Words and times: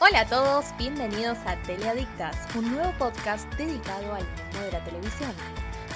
Hola 0.00 0.20
a 0.20 0.26
todos, 0.26 0.66
bienvenidos 0.78 1.38
a 1.44 1.56
Teleadictas, 1.62 2.36
un 2.54 2.72
nuevo 2.72 2.92
podcast 2.98 3.52
dedicado 3.54 4.14
al 4.14 4.22
mundo 4.22 4.60
de 4.60 4.70
la 4.70 4.84
televisión. 4.84 5.32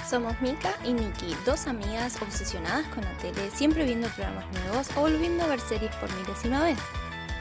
Somos 0.05 0.39
Mika 0.41 0.73
y 0.83 0.91
Nikki, 0.91 1.33
dos 1.45 1.67
amigas 1.67 2.21
obsesionadas 2.21 2.85
con 2.87 3.05
la 3.05 3.17
tele, 3.19 3.49
siempre 3.51 3.85
viendo 3.85 4.09
programas 4.09 4.45
nuevos 4.51 4.89
o 4.97 5.01
volviendo 5.01 5.45
a 5.45 5.47
ver 5.47 5.61
series 5.61 5.95
por 5.95 6.13
milésima 6.15 6.61
vez. 6.63 6.77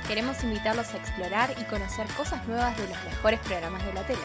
Queremos 0.06 0.40
invitarlos 0.45 0.95
a 0.95 0.98
explorar 0.98 1.53
y 1.61 1.64
conocer 1.64 2.06
cosas 2.17 2.46
nuevas 2.46 2.76
de 2.76 2.86
los 2.86 3.04
mejores 3.06 3.40
programas 3.40 3.84
de 3.84 3.94
la 3.94 4.06
tele. 4.06 4.22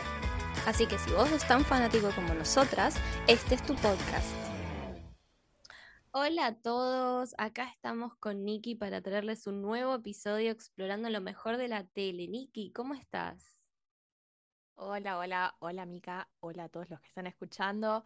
Así 0.67 0.85
que 0.85 0.99
si 0.99 1.09
vos 1.09 1.29
sos 1.29 1.43
tan 1.47 1.65
fanático 1.65 2.11
como 2.11 2.35
nosotras, 2.35 2.97
este 3.25 3.55
es 3.55 3.63
tu 3.63 3.73
podcast. 3.77 4.46
Hola 6.20 6.47
a 6.47 6.55
todos, 6.55 7.36
acá 7.38 7.70
estamos 7.70 8.15
con 8.15 8.43
Nikki 8.43 8.73
para 8.73 9.04
traerles 9.04 9.45
un 9.45 9.61
nuevo 9.61 9.93
episodio 9.93 10.50
explorando 10.50 11.11
lo 11.11 11.21
mejor 11.21 11.57
de 11.57 11.68
la 11.68 11.83
tele. 11.83 12.27
Nikki, 12.27 12.71
¿cómo 12.71 12.95
estás? 12.95 13.55
Hola, 14.73 15.19
hola, 15.19 15.56
hola 15.59 15.86
Mika, 15.86 16.28
hola 16.39 16.64
a 16.64 16.69
todos 16.69 16.89
los 16.89 17.00
que 17.01 17.07
están 17.07 17.28
escuchando. 17.28 18.04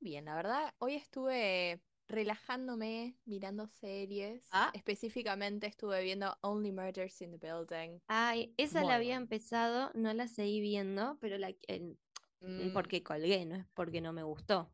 Bien, 0.00 0.24
la 0.24 0.34
verdad, 0.34 0.74
hoy 0.78 0.94
estuve 0.94 1.80
relajándome 2.08 3.20
mirando 3.24 3.68
series. 3.68 4.48
Ah. 4.50 4.72
Específicamente 4.74 5.68
estuve 5.68 6.02
viendo 6.02 6.36
Only 6.40 6.72
Murders 6.72 7.22
in 7.22 7.38
the 7.38 7.38
Building. 7.38 8.00
Ay, 8.08 8.52
esa 8.56 8.80
Muy 8.80 8.88
la 8.88 8.96
había 8.96 9.14
empezado, 9.14 9.92
no 9.94 10.12
la 10.12 10.26
seguí 10.26 10.60
viendo, 10.60 11.18
pero 11.20 11.38
la 11.38 11.54
en- 11.68 11.96
Mm, 12.40 12.72
porque 12.72 13.02
colgué, 13.02 13.46
no 13.46 13.54
es 13.56 13.66
porque 13.74 14.00
no 14.00 14.12
me 14.12 14.22
gustó. 14.22 14.70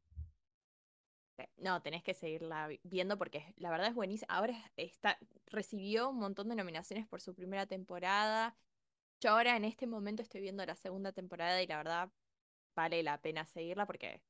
No, 1.56 1.82
tenés 1.82 2.02
que 2.02 2.14
seguirla 2.14 2.66
vi- 2.68 2.80
viendo 2.84 3.18
porque 3.18 3.54
la 3.56 3.70
verdad 3.70 3.88
es 3.88 3.94
buenísima. 3.94 4.32
Ahora 4.34 4.52
es- 4.76 4.92
está, 4.92 5.18
recibió 5.46 6.10
un 6.10 6.18
montón 6.18 6.48
de 6.48 6.56
nominaciones 6.56 7.06
por 7.08 7.20
su 7.20 7.34
primera 7.34 7.66
temporada. 7.66 8.56
Yo 9.20 9.30
ahora 9.32 9.56
en 9.56 9.64
este 9.64 9.86
momento 9.86 10.22
estoy 10.22 10.40
viendo 10.42 10.64
la 10.66 10.76
segunda 10.76 11.12
temporada 11.12 11.62
y 11.62 11.66
la 11.66 11.76
verdad 11.78 12.10
vale 12.74 13.02
la 13.02 13.20
pena 13.22 13.47
seguirla 13.47 13.86
porque 13.86 14.22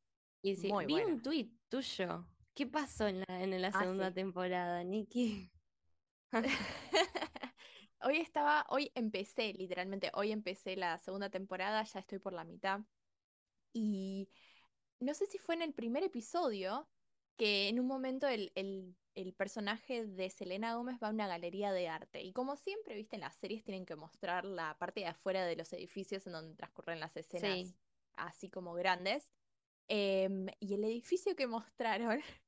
Y 0.43 0.57
sí, 0.57 0.69
Muy 0.69 0.87
vi 0.87 0.95
buena. 0.95 1.09
un 1.13 1.23
tuit 1.23 1.53
tuyo. 1.69 2.27
¿Qué 2.55 2.67
pasó 2.67 3.07
en 3.09 3.21
la, 3.21 3.43
en 3.43 3.61
la 3.63 3.73
Ah, 3.73 3.81
segunda 3.81 4.11
sí. 4.11 4.15
temporada, 4.15 4.83
Nikki? 4.85 5.51
Hoy 8.03 8.17
estaba, 8.19 8.65
hoy 8.71 8.91
empecé, 8.95 9.53
literalmente, 9.53 10.11
hoy 10.15 10.33
empecé 10.33 10.77
la 10.77 10.97
segunda 10.99 11.29
temporada, 11.31 11.83
ya 11.85 12.01
estoy 12.01 12.19
por 12.19 12.33
la 12.33 12.45
mitad. 12.45 12.81
Y 13.73 14.31
no 15.01 15.15
sé 15.15 15.27
si 15.27 15.39
fue 15.39 15.55
en 15.57 15.63
el 15.63 15.75
primer 15.75 16.05
episodio 16.05 16.89
que 17.41 17.69
en 17.69 17.81
un 17.81 17.87
momento 17.89 18.29
el, 18.29 18.53
el- 18.57 18.97
el 19.17 19.35
personaje 19.35 20.07
de 20.07 20.31
Selena 20.31 20.75
Gómez 20.77 20.99
va 21.03 21.09
a 21.09 21.11
una 21.13 21.27
galería 21.29 21.73
de 21.73 21.89
arte. 21.89 22.23
Y 22.23 22.33
como 22.33 22.57
siempre, 22.57 22.95
viste, 22.97 23.17
en 23.17 23.23
las 23.23 23.37
series 23.37 23.65
tienen 23.65 23.87
que 23.87 23.97
mostrar 23.97 24.45
la 24.45 24.79
parte 24.79 25.01
de 25.01 25.07
afuera 25.09 25.45
de 25.47 25.57
los 25.57 25.73
edificios 25.73 26.27
en 26.27 26.35
donde 26.35 26.55
transcurren 26.57 27.01
las 27.01 27.17
escenas 27.17 27.69
Sí. 27.69 27.77
así 28.15 28.51
como 28.51 28.75
grandes. 28.75 29.31
Em, 29.89 30.49
y 30.61 30.75
el 30.75 30.85
edificio 30.85 31.37
que 31.37 31.47
mostraron 31.49 32.21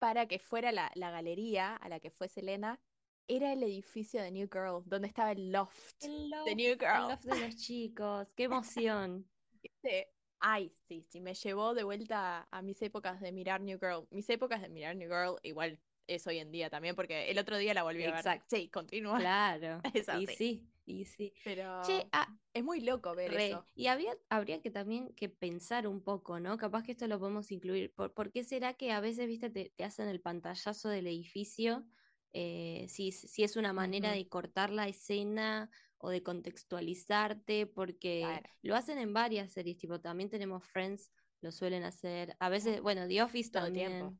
para 0.00 0.28
que 0.28 0.38
fuera 0.40 0.72
la, 0.72 0.90
la 0.96 1.10
galería 1.10 1.76
a 1.76 1.88
la 1.88 2.00
que 2.00 2.10
fue 2.10 2.28
Selena 2.28 2.80
era 3.28 3.52
el 3.52 3.62
edificio 3.62 4.22
de 4.22 4.32
New 4.32 4.48
Girl, 4.52 4.82
donde 4.86 5.08
estaba 5.08 5.32
el 5.32 5.52
loft 5.52 6.04
El 6.04 6.30
de 6.44 6.54
loft, 6.54 6.56
New 6.56 6.76
el 6.78 6.78
Girl. 6.78 7.08
loft 7.08 7.24
de 7.24 7.36
los 7.36 7.56
chicos, 7.56 8.28
qué 8.36 8.44
emoción. 8.44 9.30
Ay, 10.46 10.76
sí, 10.86 11.06
sí, 11.08 11.20
me 11.22 11.32
llevó 11.32 11.72
de 11.72 11.84
vuelta 11.84 12.48
a 12.50 12.60
mis 12.60 12.82
épocas 12.82 13.18
de 13.18 13.32
mirar 13.32 13.62
New 13.62 13.78
Girl. 13.78 14.06
Mis 14.10 14.28
épocas 14.28 14.60
de 14.60 14.68
mirar 14.68 14.94
New 14.94 15.08
Girl 15.08 15.38
igual 15.42 15.80
es 16.06 16.26
hoy 16.26 16.36
en 16.38 16.52
día 16.52 16.68
también, 16.68 16.94
porque 16.94 17.30
el 17.30 17.38
otro 17.38 17.56
día 17.56 17.72
la 17.72 17.82
volví 17.82 18.04
a 18.04 18.12
ver. 18.12 18.18
Exacto. 18.18 18.44
Sí, 18.50 18.68
continúa. 18.68 19.20
Claro. 19.20 19.80
Es 19.94 20.06
Y 20.10 20.26
así. 20.26 20.36
sí, 20.36 20.70
y 20.84 21.06
sí. 21.06 21.32
Pero 21.42 21.64
Che, 21.86 22.08
ah, 22.12 22.28
es 22.52 22.62
muy 22.62 22.80
loco 22.82 23.14
ver 23.14 23.30
re, 23.30 23.48
eso. 23.48 23.66
y 23.74 23.86
había, 23.86 24.18
habría 24.28 24.60
que 24.60 24.70
también 24.70 25.14
que 25.14 25.30
pensar 25.30 25.86
un 25.88 26.02
poco, 26.04 26.40
¿no? 26.40 26.58
Capaz 26.58 26.82
que 26.82 26.92
esto 26.92 27.06
lo 27.06 27.18
podemos 27.18 27.50
incluir. 27.50 27.94
¿Por, 27.94 28.12
por 28.12 28.30
qué 28.30 28.44
será 28.44 28.74
que 28.74 28.92
a 28.92 29.00
veces, 29.00 29.26
viste, 29.26 29.48
te, 29.48 29.70
te 29.74 29.84
hacen 29.84 30.08
el 30.08 30.20
pantallazo 30.20 30.90
del 30.90 31.06
edificio? 31.06 31.86
Eh, 32.32 32.86
si, 32.88 33.12
si 33.12 33.44
es 33.44 33.56
una 33.56 33.72
manera 33.72 34.10
de 34.12 34.28
cortar 34.28 34.70
la 34.70 34.88
escena 34.88 35.70
o 36.04 36.10
de 36.10 36.22
contextualizarte, 36.22 37.66
porque 37.66 38.20
Claro. 38.20 38.50
lo 38.62 38.76
hacen 38.76 38.98
en 38.98 39.12
varias 39.14 39.52
series, 39.52 39.78
tipo, 39.78 40.00
también 40.00 40.28
tenemos 40.30 40.64
Friends, 40.66 41.12
lo 41.40 41.50
suelen 41.50 41.82
hacer. 41.82 42.36
A 42.40 42.48
veces, 42.50 42.80
bueno, 42.82 43.08
The 43.08 43.22
Office 43.22 43.50
Todo 43.50 43.66
el 43.66 43.72
también. 43.72 43.98
tiempo. 43.98 44.18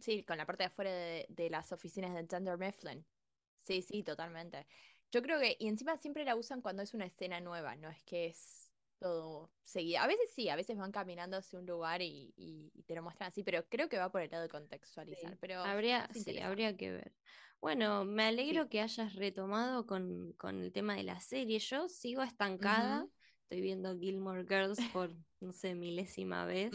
Sí, 0.00 0.24
con 0.24 0.36
la 0.36 0.44
parte 0.46 0.64
de 0.64 0.66
afuera 0.68 0.90
de, 0.92 1.26
de 1.28 1.48
las 1.50 1.72
oficinas 1.72 2.12
de 2.14 2.24
Dunder 2.24 2.58
Mifflin. 2.58 3.06
Sí, 3.62 3.82
sí, 3.82 4.02
totalmente. 4.02 4.66
Yo 5.10 5.22
creo 5.22 5.40
que, 5.40 5.56
y 5.58 5.68
encima 5.68 5.96
siempre 5.96 6.24
la 6.24 6.36
usan 6.36 6.60
cuando 6.60 6.82
es 6.82 6.94
una 6.94 7.06
escena 7.06 7.40
nueva, 7.40 7.74
no 7.76 7.88
es 7.88 8.02
que 8.04 8.26
es 8.26 8.72
todo 8.98 9.52
seguido. 9.64 10.00
A 10.00 10.06
veces 10.06 10.30
sí, 10.34 10.48
a 10.48 10.56
veces 10.56 10.76
van 10.76 10.92
caminando 10.92 11.36
hacia 11.36 11.58
un 11.58 11.66
lugar 11.66 12.02
y, 12.02 12.32
y- 12.36 12.70
y 12.74 12.82
te 12.84 12.94
lo 12.94 13.02
muestran 13.02 13.28
así, 13.28 13.42
pero 13.42 13.68
creo 13.68 13.88
que 13.88 13.98
va 13.98 14.10
por 14.10 14.22
el 14.22 14.30
lado 14.30 14.42
de 14.42 14.48
contextualizar. 14.48 15.32
Sí, 15.32 15.38
Pero 15.40 15.60
habría, 15.62 16.08
sí, 16.12 16.38
habría 16.40 16.76
que 16.76 16.90
ver. 16.92 17.12
Bueno, 17.60 18.04
me 18.04 18.24
alegro 18.24 18.68
que 18.68 18.80
hayas 18.80 19.14
retomado 19.14 19.86
con, 19.86 20.32
con 20.34 20.60
el 20.62 20.72
tema 20.72 20.94
de 20.94 21.02
la 21.02 21.20
serie. 21.20 21.58
Yo 21.58 21.88
sigo 21.88 22.22
estancada. 22.22 23.06
Estoy 23.42 23.60
viendo 23.60 23.98
Gilmore 23.98 24.44
Girls 24.48 24.78
por, 24.92 25.10
no 25.40 25.52
sé, 25.52 25.74
milésima 25.74 26.44
vez. 26.46 26.72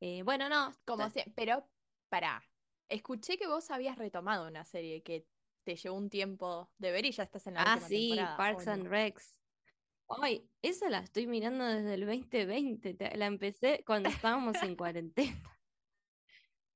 Eh, 0.00 0.22
bueno, 0.22 0.48
no, 0.48 0.72
Como 0.84 0.98
ta- 0.98 1.10
si, 1.10 1.22
pero, 1.34 1.68
pará. 2.08 2.42
Escuché 2.88 3.38
que 3.38 3.46
vos 3.46 3.70
habías 3.70 3.96
retomado 3.98 4.48
una 4.48 4.64
serie 4.64 5.02
que 5.02 5.26
te 5.64 5.76
llevó 5.76 5.96
un 5.96 6.10
tiempo 6.10 6.70
de 6.78 6.90
ver 6.90 7.04
y 7.04 7.12
ya 7.12 7.22
estás 7.22 7.46
en 7.46 7.54
la 7.54 7.60
Ah, 7.60 7.76
última 7.76 7.88
sí, 7.88 8.08
temporada. 8.08 8.36
¿o 8.36 8.38
Parks 8.38 8.68
and 8.68 8.84
no? 8.84 8.90
Recs. 8.90 9.40
Ay, 10.08 10.50
esa 10.62 10.90
la 10.90 10.98
estoy 10.98 11.26
mirando 11.26 11.64
desde 11.64 11.94
el 11.94 12.06
2020. 12.06 12.94
te- 12.94 13.16
La 13.16 13.26
empecé 13.26 13.84
cuando 13.86 14.08
estábamos 14.08 14.56
en 14.62 14.74
cuarentena. 14.74 15.36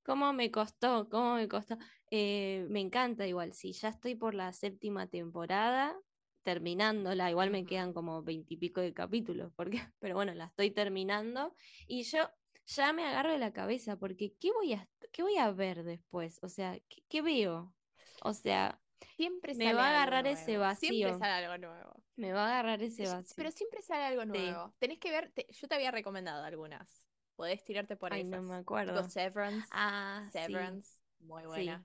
¿Cómo 0.05 0.33
me 0.33 0.51
costó? 0.51 1.09
¿Cómo 1.09 1.35
me 1.37 1.49
costó? 1.49 1.79
Eh, 2.11 2.67
me 2.69 2.81
encanta 2.81 3.27
igual, 3.27 3.53
sí, 3.53 3.73
ya 3.73 3.89
estoy 3.89 4.15
por 4.15 4.35
la 4.35 4.53
séptima 4.53 5.09
temporada, 5.09 5.99
terminándola, 6.43 7.31
igual 7.31 7.51
me 7.51 7.65
quedan 7.67 7.93
como 7.93 8.23
veintipico 8.23 8.81
de 8.81 8.95
capítulos, 8.95 9.53
porque, 9.57 9.79
pero 9.99 10.15
bueno, 10.15 10.35
la 10.35 10.47
estoy 10.47 10.71
terminando 10.71 11.55
y 11.87 12.03
yo 12.05 12.31
ya 12.67 12.93
me 12.93 13.05
agarro 13.05 13.33
de 13.33 13.39
la 13.39 13.53
cabeza, 13.53 13.99
porque 13.99 14.35
¿qué 14.39 14.53
voy 14.53 14.73
a, 14.75 14.89
qué 15.13 15.23
voy 15.23 15.37
a 15.39 15.51
ver 15.53 15.83
después? 15.85 16.39
O 16.43 16.49
sea, 16.49 16.79
¿qué, 16.89 17.03
qué 17.09 17.23
veo? 17.23 17.75
O 18.23 18.33
sea, 18.33 18.81
Siempre 19.17 19.55
me 19.55 19.65
sale 19.65 19.75
va 19.75 19.87
a 19.87 19.91
algo 19.91 20.01
agarrar 20.03 20.27
ese 20.27 20.57
nuevo. 20.57 20.69
Siempre 20.73 21.13
vacío, 21.13 21.19
sale 21.19 21.45
algo 21.47 21.59
nuevo. 21.59 22.05
me 22.17 22.33
va 22.33 22.47
a 22.47 22.51
agarrar 22.61 22.83
ese 22.83 23.07
vacío. 23.09 23.35
Pero 23.37 23.51
siempre 23.51 23.83
sale 23.83 24.05
algo 24.05 24.25
Sí. 24.25 24.27
nuevo. 24.27 24.75
Tenés 24.79 24.99
que 24.99 25.11
ver, 25.11 25.33
te- 25.33 25.47
yo 25.51 25.69
te 25.69 25.75
había 25.75 25.91
recomendado 25.91 26.45
algunas. 26.45 27.07
Podés 27.37 27.65
tirarte 27.65 27.97
por 27.97 28.13
esas. 28.13 28.31
no 28.31 28.43
me 28.43 28.55
Tipo 28.55 28.61
acuerdo. 28.61 29.03
Severance. 29.03 29.69
Ah, 29.71 30.29
sí, 30.33 30.33
Severance. 30.33 30.99
Muy 31.21 31.45
sí. 31.47 31.85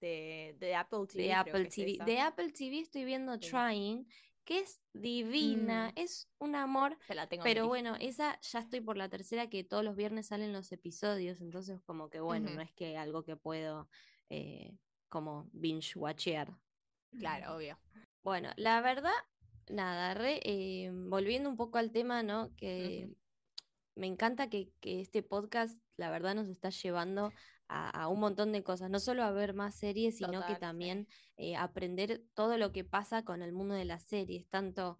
De, 0.00 0.56
de 0.58 0.74
Apple 0.74 1.06
TV. 1.06 1.22
de 1.24 1.32
Apple 1.32 1.64
TV. 1.66 1.98
De 2.04 2.20
Apple 2.20 2.52
TV 2.52 2.80
estoy 2.80 3.04
viendo 3.04 3.34
Sí. 3.40 3.50
Trying, 3.50 4.06
que 4.44 4.60
es 4.60 4.80
divina, 4.92 5.88
Mm, 5.88 5.98
es 5.98 6.28
un 6.38 6.54
amor, 6.54 6.96
se 7.06 7.14
la 7.14 7.28
tengo 7.28 7.42
pero 7.42 7.66
bueno, 7.66 7.96
esa 7.98 8.38
ya 8.40 8.60
estoy 8.60 8.80
por 8.80 8.96
la 8.96 9.08
tercera 9.08 9.48
que 9.50 9.64
todos 9.64 9.82
los 9.84 9.96
viernes 9.96 10.28
salen 10.28 10.52
los 10.52 10.70
episodios, 10.70 11.40
entonces 11.40 11.80
como 11.82 12.10
que 12.10 12.20
bueno, 12.20 12.50
no 12.50 12.60
es 12.60 12.72
que 12.72 12.96
algo 12.96 13.24
que 13.24 13.36
puedo 13.36 13.88
eh, 14.30 14.76
como 15.08 15.48
binge 15.52 15.98
watchear. 15.98 16.56
Claro, 17.18 17.56
obvio. 17.56 17.78
Bueno, 18.22 18.50
la 18.56 18.80
verdad, 18.80 19.14
nada, 19.68 20.14
re, 20.14 20.40
eh, 20.44 20.90
volviendo 20.92 21.48
un 21.48 21.56
poco 21.56 21.78
al 21.78 21.90
tema, 21.90 22.22
¿no? 22.22 22.54
Que 22.56 23.08
me 23.96 24.06
encanta 24.06 24.48
que, 24.48 24.70
que 24.80 25.00
este 25.00 25.22
podcast, 25.22 25.78
la 25.96 26.10
verdad, 26.10 26.34
nos 26.34 26.48
está 26.48 26.70
llevando 26.70 27.32
a, 27.68 27.90
a 27.90 28.08
un 28.08 28.20
montón 28.20 28.52
de 28.52 28.62
cosas, 28.62 28.90
no 28.90 29.00
solo 29.00 29.22
a 29.24 29.30
ver 29.32 29.54
más 29.54 29.74
series, 29.74 30.16
sino 30.16 30.44
que 30.44 30.56
Total, 30.56 30.60
sí. 30.60 30.60
también 30.60 31.08
eh, 31.36 31.56
aprender 31.56 32.22
todo 32.34 32.58
lo 32.58 32.72
que 32.72 32.84
pasa 32.84 33.24
con 33.24 33.42
el 33.42 33.52
mundo 33.52 33.74
de 33.74 33.84
las 33.84 34.02
series, 34.04 34.48
tanto 34.48 34.98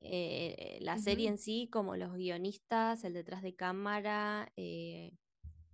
eh, 0.00 0.78
la 0.80 0.98
serie 0.98 1.28
en 1.28 1.38
sí 1.38 1.68
como 1.70 1.96
los 1.96 2.14
guionistas, 2.14 3.04
el 3.04 3.14
detrás 3.14 3.42
de 3.42 3.54
cámara, 3.54 4.52
eh, 4.56 5.12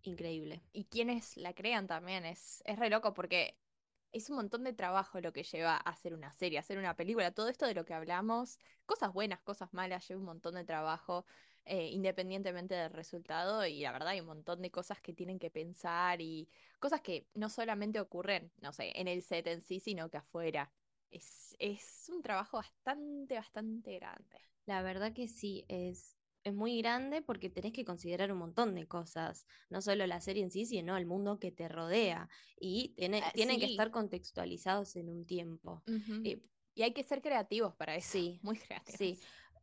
increíble. 0.03 0.63
Y 0.73 0.85
quienes 0.87 1.37
la 1.37 1.55
crean 1.55 1.87
también. 1.87 2.25
Es, 2.25 2.63
es 2.67 2.79
re 2.79 2.91
loco 2.91 3.15
porque 3.15 3.59
es 4.13 4.31
un 4.31 4.37
montón 4.37 4.65
de 4.65 4.73
trabajo 4.73 5.21
lo 5.21 5.33
que 5.33 5.43
lleva 5.43 5.75
a 5.77 5.91
hacer 5.91 6.15
una 6.15 6.33
serie, 6.33 6.59
a 6.59 6.61
hacer 6.61 6.79
una 6.79 6.97
película. 6.97 7.33
Todo 7.33 7.49
esto 7.49 7.67
de 7.67 7.75
lo 7.75 7.85
que 7.85 7.95
hablamos, 7.95 8.59
cosas 8.87 9.13
buenas, 9.13 9.41
cosas 9.43 9.73
malas, 9.73 10.07
lleva 10.09 10.21
un 10.21 10.27
montón 10.27 10.55
de 10.55 10.65
trabajo, 10.65 11.27
eh, 11.67 11.89
independientemente 11.91 12.75
del 12.75 12.91
resultado. 12.93 13.67
Y 13.67 13.81
la 13.81 13.93
verdad 13.93 14.09
hay 14.09 14.21
un 14.21 14.27
montón 14.27 14.63
de 14.63 14.71
cosas 14.71 15.01
que 15.01 15.13
tienen 15.13 15.39
que 15.39 15.51
pensar 15.51 16.21
y 16.21 16.49
cosas 16.79 17.01
que 17.01 17.27
no 17.35 17.49
solamente 17.49 18.01
ocurren, 18.01 18.53
no 18.61 18.73
sé, 18.73 18.93
en 18.99 19.09
el 19.09 19.23
set 19.23 19.47
en 19.49 19.63
sí, 19.63 19.81
sino 19.81 20.09
que 20.11 20.19
afuera. 20.19 20.73
Es, 21.11 21.55
es 21.59 22.11
un 22.15 22.23
trabajo 22.23 22.59
bastante, 22.59 23.35
bastante 23.37 23.95
grande. 23.99 24.39
La 24.67 24.83
verdad 24.83 25.13
que 25.13 25.29
sí, 25.29 25.65
es, 25.69 26.17
es 26.45 26.55
muy 26.55 26.79
grande 26.79 27.23
porque 27.23 27.51
tenés 27.51 27.73
que 27.73 27.85
considerar 27.85 28.33
un 28.33 28.39
montón 28.39 28.75
de 28.75 28.87
cosas, 28.87 29.47
no 29.71 29.81
solo 29.81 30.07
la 30.07 30.21
serie 30.21 30.43
en 30.43 30.51
sí, 30.51 30.67
sino 30.67 30.97
el 30.97 31.07
mundo 31.07 31.39
que 31.39 31.53
te 31.53 31.69
rodea. 31.69 32.29
Y 32.59 32.95
tiene- 32.97 33.23
Ah, 33.23 33.33
tienen 33.35 33.59
que 33.59 33.67
sí. 33.67 33.73
estar 33.73 33.91
contextualizados 33.91 34.97
en 34.97 35.09
un 35.09 35.25
tiempo. 35.27 35.83
Ujú. 35.87 36.25
Eh, 36.25 36.43
Y 36.75 36.83
hay 36.83 36.93
que 36.93 37.03
ser 37.05 37.23
creativos 37.23 37.75
para 37.77 37.97
eso. 37.97 38.11
Sí, 38.11 38.39
Muy 38.43 38.59
creativos. 38.59 38.99
sí. 38.99 39.19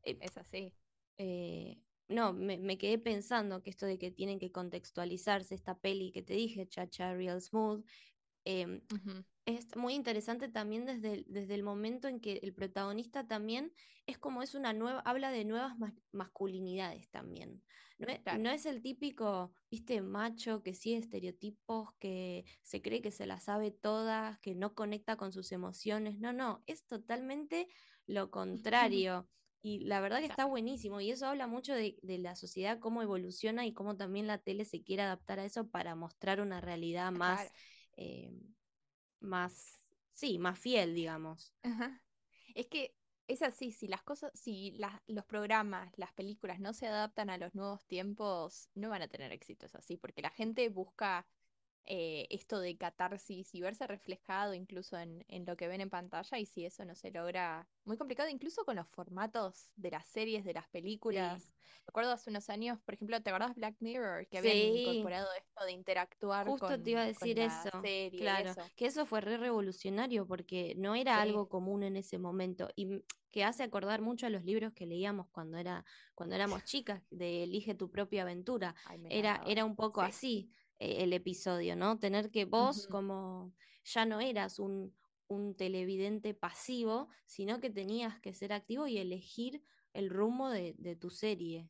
Eh, 0.06 0.18
Es 0.22 0.38
así. 0.38 0.74
eh, 1.18 1.78
no, 2.14 2.34
me, 2.34 2.58
me 2.58 2.78
quedé 2.78 2.98
pensando 3.00 3.64
que 3.64 3.70
esto 3.72 3.86
de 3.86 3.98
que 4.00 4.12
tienen 4.12 4.40
que 4.40 4.52
contextualizarse 4.52 5.56
esta 5.56 5.80
peli 5.80 6.12
que 6.12 6.22
te 6.24 6.34
dije, 6.34 6.68
Chacha 6.68 7.14
Real 7.14 7.42
Smooth, 7.42 7.86
em, 8.46 8.82
es 9.46 9.76
muy 9.76 9.94
interesante 9.96 10.48
también 10.50 10.86
desde 10.86 11.14
el, 11.14 11.26
desde 11.28 11.56
el 11.56 11.64
momento 11.64 12.08
en 12.08 12.22
que 12.22 12.40
el 12.44 12.54
protagonista 12.54 13.28
también 13.28 13.74
es 14.06 14.18
como 14.18 14.42
es 14.42 14.56
una 14.56 14.74
nueva, 14.74 15.02
habla 15.02 15.32
de 15.32 15.44
nuevas 15.46 15.78
mas- 15.78 15.96
masculinidades 16.14 17.10
también. 17.12 17.64
No 17.98 18.08
es, 18.10 18.22
Claro. 18.24 18.42
no 18.42 18.50
es 18.52 18.66
el 18.66 18.82
típico, 18.82 19.54
viste, 19.72 20.02
macho 20.02 20.64
que 20.64 20.74
sigue 20.74 20.98
estereotipos, 20.98 21.90
que 22.00 22.46
se 22.62 22.82
cree 22.82 23.02
que 23.02 23.12
se 23.12 23.26
las 23.26 23.44
sabe 23.46 23.72
todas, 23.72 24.40
que 24.40 24.56
no 24.56 24.76
conecta 24.76 25.18
con 25.18 25.34
sus 25.34 25.52
emociones. 25.52 26.20
No, 26.20 26.32
no, 26.34 26.64
es 26.68 26.86
totalmente 26.86 27.68
lo 28.06 28.32
contrario. 28.32 29.30
Y 29.66 29.80
la 29.86 30.02
verdad 30.02 30.20
que 30.20 30.26
está 30.26 30.44
buenísimo. 30.46 31.00
Y 31.00 31.10
eso 31.10 31.26
habla 31.26 31.48
mucho 31.48 31.74
de, 31.74 31.98
de 32.04 32.18
la 32.18 32.36
sociedad, 32.36 32.80
cómo 32.80 33.02
evoluciona 33.02 33.66
y 33.66 33.74
cómo 33.74 33.96
también 33.96 34.28
la 34.28 34.38
tele 34.38 34.66
se 34.66 34.84
quiere 34.84 35.04
adaptar 35.04 35.40
a 35.40 35.46
eso 35.46 35.70
para 35.70 35.96
mostrar 35.96 36.42
una 36.42 36.60
realidad 36.60 37.12
más 37.14 37.40
Claro. 37.40 37.52
eh, 37.98 38.32
más, 39.22 39.80
sí, 40.14 40.38
más 40.38 40.60
fiel, 40.60 40.94
digamos. 40.94 41.54
Ajá. 41.64 42.02
Es 42.56 42.68
que 42.68 42.94
es 43.28 43.42
así, 43.42 43.72
si 43.72 43.88
las 43.88 44.04
cosas, 44.04 44.32
si 44.38 44.72
las- 44.72 45.02
los 45.08 45.26
programas, 45.26 45.92
las 45.98 46.12
películas 46.14 46.60
no 46.60 46.74
se 46.74 46.88
adaptan 46.88 47.30
a 47.30 47.38
los 47.38 47.56
nuevos 47.56 47.86
tiempos, 47.88 48.70
no 48.76 48.90
van 48.90 49.02
a 49.02 49.08
tener 49.08 49.32
éxito, 49.32 49.66
es 49.66 49.76
así, 49.76 49.96
porque 49.98 50.22
la 50.22 50.30
gente 50.30 50.68
busca 50.70 51.26
eh, 51.86 52.28
esto 52.30 52.60
de 52.60 52.78
catarsis 52.78 53.54
y 53.56 53.62
verse 53.62 53.88
reflejado 53.88 54.54
incluso 54.54 54.98
en, 54.98 55.24
en 55.28 55.46
lo 55.46 55.56
que 55.58 55.68
ven 55.68 55.82
en 55.82 55.90
pantalla, 55.90 56.38
y 56.40 56.46
si 56.46 56.66
eso 56.66 56.86
no 56.86 56.96
se 56.96 57.12
logra, 57.12 57.70
muy 57.86 57.98
complicado, 57.98 58.30
incluso 58.30 58.66
con 58.66 58.76
los 58.78 58.88
formatos 58.90 59.72
de 59.76 59.92
las 59.92 60.08
series, 60.08 60.46
de 60.46 60.54
las 60.54 60.70
películas. 60.70 61.54
Recuerdo 61.88 62.12
hace 62.12 62.30
unos 62.30 62.50
años, 62.50 62.80
por 62.86 62.94
ejemplo, 62.96 63.22
¿te 63.22 63.30
acordás 63.30 63.56
Black 63.56 63.78
Mirror? 63.80 64.28
Que 64.30 64.38
habían 64.38 64.60
Sí. 64.62 64.70
incorporado 64.70 65.28
esto 65.38 65.66
de 65.66 65.72
interactuar 65.74 66.46
Justo 66.46 66.58
con, 66.58 66.82
te 66.82 66.92
iba 66.92 67.02
a 67.02 67.06
decir 67.06 67.40
eso, 67.40 67.70
serie 67.82 68.14
claro, 68.16 68.40
eso. 68.42 68.74
que 68.76 68.86
eso 68.88 69.06
fue 69.06 69.22
re 69.22 69.38
revolucionario 69.38 70.28
porque 70.28 70.74
no 70.78 70.94
era 70.96 71.22
Sí. 71.22 71.22
algo 71.22 71.48
común 71.48 71.84
en 71.84 71.96
ese 71.96 72.18
momento 72.20 72.68
y 72.76 73.04
que 73.32 73.44
hace 73.46 73.64
acordar 73.64 74.02
mucho 74.02 74.26
a 74.28 74.30
los 74.30 74.44
libros 74.44 74.74
que 74.74 74.86
leíamos 74.86 75.28
cuando 75.32 75.58
era 75.58 75.86
cuando 76.16 76.36
éramos 76.36 76.64
chicas 76.64 77.08
de 77.12 77.44
Elige 77.44 77.76
tu 77.76 77.90
propia 77.92 78.24
aventura. 78.24 78.76
Ay, 78.86 79.00
Era 79.08 79.42
era 79.46 79.64
un 79.64 79.76
poco 79.76 80.02
Sí. 80.02 80.08
así 80.08 80.52
eh, 80.80 81.04
el 81.04 81.14
episodio, 81.14 81.76
¿no? 81.76 82.00
Tener 82.00 82.32
que 82.32 82.46
vos 82.46 82.88
como 82.88 83.54
ya 83.84 84.06
no 84.06 84.20
eras 84.20 84.60
un 84.60 84.94
un 85.28 85.56
televidente 85.56 86.34
pasivo, 86.34 87.10
sino 87.26 87.60
que 87.60 87.70
tenías 87.70 88.20
que 88.20 88.34
ser 88.34 88.54
activo 88.54 88.88
y 88.88 88.98
elegir 88.98 89.64
el 89.94 90.10
rumbo 90.10 90.50
de, 90.50 90.76
de 90.78 90.96
tu 90.96 91.10
serie 91.10 91.70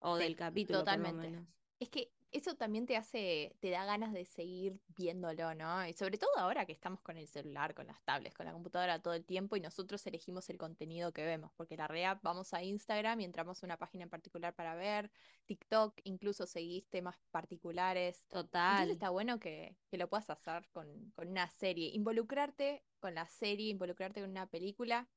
o 0.00 0.16
del 0.16 0.36
capítulo 0.36 0.84
por 0.84 0.98
lo 0.98 1.00
totalmente. 1.00 1.30
menos. 1.30 1.48
Es 1.78 1.88
que 1.88 2.12
eso 2.30 2.54
también 2.56 2.86
te 2.86 2.96
hace, 2.96 3.56
te 3.60 3.70
da 3.70 3.84
ganas 3.84 4.12
de 4.12 4.24
seguir 4.24 4.80
viéndolo, 4.88 5.54
¿no? 5.54 5.86
Y 5.86 5.92
sobre 5.94 6.18
todo 6.18 6.30
ahora 6.36 6.66
que 6.66 6.72
estamos 6.72 7.00
con 7.00 7.16
el 7.16 7.26
celular, 7.26 7.74
con 7.74 7.86
las 7.86 8.02
tablets, 8.04 8.36
con 8.36 8.46
la 8.46 8.52
computadora 8.52 9.00
todo 9.00 9.14
el 9.14 9.24
tiempo 9.24 9.56
y 9.56 9.60
nosotros 9.60 10.06
elegimos 10.06 10.48
el 10.50 10.58
contenido 10.58 11.12
que 11.12 11.24
vemos, 11.24 11.52
porque 11.56 11.76
la 11.76 11.86
realidad 11.86 12.20
vamos 12.22 12.52
a 12.54 12.62
Instagram 12.62 13.20
y 13.20 13.24
entramos 13.24 13.62
a 13.62 13.66
una 13.66 13.78
página 13.78 14.04
en 14.04 14.10
particular 14.10 14.54
para 14.54 14.74
ver, 14.74 15.10
TikTok, 15.46 16.00
incluso 16.04 16.46
seguís 16.46 16.88
temas 16.88 17.16
particulares. 17.30 18.24
Entonces 18.24 18.50
Total. 18.50 18.90
está 18.90 19.10
bueno 19.10 19.38
que, 19.38 19.76
que 19.90 19.96
lo 19.96 20.08
puedas 20.08 20.28
hacer 20.30 20.68
con, 20.70 21.10
con 21.12 21.28
una 21.28 21.48
serie, 21.48 21.90
involucrarte 21.94 22.84
con 23.00 23.14
la 23.14 23.26
serie, 23.26 23.70
involucrarte 23.70 24.20
con 24.20 24.30
una 24.30 24.46
película, 24.46 25.08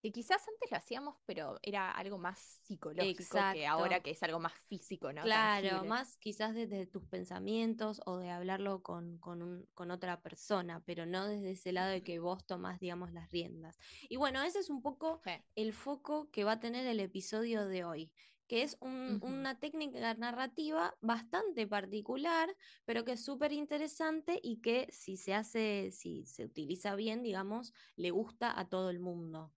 que 0.00 0.12
quizás 0.12 0.40
antes 0.48 0.70
lo 0.70 0.76
hacíamos, 0.76 1.16
pero 1.26 1.58
era 1.62 1.90
algo 1.90 2.18
más 2.18 2.38
psicológico 2.64 3.36
que 3.52 3.66
ahora 3.66 4.00
que 4.00 4.10
es 4.10 4.22
algo 4.22 4.40
más 4.40 4.54
físico, 4.68 5.12
¿no? 5.12 5.22
Claro, 5.22 5.68
Tangible. 5.68 5.88
más 5.88 6.16
quizás 6.16 6.54
desde 6.54 6.86
tus 6.86 7.04
pensamientos 7.04 8.00
o 8.06 8.18
de 8.18 8.30
hablarlo 8.30 8.82
con, 8.82 9.18
con, 9.18 9.42
un- 9.42 9.66
con 9.74 9.90
otra 9.90 10.22
persona, 10.22 10.82
pero 10.86 11.04
no 11.06 11.26
desde 11.26 11.50
ese 11.52 11.72
lado 11.72 11.90
de 11.90 12.02
que 12.02 12.18
vos 12.18 12.46
tomás, 12.46 12.80
digamos, 12.80 13.12
las 13.12 13.30
riendas. 13.30 13.78
Y 14.08 14.16
bueno, 14.16 14.42
ese 14.42 14.60
es 14.60 14.70
un 14.70 14.82
poco 14.82 15.20
Sí. 15.24 15.32
el 15.54 15.72
foco 15.72 16.30
que 16.30 16.44
va 16.44 16.52
a 16.52 16.60
tener 16.60 16.86
el 16.86 17.00
episodio 17.00 17.66
de 17.66 17.84
hoy, 17.84 18.12
que 18.48 18.62
es 18.62 18.76
un- 18.80 19.18
una 19.22 19.60
técnica 19.60 20.14
narrativa 20.14 20.96
bastante 21.00 21.66
particular, 21.68 22.56
pero 22.84 23.04
que 23.04 23.12
es 23.12 23.24
súper 23.24 23.52
interesante 23.52 24.40
y 24.42 24.60
que 24.60 24.88
si 24.90 25.16
se 25.16 25.34
hace, 25.34 25.90
si 25.92 26.24
se 26.26 26.44
utiliza 26.46 26.94
bien, 26.96 27.22
digamos, 27.22 27.72
le 27.96 28.10
gusta 28.10 28.58
a 28.58 28.68
todo 28.68 28.90
el 28.90 28.98
mundo. 28.98 29.52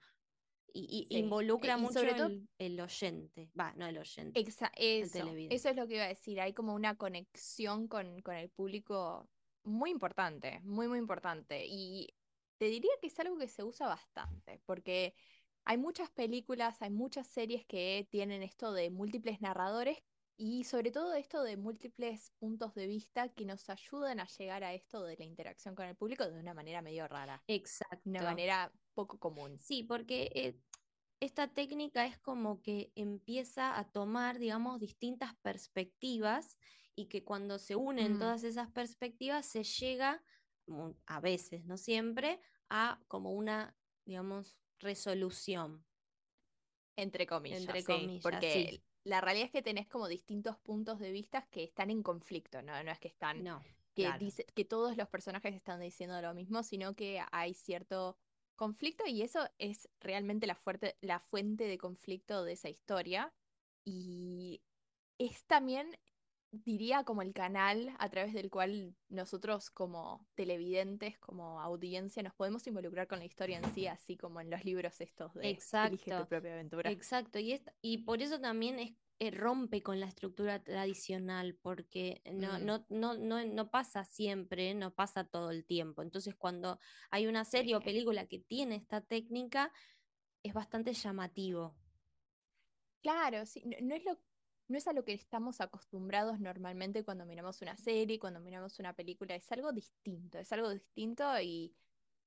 Y, 0.75 1.05
y 1.09 1.13
Sí. 1.13 1.19
involucra 1.21 1.75
E- 1.75 1.77
mucho 1.77 1.99
sobre 1.99 2.15
todo- 2.15 2.27
el, 2.27 2.49
el 2.57 2.81
oyente, 2.81 3.51
va, 3.59 3.73
no 3.75 3.85
el 3.85 3.97
oyente. 3.97 4.39
Exa- 4.39 4.71
eso, 4.75 5.19
eso 5.49 5.69
es 5.69 5.75
lo 5.75 5.87
que 5.87 5.95
iba 5.95 6.05
a 6.05 6.07
decir. 6.07 6.41
Hay 6.41 6.53
como 6.53 6.73
una 6.73 6.95
conexión 6.97 7.87
con, 7.87 8.21
con 8.23 8.35
el 8.35 8.49
público 8.49 9.29
muy 9.63 9.91
importante, 9.91 10.59
muy, 10.63 10.87
muy 10.87 10.97
importante. 10.97 11.63
Y 11.67 12.15
te 12.57 12.65
diría 12.65 12.91
que 12.99 13.07
es 13.07 13.19
algo 13.19 13.37
que 13.37 13.47
se 13.47 13.63
usa 13.63 13.87
bastante, 13.87 14.59
porque 14.65 15.13
hay 15.63 15.77
muchas 15.77 16.09
películas, 16.09 16.81
hay 16.81 16.89
muchas 16.89 17.27
series 17.27 17.65
que 17.65 18.07
tienen 18.09 18.41
esto 18.41 18.73
de 18.73 18.89
múltiples 18.89 19.41
narradores 19.41 19.99
y 20.35 20.63
sobre 20.63 20.91
todo 20.91 21.13
esto 21.13 21.43
de 21.43 21.55
múltiples 21.57 22.31
puntos 22.39 22.73
de 22.73 22.87
vista 22.87 23.29
que 23.29 23.45
nos 23.45 23.69
ayudan 23.69 24.19
a 24.19 24.25
llegar 24.27 24.63
a 24.63 24.73
esto 24.73 25.03
de 25.03 25.15
la 25.17 25.23
interacción 25.23 25.75
con 25.75 25.85
el 25.85 25.95
público 25.95 26.25
de 26.27 26.39
una 26.39 26.55
manera 26.55 26.81
medio 26.81 27.07
rara, 27.07 27.43
Exacto. 27.47 28.01
de 28.03 28.09
una 28.09 28.23
manera 28.23 28.71
poco 28.93 29.19
común. 29.19 29.59
Sí, 29.59 29.83
porque 29.83 30.29
eh, 30.35 30.61
esta 31.19 31.53
técnica 31.53 32.05
es 32.05 32.19
como 32.19 32.61
que 32.61 32.91
empieza 32.95 33.77
a 33.79 33.91
tomar, 33.91 34.39
digamos, 34.39 34.79
distintas 34.79 35.35
perspectivas 35.37 36.57
y 36.95 37.07
que 37.07 37.23
cuando 37.23 37.59
se 37.59 37.75
unen 37.75 38.13
Mm. 38.13 38.19
todas 38.19 38.43
esas 38.43 38.69
perspectivas 38.71 39.45
se 39.45 39.63
llega, 39.63 40.23
a 41.05 41.19
veces, 41.21 41.65
no 41.65 41.77
siempre, 41.77 42.41
a 42.69 43.03
como 43.07 43.31
una, 43.33 43.77
digamos, 44.05 44.57
resolución. 44.79 45.85
Entre 46.95 47.25
comillas, 47.25 47.57
Entre 47.57 47.81
sí, 47.81 47.85
comillas, 47.85 48.21
porque 48.21 48.51
sí. 48.51 48.83
la 49.03 49.21
realidad 49.21 49.45
es 49.47 49.51
que 49.51 49.61
tenés 49.61 49.87
como 49.87 50.07
distintos 50.07 50.57
puntos 50.59 50.99
de 50.99 51.11
vista 51.11 51.47
que 51.49 51.63
están 51.63 51.89
en 51.89 52.03
conflicto, 52.03 52.61
¿no? 52.61 52.81
No 52.83 52.91
es 52.91 52.99
que 52.99 53.07
están, 53.07 53.43
No, 53.43 53.61
que 53.95 54.03
claro. 54.03 54.19
dice, 54.19 54.45
que 54.45 54.65
todos 54.65 54.95
los 54.97 55.09
personajes 55.09 55.53
están 55.55 55.79
diciendo 55.79 56.21
lo 56.21 56.33
mismo, 56.33 56.63
sino 56.63 56.95
que 56.95 57.21
hay 57.31 57.53
cierto 57.53 58.17
conflicto 58.63 59.03
y 59.07 59.21
eso 59.21 59.47
es 59.57 59.89
realmente 59.99 60.47
la 60.47 60.55
fuerte, 60.55 60.97
la 61.01 61.19
fuente 61.19 61.65
de 61.65 61.77
conflicto 61.77 62.43
de 62.43 62.53
esa 62.53 62.69
historia. 62.69 63.33
Y 63.85 64.63
es 65.17 65.45
también, 65.45 65.97
diría, 66.51 67.03
como 67.03 67.21
el 67.21 67.33
canal 67.33 67.95
a 67.99 68.09
través 68.09 68.33
del 68.33 68.49
cual 68.49 68.95
nosotros 69.09 69.69
como 69.71 70.27
televidentes, 70.35 71.19
como 71.19 71.61
audiencia, 71.61 72.23
nos 72.23 72.35
podemos 72.35 72.65
involucrar 72.67 73.07
con 73.07 73.19
la 73.19 73.25
historia 73.25 73.57
en 73.59 73.73
sí, 73.73 73.87
así 73.87 74.17
como 74.17 74.41
en 74.41 74.49
los 74.49 74.63
libros 74.65 75.01
estos 75.01 75.33
de 75.33 75.63
Elige 75.81 76.13
tu 76.13 76.25
Exacto. 76.25 76.27
propia 76.27 76.53
aventura. 76.53 76.89
Exacto, 76.89 77.39
y, 77.39 77.53
es- 77.53 77.63
y 77.81 77.99
por 77.99 78.21
eso 78.21 78.39
también 78.39 78.79
es, 78.79 78.93
eh, 79.27 79.31
rompe 79.31 79.81
con 79.83 79.99
la 79.99 80.07
estructura 80.07 80.63
tradicional, 80.63 81.55
porque 81.61 82.21
no, 82.33 82.59
Mm. 82.59 82.65
no, 82.65 82.85
no, 82.89 83.13
no, 83.17 83.45
no 83.45 83.71
pasa 83.71 84.03
siempre, 84.05 84.73
no 84.75 84.93
pasa 84.93 85.25
todo 85.25 85.51
el 85.51 85.65
tiempo. 85.65 86.01
Entonces, 86.01 86.35
cuando 86.35 86.79
hay 87.11 87.27
una 87.27 87.45
serie 87.45 87.75
o 87.75 87.79
película 87.83 88.27
que 88.27 88.39
tiene 88.39 88.75
esta 88.75 89.01
técnica, 89.01 89.71
es 90.43 90.53
bastante 90.53 90.93
llamativo. 90.93 91.75
Claro, 93.01 93.45
sí, 93.45 93.63
no, 93.65 93.77
no 93.81 93.95
es 93.95 94.03
lo, 94.05 94.17
no 94.69 94.77
es 94.77 94.87
a 94.87 94.93
lo 94.93 95.03
que 95.03 95.13
estamos 95.13 95.59
acostumbrados 95.61 96.39
normalmente 96.39 97.03
cuando 97.03 97.25
miramos 97.25 97.61
una 97.61 97.75
serie, 97.75 98.19
cuando 98.19 98.39
miramos 98.39 98.79
una 98.79 98.93
película, 98.95 99.35
es 99.35 99.51
algo 99.51 99.73
distinto, 99.73 100.39
es 100.39 100.51
algo 100.53 100.69
distinto 100.69 101.23
y 101.41 101.75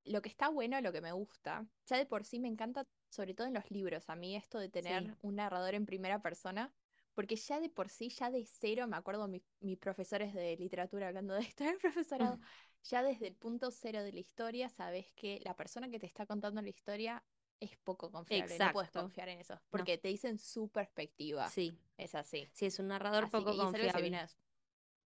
lo 0.04 0.20
que 0.22 0.28
está 0.28 0.48
bueno, 0.48 0.80
lo 0.82 0.92
que 0.92 1.00
me 1.00 1.12
gusta, 1.12 1.66
ya 1.86 1.96
de 1.96 2.06
por 2.06 2.24
sí 2.24 2.38
me 2.40 2.48
encanta, 2.48 2.86
sobre 3.08 3.34
todo 3.34 3.46
en 3.46 3.54
los 3.54 3.70
libros, 3.70 4.08
a 4.10 4.16
mí 4.16 4.36
esto 4.36 4.58
de 4.58 4.68
tener 4.68 5.02
Sí. 5.04 5.18
un 5.22 5.36
narrador 5.36 5.74
en 5.74 5.86
primera 5.86 6.20
persona, 6.22 6.74
porque 7.16 7.36
ya 7.36 7.60
de 7.60 7.70
por 7.70 7.88
sí, 7.90 8.10
ya 8.10 8.30
de 8.30 8.46
cero, 8.46 8.86
me 8.88 8.96
acuerdo 8.96 9.28
mi- 9.28 9.42
mis 9.60 9.78
profesores 9.78 10.34
de 10.34 10.56
literatura 10.58 11.08
hablando 11.08 11.34
de 11.34 11.40
esto 11.42 11.64
en 11.64 11.70
el 11.74 11.78
profesorado, 11.78 12.38
ya 12.84 13.02
desde 13.02 13.28
el 13.28 13.34
punto 13.36 13.72
cero 13.72 14.04
de 14.04 14.12
la 14.12 14.20
historia, 14.20 14.68
sabes 14.68 15.12
que 15.16 15.40
la 15.44 15.56
persona 15.56 15.90
que 15.90 15.98
te 15.98 16.06
está 16.06 16.26
contando 16.26 16.62
la 16.62 16.70
historia 16.70 17.24
es 17.60 17.76
poco 17.78 18.12
confiable, 18.12 18.60
no 18.60 18.70
puedes 18.70 18.90
Exacto. 18.90 19.02
confiar 19.02 19.28
en 19.30 19.40
eso, 19.40 19.60
porque 19.70 19.98
te 19.98 20.08
dicen 20.08 20.38
su 20.38 20.68
perspectiva. 20.68 21.48
Sí, 21.48 21.76
Es 21.98 22.14
así. 22.14 22.46
sí, 22.52 22.66
es 22.66 22.78
un 22.78 22.88
narrador 22.88 23.24
Así 23.24 23.32
poco 23.32 23.50
que, 23.50 23.56
confiable. 23.64 24.02
viene- 24.02 24.28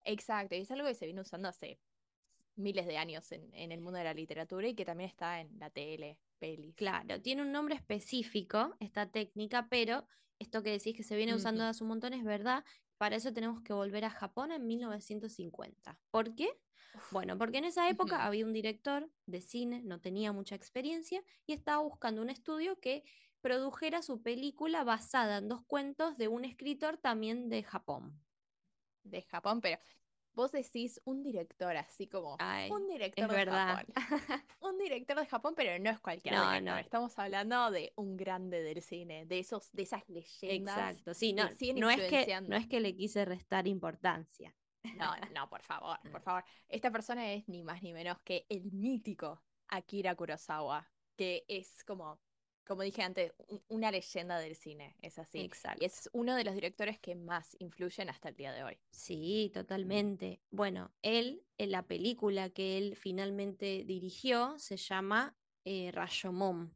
Exacto, 0.06 0.56
y 0.56 0.62
es 0.62 0.72
algo 0.72 0.88
que 0.88 0.96
se 0.96 1.06
viene 1.06 1.22
usando 1.22 1.48
hace 1.50 1.80
miles 2.56 2.88
de 2.88 2.98
años 2.98 3.32
en, 3.34 3.54
en 3.54 3.72
el 3.74 3.82
mundo 3.82 4.00
de 4.00 4.06
la 4.06 4.14
literatura 4.14 4.68
y 4.68 4.76
que 4.76 4.86
también 4.86 5.10
está 5.10 5.42
en 5.42 5.58
la 5.60 5.70
tele, 5.72 6.20
pelis. 6.36 6.76
Claro, 6.76 7.22
tiene 7.22 7.42
un 7.42 7.52
nombre 7.52 7.76
específico 7.76 8.76
esta 8.80 9.10
técnica, 9.10 9.68
pero 9.70 10.08
esto 10.40 10.64
que 10.64 10.72
decís 10.72 10.96
que 10.96 11.04
se 11.04 11.16
viene 11.16 11.36
usando 11.36 11.64
hace 11.64 11.84
un 11.84 11.90
montón 11.90 12.14
es 12.14 12.24
verdad. 12.24 12.64
Para 12.98 13.16
eso 13.16 13.34
tenemos 13.34 13.62
que 13.62 13.74
volver 13.74 14.06
a 14.06 14.10
Japón 14.10 14.52
en 14.52 14.66
1950. 14.66 16.00
¿Por 16.12 16.36
qué? 16.36 16.50
Bueno, 17.12 17.38
porque 17.38 17.58
en 17.58 17.66
esa 17.66 17.90
época 17.90 18.26
había 18.26 18.46
un 18.46 18.54
director 18.54 19.12
de 19.26 19.42
cine, 19.42 19.82
no 19.84 20.00
tenía 20.00 20.32
mucha 20.32 20.56
experiencia 20.56 21.24
y 21.46 21.54
estaba 21.54 21.82
buscando 21.84 22.22
un 22.22 22.30
estudio 22.30 22.80
que 22.80 23.04
produjera 23.42 24.02
su 24.02 24.22
película 24.22 24.84
basada 24.84 25.38
en 25.38 25.50
dos 25.50 25.64
cuentos 25.66 26.18
de 26.18 26.28
un 26.28 26.46
escritor 26.46 26.98
también 26.98 27.50
de 27.50 27.64
Japón. 27.64 28.20
De 29.04 29.22
Japón, 29.24 29.62
pero 29.62 29.78
vos 30.36 30.52
decís 30.52 31.02
un 31.06 31.24
director 31.24 31.76
así 31.78 32.08
como 32.08 32.36
Ay, 32.40 32.70
un 32.72 32.88
director 32.88 33.30
de 33.30 33.36
verdad. 33.36 33.86
Japón. 33.86 33.94
Un 34.62 34.78
director 34.78 35.20
de 35.20 35.26
Japón, 35.26 35.54
pero 35.56 35.78
no 35.84 35.90
es 35.90 36.00
cualquier 36.00 36.34
No, 36.34 36.42
director. 36.52 36.74
no. 36.74 36.78
Estamos 36.80 37.18
hablando 37.20 37.72
de 37.72 37.94
un 37.96 38.18
grande 38.18 38.62
del 38.62 38.82
cine, 38.82 39.26
de 39.26 39.40
esos, 39.40 39.72
de 39.72 39.84
esas 39.84 40.08
leyendas 40.10 40.78
Exacto, 40.78 41.14
sí, 41.14 41.34
no, 41.34 41.44
no 41.44 41.50
es 41.50 42.02
que, 42.10 42.42
no 42.42 42.56
es 42.56 42.68
que 42.68 42.80
le 42.80 42.96
quise 42.96 43.26
restar 43.26 43.68
importancia. 43.68 44.56
No, 44.98 45.12
no, 45.36 45.50
por 45.50 45.62
favor, 45.62 46.00
por 46.12 46.22
favor. 46.22 46.44
Esta 46.68 46.92
persona 46.92 47.32
es 47.34 47.48
ni 47.48 47.64
más 47.64 47.82
ni 47.82 47.94
menos 47.94 48.18
que 48.24 48.46
el 48.50 48.72
mítico 48.72 49.44
Akira 49.68 50.16
Kurosawa, 50.16 50.92
que 51.16 51.46
es 51.48 51.84
como, 51.86 52.22
como 52.66 52.82
dije 52.82 53.02
antes, 53.04 53.34
un- 53.48 53.64
una 53.68 53.92
leyenda 53.92 54.40
del 54.40 54.56
cine, 54.56 54.96
es 55.02 55.20
así. 55.20 55.40
Exacto. 55.40 55.82
Y 55.82 55.86
es 55.86 56.10
uno 56.14 56.36
de 56.36 56.44
los 56.44 56.54
directores 56.56 57.00
que 57.00 57.16
más 57.16 57.56
influyen 57.60 58.10
hasta 58.10 58.30
el 58.30 58.36
día 58.36 58.54
de 58.54 58.64
hoy. 58.64 58.78
Sí, 58.92 59.52
totalmente. 59.54 60.42
Bueno, 60.52 60.92
él, 61.02 61.46
en 61.58 61.72
la 61.72 61.88
película 61.88 62.50
que 62.50 62.78
él 62.78 62.96
finalmente 62.96 63.84
dirigió, 63.86 64.58
se 64.58 64.78
llama 64.78 65.38
eh, 65.64 65.92
Rashomon. 65.92 66.74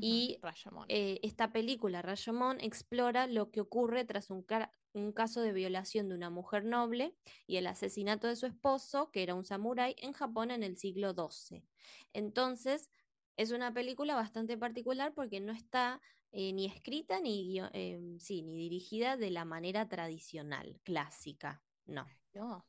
Y 0.00 0.38
Rashomon. 0.40 0.86
eh, 0.88 1.18
esta 1.22 1.52
película, 1.52 2.02
Rashomon, 2.02 2.60
explora 2.60 3.26
lo 3.26 3.50
que 3.50 3.60
ocurre 3.60 4.04
tras 4.04 4.30
un, 4.30 4.46
un 4.92 5.12
caso 5.12 5.40
de 5.40 5.52
violación 5.52 6.08
de 6.08 6.14
una 6.14 6.30
mujer 6.30 6.64
noble 6.64 7.16
y 7.48 7.56
el 7.56 7.66
asesinato 7.66 8.28
de 8.28 8.36
su 8.36 8.46
esposo, 8.46 9.10
que 9.10 9.24
era 9.24 9.34
un 9.34 9.44
samurái, 9.44 9.96
en 9.98 10.12
Japón 10.12 10.52
en 10.52 10.62
el 10.62 10.76
siglo 10.76 11.14
XII. 11.14 11.64
Entonces, 12.12 12.90
es 13.36 13.50
una 13.52 13.72
película 13.72 14.14
bastante 14.14 14.56
particular 14.58 15.14
porque 15.14 15.40
no 15.40 15.52
está 15.52 16.00
eh, 16.32 16.52
ni 16.52 16.66
escrita 16.66 17.20
ni, 17.20 17.58
em, 17.72 18.18
sí, 18.18 18.42
ni 18.42 18.56
dirigida 18.56 19.16
de 19.16 19.30
la 19.30 19.44
manera 19.44 19.88
tradicional, 19.88 20.80
clásica. 20.84 21.64
No. 21.84 22.06
No, 22.34 22.68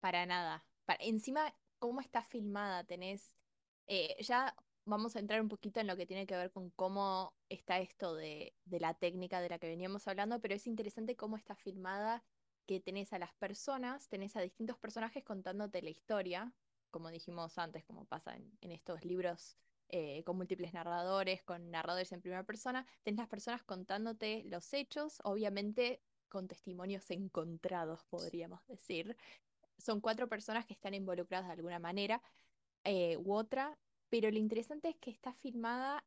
para 0.00 0.26
nada. 0.26 0.66
Encima, 1.00 1.54
cómo 1.78 2.00
está 2.00 2.24
filmada, 2.24 2.84
tenés. 2.84 3.34
eh, 3.86 4.16
ya 4.22 4.56
vamos 4.84 5.16
a 5.16 5.20
entrar 5.20 5.40
un 5.42 5.48
poquito 5.48 5.80
en 5.80 5.86
lo 5.86 5.96
que 5.96 6.06
tiene 6.06 6.26
que 6.26 6.36
ver 6.36 6.52
con 6.52 6.70
cómo 6.70 7.36
está 7.48 7.78
esto 7.80 8.14
de, 8.16 8.56
de 8.64 8.80
la 8.80 8.94
técnica 8.94 9.40
de 9.40 9.50
la 9.50 9.58
que 9.58 9.68
veníamos 9.68 10.08
hablando, 10.08 10.40
pero 10.40 10.54
es 10.54 10.66
interesante 10.66 11.16
cómo 11.16 11.36
está 11.36 11.56
filmada, 11.56 12.24
que 12.66 12.80
tenés 12.80 13.12
a 13.12 13.18
las 13.18 13.34
personas, 13.34 14.08
tenés 14.08 14.36
a 14.36 14.40
distintos 14.42 14.78
personajes 14.78 15.24
contándote 15.24 15.82
la 15.82 15.90
historia, 15.90 16.54
como 16.90 17.10
dijimos 17.10 17.58
antes, 17.58 17.84
como 17.86 18.06
pasa 18.06 18.36
en, 18.36 18.58
en 18.62 18.72
estos 18.72 19.04
libros 19.04 19.58
eh, 19.88 20.22
con 20.24 20.36
múltiples 20.36 20.72
narradores, 20.72 21.42
con 21.42 21.70
narradores 21.70 22.12
en 22.12 22.20
primera 22.20 22.44
persona, 22.44 22.86
tenés 23.02 23.18
las 23.18 23.28
personas 23.28 23.62
contándote 23.64 24.44
los 24.44 24.72
hechos, 24.72 25.20
obviamente 25.24 26.02
con 26.28 26.46
testimonios 26.46 27.10
encontrados, 27.10 28.04
podríamos 28.10 28.66
decir. 28.66 29.16
Son 29.78 30.00
cuatro 30.00 30.28
personas 30.28 30.66
que 30.66 30.74
están 30.74 30.94
involucradas 30.94 31.46
de 31.46 31.54
alguna 31.54 31.78
manera 31.78 32.20
eh, 32.84 33.16
u 33.16 33.32
otra, 33.32 33.78
pero 34.10 34.30
lo 34.30 34.38
interesante 34.38 34.88
es 34.88 34.96
que 34.96 35.10
está 35.10 35.32
filmada 35.32 36.04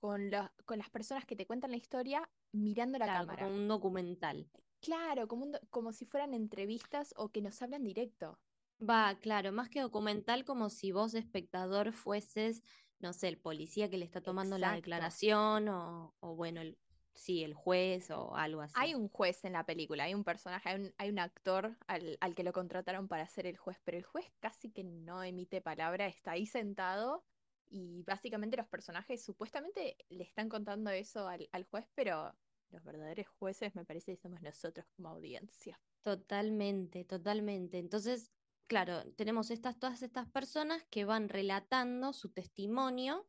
con, 0.00 0.30
con 0.64 0.78
las 0.78 0.90
personas 0.90 1.24
que 1.24 1.36
te 1.36 1.46
cuentan 1.46 1.70
la 1.70 1.76
historia 1.76 2.28
mirando 2.52 2.98
la 2.98 3.04
Claro, 3.04 3.26
cámara. 3.26 3.44
como 3.44 3.56
un 3.56 3.68
documental. 3.68 4.50
Claro, 4.80 5.28
como, 5.28 5.44
un 5.44 5.58
como 5.70 5.92
si 5.92 6.06
fueran 6.06 6.34
entrevistas 6.34 7.14
o 7.16 7.28
que 7.30 7.40
nos 7.40 7.62
hablan 7.62 7.84
directo. 7.84 8.40
Va, 8.80 9.16
claro, 9.20 9.52
más 9.52 9.68
que 9.68 9.80
documental, 9.80 10.44
como 10.44 10.68
si 10.68 10.90
vos, 10.90 11.14
espectador, 11.14 11.92
fueses, 11.92 12.62
no 13.02 13.12
sé, 13.12 13.28
el 13.28 13.38
policía 13.38 13.90
que 13.90 13.98
le 13.98 14.04
está 14.04 14.22
tomando 14.22 14.58
la 14.58 14.72
declaración 14.72 15.68
o, 15.68 16.14
o 16.20 16.34
bueno, 16.34 16.60
el, 16.60 16.78
sí, 17.14 17.44
el 17.44 17.54
juez 17.54 18.10
o 18.10 18.34
algo 18.36 18.62
así. 18.62 18.74
Hay 18.76 18.94
un 18.94 19.08
juez 19.08 19.44
en 19.44 19.52
la 19.54 19.66
película, 19.66 20.04
hay 20.04 20.14
un 20.14 20.24
personaje, 20.24 20.68
hay 20.68 20.80
un, 20.80 20.94
hay 20.98 21.10
un 21.10 21.18
actor 21.18 21.76
al, 21.86 22.16
al 22.20 22.34
que 22.34 22.44
lo 22.44 22.52
contrataron 22.52 23.08
para 23.08 23.26
ser 23.26 23.46
el 23.46 23.56
juez, 23.56 23.78
pero 23.84 23.98
el 23.98 24.04
juez 24.04 24.26
casi 24.40 24.70
que 24.70 24.84
no 24.84 25.22
emite 25.22 25.60
palabra, 25.60 26.06
está 26.06 26.32
ahí 26.32 26.46
sentado 26.46 27.24
y 27.68 28.02
básicamente 28.04 28.56
los 28.56 28.68
personajes 28.68 29.24
supuestamente 29.24 29.96
le 30.08 30.24
están 30.24 30.48
contando 30.48 30.90
eso 30.90 31.26
al, 31.26 31.48
al 31.52 31.64
juez, 31.64 31.86
pero 31.94 32.34
los 32.70 32.84
verdaderos 32.84 33.26
jueces 33.28 33.74
me 33.74 33.84
parece 33.84 34.12
que 34.12 34.20
somos 34.20 34.40
nosotros 34.42 34.86
como 34.96 35.08
audiencia. 35.08 35.80
Totalmente, 36.02 37.04
totalmente. 37.04 37.78
Entonces, 37.78 38.32
claro, 38.66 39.02
tenemos 39.16 39.50
estas, 39.50 39.78
todas 39.78 40.02
estas 40.02 40.28
personas 40.28 40.84
que 40.90 41.04
van 41.04 41.28
relatando 41.28 42.12
su 42.12 42.30
testimonio 42.30 43.26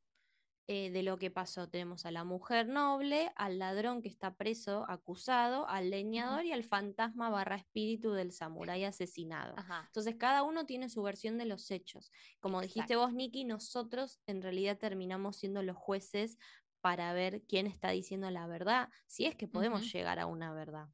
eh, 0.66 0.92
de 0.92 1.04
lo 1.04 1.18
que 1.18 1.30
pasó. 1.30 1.68
Tenemos 1.68 2.06
a 2.06 2.12
la 2.12 2.24
mujer 2.24 2.70
noble, 2.70 3.34
al 3.36 3.60
ladrón 3.60 4.02
que 4.02 4.08
está 4.08 4.36
preso, 4.36 4.86
acusado, 4.88 5.68
al 5.68 5.90
leñador 5.90 6.46
y 6.46 6.54
al 6.54 6.64
fantasma 6.64 7.30
barra 7.30 7.58
espíritu 7.58 8.14
del 8.14 8.32
samurái 8.32 8.86
asesinado. 8.86 9.56
Ajá, 9.58 9.84
Entonces, 9.88 10.16
cada 10.16 10.44
uno 10.44 10.66
tiene 10.66 10.88
su 10.88 11.04
versión 11.04 11.38
de 11.38 11.46
los 11.46 11.70
hechos. 11.70 12.12
Como 12.40 12.62
dijiste 12.62 12.96
vos, 12.96 13.14
Nikki, 13.14 13.44
nosotros 13.44 14.22
en 14.26 14.42
realidad 14.42 14.78
terminamos 14.78 15.36
siendo 15.36 15.64
los 15.64 15.76
jueces 15.76 16.38
para 16.80 17.12
ver 17.12 17.44
quién 17.44 17.68
está 17.68 17.90
diciendo 17.92 18.32
la 18.32 18.48
verdad, 18.48 18.90
si 19.06 19.26
es 19.26 19.36
que 19.36 19.50
podemos 19.50 19.92
llegar 19.92 20.20
a 20.20 20.28
una 20.28 20.54
verdad. 20.54 20.88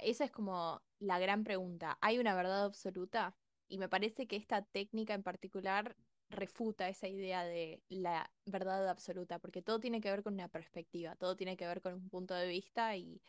Esa 0.00 0.24
es 0.24 0.30
como 0.30 0.82
la 0.98 1.18
gran 1.18 1.44
pregunta. 1.44 1.96
¿Hay 2.02 2.18
una 2.18 2.34
verdad 2.34 2.64
absoluta? 2.64 3.34
Y 3.72 3.78
me 3.78 3.88
parece 3.88 4.26
que 4.26 4.36
esta 4.36 4.60
técnica 4.60 5.14
en 5.14 5.22
particular 5.22 5.96
refuta 6.28 6.90
esa 6.90 7.08
idea 7.08 7.42
de 7.42 7.82
la 7.88 8.30
verdad 8.44 8.86
absoluta, 8.86 9.38
porque 9.38 9.62
todo 9.62 9.80
tiene 9.80 10.02
que 10.02 10.10
ver 10.10 10.22
con 10.22 10.34
una 10.34 10.48
perspectiva, 10.48 11.16
todo 11.16 11.36
tiene 11.36 11.56
que 11.56 11.66
ver 11.66 11.80
con 11.80 11.94
un 11.94 12.10
punto 12.10 12.34
de 12.34 12.46
vista 12.48 12.94
y 12.98 13.22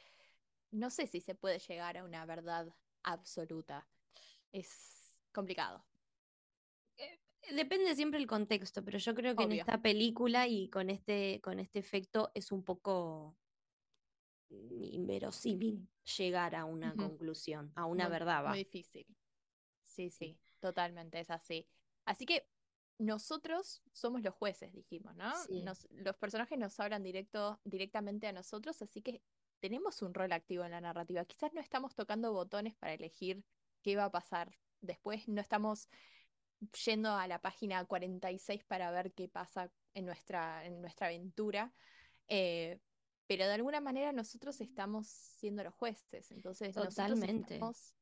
no 0.71 0.89
sé 0.89 1.07
si 1.07 1.21
se 1.21 1.33
puede 1.33 1.59
llegar 1.59 1.97
a 1.97 2.03
una 2.03 2.25
verdad 2.25 2.67
absoluta. 3.03 3.87
Es 4.51 5.15
complicado. 5.31 5.85
Depende 7.55 7.95
siempre 7.95 8.19
el 8.19 8.27
contexto, 8.27 8.83
pero 8.83 8.97
yo 8.97 9.15
creo 9.15 9.37
que 9.37 9.43
en 9.43 9.53
esta 9.53 9.81
película 9.81 10.45
y 10.49 10.67
con 10.67 10.89
este, 10.89 11.39
con 11.41 11.61
este 11.61 11.79
efecto 11.79 12.31
es 12.33 12.51
un 12.51 12.65
poco 12.65 13.37
inverosímil 14.49 15.87
llegar 16.17 16.53
a 16.53 16.65
una 16.65 16.97
conclusión, 16.97 17.71
a 17.75 17.85
una 17.85 18.09
Muy- 18.09 18.11
verdad, 18.11 18.43
va. 18.43 18.49
Muy 18.49 18.65
difícil. 18.65 19.07
Sí, 19.95 20.09
sí, 20.09 20.37
totalmente, 20.59 21.19
es 21.19 21.29
así. 21.29 21.67
Así 22.05 22.25
que 22.25 22.47
nosotros 22.97 23.83
somos 23.91 24.21
los 24.21 24.33
jueces, 24.33 24.73
dijimos, 24.73 25.15
¿no? 25.15 25.31
Sí. 25.35 25.61
Nos- 25.61 25.87
los 25.91 26.15
personajes 26.17 26.57
nos 26.57 26.79
hablan 26.79 27.03
directo, 27.03 27.59
directamente 27.63 28.27
a 28.27 28.33
nosotros, 28.33 28.81
así 28.81 29.01
que 29.01 29.21
tenemos 29.59 30.01
un 30.01 30.13
rol 30.13 30.31
activo 30.31 30.63
en 30.65 30.71
la 30.71 30.81
narrativa. 30.81 31.25
Quizás 31.25 31.53
no 31.53 31.61
estamos 31.61 31.95
tocando 31.95 32.33
botones 32.33 32.75
para 32.75 32.93
elegir 32.93 33.43
qué 33.81 33.95
va 33.95 34.05
a 34.05 34.11
pasar 34.11 34.57
después, 34.81 35.27
no 35.27 35.41
estamos 35.41 35.89
yendo 36.85 37.11
a 37.11 37.27
la 37.27 37.41
página 37.41 37.85
46 37.85 38.63
para 38.63 38.89
ver 38.91 39.13
qué 39.13 39.27
pasa 39.29 39.71
en 39.93 40.05
nuestra, 40.05 40.65
en 40.65 40.81
nuestra 40.81 41.07
aventura. 41.07 41.73
eh, 42.27 42.79
pero 43.27 43.45
de 43.47 43.53
alguna 43.53 43.79
manera 43.79 44.11
nosotros 44.11 44.59
estamos 44.61 45.07
siendo 45.07 45.63
los 45.63 45.73
jueces, 45.73 46.31
entonces 46.31 46.75
nosotros 46.75 47.19
Totalmente. 47.19 47.55
estamos 47.55 47.95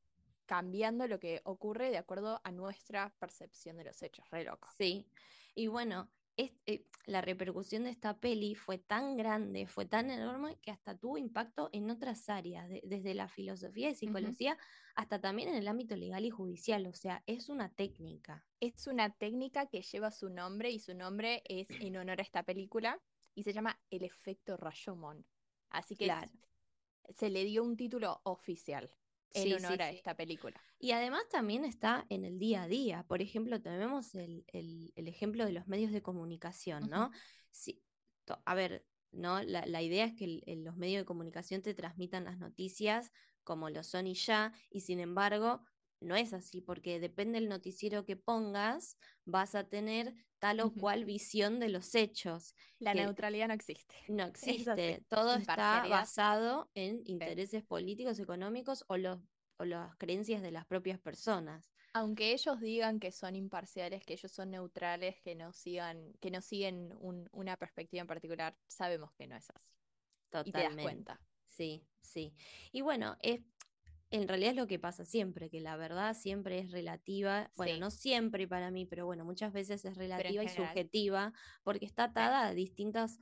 cambiando 0.51 1.07
lo 1.07 1.17
que 1.17 1.39
ocurre 1.45 1.91
de 1.91 1.97
acuerdo 1.97 2.41
a 2.43 2.51
nuestra 2.51 3.15
percepción 3.19 3.77
de 3.77 3.85
los 3.85 4.03
hechos. 4.03 4.29
Re 4.31 4.43
loco. 4.43 4.67
Sí. 4.77 5.07
Y 5.55 5.67
bueno, 5.67 6.09
eh, 6.35 6.85
la 7.05 7.21
repercusión 7.21 7.85
de 7.85 7.89
esta 7.91 8.19
peli 8.19 8.53
fue 8.55 8.77
tan 8.77 9.15
grande, 9.15 9.65
fue 9.65 9.85
tan 9.85 10.11
enorme 10.11 10.57
que 10.61 10.69
hasta 10.71 10.97
tuvo 10.97 11.17
impacto 11.17 11.69
en 11.71 11.89
otras 11.89 12.27
áreas, 12.27 12.67
de- 12.67 12.81
desde 12.83 13.13
la 13.13 13.29
filosofía 13.29 13.91
y 13.91 13.95
psicología 13.95 14.57
hasta 14.95 15.21
también 15.21 15.47
en 15.47 15.55
el 15.55 15.69
ámbito 15.69 15.95
legal 15.95 16.25
y 16.25 16.31
judicial. 16.31 16.85
O 16.87 16.93
sea, 16.93 17.23
es 17.27 17.47
una 17.47 17.69
técnica. 17.69 18.45
Es 18.59 18.87
una 18.87 19.09
técnica 19.09 19.67
que 19.67 19.81
lleva 19.81 20.11
su 20.11 20.29
nombre 20.29 20.69
y 20.69 20.79
su 20.79 20.93
nombre 20.93 21.43
es 21.45 21.69
en 21.79 21.95
honor 21.95 22.19
a 22.19 22.23
esta 22.23 22.43
película 22.43 22.99
y 23.35 23.43
se 23.43 23.53
llama 23.53 23.79
el 23.89 24.03
efecto 24.03 24.57
Rashomon. 24.57 25.25
Así 25.69 25.95
que 25.95 26.05
Claro. 26.07 26.29
se 27.15 27.29
le 27.29 27.45
dio 27.45 27.63
un 27.63 27.77
título 27.77 28.19
oficial 28.25 28.91
en 29.33 29.43
Sí, 29.43 29.59
sí, 29.59 29.65
honor 29.65 29.81
a 29.81 29.89
sí. 29.89 29.95
esta 29.97 30.15
película. 30.15 30.61
Y 30.79 30.91
además 30.91 31.23
también 31.29 31.63
está 31.65 32.05
en 32.09 32.25
el 32.25 32.39
día 32.39 32.63
a 32.63 32.67
día. 32.67 33.03
Por 33.07 33.21
ejemplo, 33.21 33.61
tenemos 33.61 34.15
el, 34.15 34.45
el- 34.47 34.91
el 34.95 35.07
ejemplo 35.07 35.45
de 35.45 35.51
los 35.53 35.67
medios 35.67 35.91
de 35.91 36.01
comunicación, 36.01 36.89
¿no? 36.89 37.11
To- 38.25 38.41
a 38.45 38.55
ver, 38.55 38.85
¿no? 39.11 39.41
La, 39.43 39.65
la 39.65 39.81
idea 39.81 40.05
es 40.05 40.13
que 40.13 40.25
el- 40.45 40.63
los 40.63 40.77
medios 40.77 41.01
de 41.01 41.05
comunicación 41.05 41.61
te 41.61 41.73
transmitan 41.73 42.23
las 42.25 42.37
noticias 42.39 43.11
como 43.43 43.69
lo 43.69 43.83
son 43.83 44.05
y 44.07 44.13
ya, 44.13 44.53
y 44.69 44.81
sin 44.81 44.99
embargo, 44.99 45.63
no 46.01 46.15
es 46.15 46.33
así, 46.33 46.61
porque 46.61 46.99
depende 46.99 47.39
del 47.39 47.49
noticiero 47.49 48.05
que 48.05 48.17
pongas, 48.17 48.97
vas 49.25 49.55
a 49.55 49.63
tener 49.69 50.13
tal 50.39 50.59
o 50.59 50.73
cual 50.73 51.05
visión 51.05 51.59
de 51.59 51.69
los 51.69 51.95
hechos. 51.95 52.55
La 52.79 52.93
neutralidad 52.93 53.47
no 53.47 53.53
existe. 53.53 53.95
No 54.09 54.25
existe. 54.25 55.03
Todo 55.07 55.35
está 55.35 55.85
basado 55.87 56.69
en 56.73 57.01
intereses 57.05 57.63
políticos, 57.63 58.19
económicos 58.19 58.83
o, 58.87 58.97
los, 58.97 59.19
o 59.57 59.65
las 59.65 59.95
creencias 59.97 60.41
de 60.41 60.51
las 60.51 60.65
propias 60.65 60.99
personas. 60.99 61.71
Aunque 61.93 62.33
ellos 62.33 62.59
digan 62.59 62.99
que 62.99 63.11
son 63.11 63.35
imparciales, 63.35 64.03
que 64.03 64.13
ellos 64.13 64.31
son 64.31 64.51
neutrales, 64.51 65.21
que 65.21 65.35
no 65.35 65.53
sigan, 65.53 66.13
que 66.19 66.31
no 66.31 66.41
siguen 66.41 66.93
un- 66.99 67.29
una 67.31 67.57
perspectiva 67.57 68.01
en 68.01 68.07
particular, 68.07 68.57
sabemos 68.67 69.11
que 69.13 69.27
no 69.27 69.35
es 69.35 69.49
así. 69.49 69.71
Y 70.45 70.51
te 70.51 70.59
das 70.59 70.65
Totalmente. 70.65 70.83
cuenta. 70.83 71.21
Sí, 71.49 71.85
sí. 72.01 72.33
Y 72.71 72.81
bueno, 72.81 73.17
es, 73.19 73.41
en 74.11 74.27
realidad 74.27 74.51
es 74.51 74.57
lo 74.57 74.67
que 74.67 74.79
pasa 74.79 75.05
siempre, 75.05 75.49
que 75.49 75.61
la 75.61 75.77
verdad 75.77 76.13
siempre 76.15 76.59
es 76.59 76.71
relativa, 76.71 77.51
bueno, 77.55 77.75
Sí. 77.75 77.79
no 77.79 77.91
siempre 77.91 78.47
para 78.47 78.71
mí, 78.71 78.85
pero 78.85 79.05
bueno, 79.05 79.25
muchas 79.25 79.53
veces 79.53 79.85
es 79.85 79.95
relativa 79.97 80.43
y 80.43 80.49
subjetiva, 80.49 81.33
porque 81.63 81.85
está 81.85 82.05
atada 82.05 82.47
a 82.47 82.53
distintos 82.53 83.17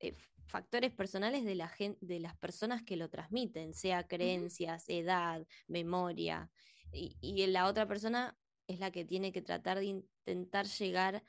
eh, 0.00 0.14
factores 0.46 0.92
personales 0.92 1.44
de 1.44 1.54
la 1.54 1.72
de 2.00 2.20
las 2.20 2.36
personas 2.36 2.82
que 2.84 2.96
lo 2.96 3.08
transmiten, 3.10 3.74
sea 3.74 4.06
creencias, 4.06 4.88
edad, 4.88 5.46
memoria, 5.68 6.50
y, 6.92 7.16
y 7.20 7.46
la 7.48 7.66
otra 7.66 7.86
persona 7.88 8.38
es 8.68 8.78
la 8.80 8.90
que 8.90 9.04
tiene 9.04 9.32
que 9.32 9.42
tratar 9.42 9.78
de 9.78 9.86
intentar 9.86 10.66
llegar 10.66 11.24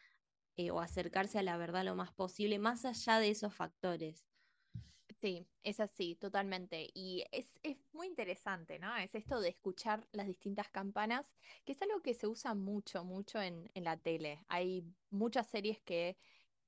eh, 0.58 0.72
o 0.72 0.80
acercarse 0.82 1.40
a 1.40 1.44
la 1.44 1.58
verdad 1.58 1.86
lo 1.86 1.96
más 1.96 2.14
posible, 2.14 2.60
más 2.60 2.86
allá 2.86 3.20
de 3.20 3.30
esos 3.30 3.54
factores. 3.56 4.28
Sí, 5.20 5.48
es 5.64 5.80
así, 5.80 6.16
totalmente. 6.16 6.90
Y 6.94 7.24
es, 7.32 7.60
es 7.64 7.78
muy 7.92 8.08
interesante, 8.08 8.78
¿no? 8.78 8.96
Es 8.98 9.16
esto 9.16 9.40
de 9.42 9.50
escuchar 9.50 10.08
las 10.12 10.28
distintas 10.28 10.70
campanas, 10.70 11.26
que 11.66 11.72
es 11.72 11.82
algo 11.82 12.02
que 12.04 12.14
se 12.14 12.28
usa 12.28 12.54
mucho, 12.54 13.04
mucho 13.04 13.42
en, 13.42 13.70
en 13.74 13.84
la 13.84 13.98
tele. 13.98 14.46
Hay 14.48 14.86
muchas 15.10 15.48
series 15.48 15.82
que 15.82 16.18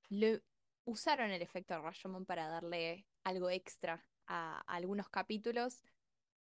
lo, 0.10 0.40
usaron 0.86 1.32
el 1.32 1.42
efecto 1.44 1.80
Rashomon 1.80 2.26
para 2.26 2.48
darle 2.48 3.06
algo 3.24 3.50
extra 3.52 4.04
a, 4.28 4.64
a 4.68 4.76
algunos 4.76 5.10
capítulos. 5.10 5.84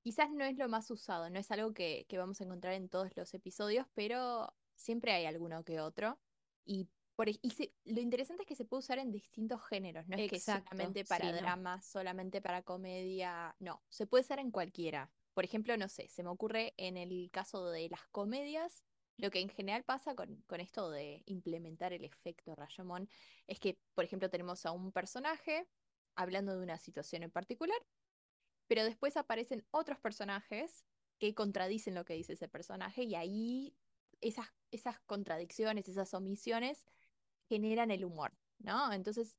Quizás 0.02 0.30
no 0.30 0.44
es 0.44 0.56
lo 0.58 0.68
más 0.68 0.90
usado, 0.90 1.30
no 1.30 1.38
es 1.38 1.50
algo 1.52 1.74
que, 1.74 2.06
que 2.08 2.18
vamos 2.18 2.40
a 2.40 2.44
encontrar 2.44 2.74
en 2.74 2.88
todos 2.88 3.16
los 3.16 3.34
episodios, 3.34 3.86
pero 3.94 4.52
siempre 4.74 5.12
hay 5.12 5.26
alguno 5.26 5.64
que 5.64 5.80
otro. 5.80 6.18
Y, 6.64 6.88
por, 7.14 7.28
y 7.28 7.50
se- 7.50 7.74
lo 7.84 8.00
interesante 8.00 8.42
es 8.42 8.48
que 8.48 8.54
se 8.56 8.64
puede 8.64 8.80
usar 8.80 8.98
en 8.98 9.10
distintos 9.12 9.62
géneros, 9.66 10.08
no 10.08 10.16
es 10.16 10.24
que 10.26 10.40
Exacto, 10.40 10.70
solamente 10.70 11.04
para 11.04 11.26
sí, 11.26 11.32
no. 11.32 11.42
drama, 11.42 11.80
solamente 11.82 12.40
para 12.40 12.62
comedia, 12.62 13.56
no, 13.60 13.84
se 13.88 14.06
puede 14.06 14.22
usar 14.22 14.38
en 14.38 14.50
cualquiera. 14.50 15.10
Por 15.34 15.44
ejemplo, 15.44 15.76
no 15.76 15.88
sé, 15.88 16.08
se 16.08 16.22
me 16.22 16.30
ocurre 16.30 16.74
en 16.76 16.96
el 16.96 17.30
caso 17.32 17.70
de 17.70 17.88
las 17.88 18.06
comedias, 18.08 18.84
lo 19.16 19.30
que 19.30 19.40
en 19.40 19.48
general 19.50 19.84
pasa 19.84 20.14
con, 20.14 20.42
con 20.42 20.60
esto 20.60 20.90
de 20.90 21.22
implementar 21.26 21.92
el 21.92 22.04
efecto 22.04 22.54
Rashomon 22.54 23.08
es 23.46 23.60
que, 23.60 23.78
por 23.94 24.04
ejemplo, 24.04 24.30
tenemos 24.30 24.66
a 24.66 24.72
un 24.72 24.92
personaje 24.92 25.68
hablando 26.14 26.56
de 26.56 26.62
una 26.62 26.78
situación 26.78 27.22
en 27.22 27.30
particular 27.30 27.78
pero 28.66 28.84
después 28.84 29.16
aparecen 29.16 29.66
otros 29.70 29.98
personajes 29.98 30.86
que 31.18 31.34
contradicen 31.34 31.94
lo 31.94 32.04
que 32.04 32.14
dice 32.14 32.34
ese 32.34 32.48
personaje 32.48 33.04
y 33.04 33.14
ahí 33.14 33.76
esas, 34.20 34.48
esas 34.70 35.00
contradicciones, 35.00 35.88
esas 35.88 36.14
omisiones 36.14 36.86
generan 37.52 37.90
el 37.90 38.04
humor, 38.04 38.32
¿no? 38.58 38.92
Entonces, 38.92 39.36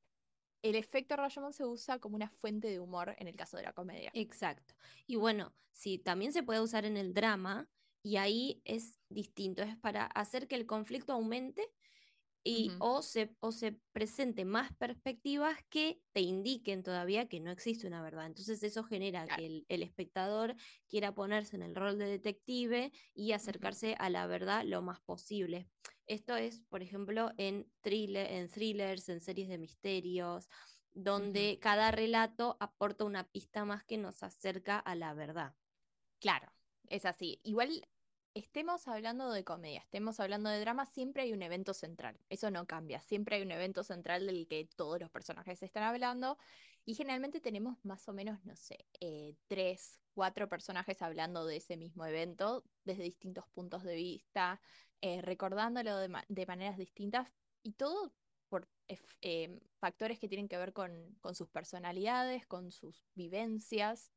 el 0.62 0.76
efecto 0.76 1.16
Rashomon 1.16 1.52
se 1.52 1.66
usa 1.66 1.98
como 2.00 2.16
una 2.16 2.30
fuente 2.30 2.68
de 2.68 2.80
humor 2.80 3.14
en 3.18 3.28
el 3.28 3.36
caso 3.36 3.56
de 3.56 3.64
la 3.64 3.72
comedia. 3.72 4.12
Exacto. 4.12 4.74
Y 5.06 5.16
bueno, 5.16 5.56
sí, 5.72 5.98
también 5.98 6.32
se 6.32 6.42
puede 6.42 6.60
usar 6.60 6.84
en 6.84 6.96
el 6.96 7.14
drama 7.14 7.68
y 8.02 8.16
ahí 8.16 8.62
es 8.64 9.00
distinto, 9.08 9.62
es 9.62 9.76
para 9.76 10.06
hacer 10.06 10.46
que 10.46 10.56
el 10.56 10.66
conflicto 10.66 11.12
aumente 11.12 11.68
y 12.44 12.76
o 12.78 13.02
se, 13.02 13.36
o 13.40 13.52
se 13.52 13.80
presente 13.92 14.44
más 14.44 14.72
perspectivas 14.76 15.58
que 15.70 16.02
te 16.12 16.20
indiquen 16.20 16.82
todavía 16.82 17.28
que 17.28 17.40
no 17.40 17.50
existe 17.50 17.86
una 17.86 18.02
verdad. 18.02 18.26
Entonces 18.26 18.62
eso 18.62 18.84
genera 18.84 19.26
Claro. 19.26 19.36
que 19.36 19.46
el, 19.46 19.66
el 19.68 19.82
espectador 19.82 20.54
quiera 20.88 21.14
ponerse 21.14 21.56
en 21.56 21.62
el 21.62 21.74
rol 21.74 21.98
de 21.98 22.06
detective 22.06 22.92
y 23.14 23.32
acercarse 23.32 23.96
a 23.98 24.10
la 24.10 24.26
verdad 24.26 24.64
lo 24.64 24.82
más 24.82 25.00
posible. 25.00 25.68
Esto 26.06 26.36
es, 26.36 26.60
por 26.68 26.82
ejemplo, 26.82 27.32
en, 27.38 27.70
thriller, 27.80 28.30
en 28.30 28.48
thrillers, 28.48 29.08
en 29.08 29.20
series 29.20 29.48
de 29.48 29.58
misterios, 29.58 30.48
donde 30.92 31.58
cada 31.60 31.90
relato 31.90 32.56
aporta 32.60 33.04
una 33.04 33.24
pista 33.24 33.64
más 33.64 33.84
que 33.84 33.98
nos 33.98 34.22
acerca 34.22 34.78
a 34.78 34.94
la 34.94 35.14
verdad. 35.14 35.54
Claro, 36.20 36.52
es 36.88 37.04
así. 37.04 37.40
Igual 37.42 37.86
estemos 38.34 38.88
hablando 38.88 39.30
de 39.30 39.44
comedia, 39.44 39.80
estemos 39.80 40.18
hablando 40.20 40.50
de 40.50 40.60
drama, 40.60 40.86
siempre 40.86 41.22
hay 41.22 41.32
un 41.32 41.42
evento 41.42 41.72
central. 41.72 42.18
Eso 42.28 42.50
no 42.50 42.66
cambia. 42.66 43.00
Siempre 43.00 43.36
hay 43.36 43.42
un 43.42 43.52
evento 43.52 43.82
central 43.82 44.26
del 44.26 44.46
que 44.46 44.68
todos 44.76 45.00
los 45.00 45.10
personajes 45.10 45.62
están 45.62 45.84
hablando. 45.84 46.38
Y 46.84 46.94
generalmente 46.94 47.40
tenemos 47.40 47.82
más 47.84 48.06
o 48.08 48.12
menos, 48.12 48.44
no 48.44 48.56
sé, 48.56 48.84
eh, 49.00 49.36
tres, 49.46 50.00
cuatro 50.12 50.48
personajes 50.48 51.00
hablando 51.00 51.46
de 51.46 51.56
ese 51.56 51.76
mismo 51.76 52.04
evento 52.04 52.62
desde 52.84 53.04
distintos 53.04 53.46
puntos 53.54 53.84
de 53.84 53.94
vista, 53.96 54.60
eh, 55.04 55.22
recordándolo 55.22 55.98
de, 55.98 56.08
ma- 56.08 56.24
de 56.28 56.46
maneras 56.46 56.78
distintas 56.78 57.34
y 57.62 57.74
todo 57.74 58.16
por 58.48 58.70
ef- 58.88 59.16
eh, 59.22 59.60
factores 59.80 60.18
que 60.20 60.28
tienen 60.28 60.48
que 60.48 60.58
ver 60.58 60.72
con, 60.72 61.16
con 61.20 61.34
sus 61.34 61.50
personalidades, 61.50 62.46
con 62.46 62.72
sus 62.72 63.10
vivencias 63.14 64.12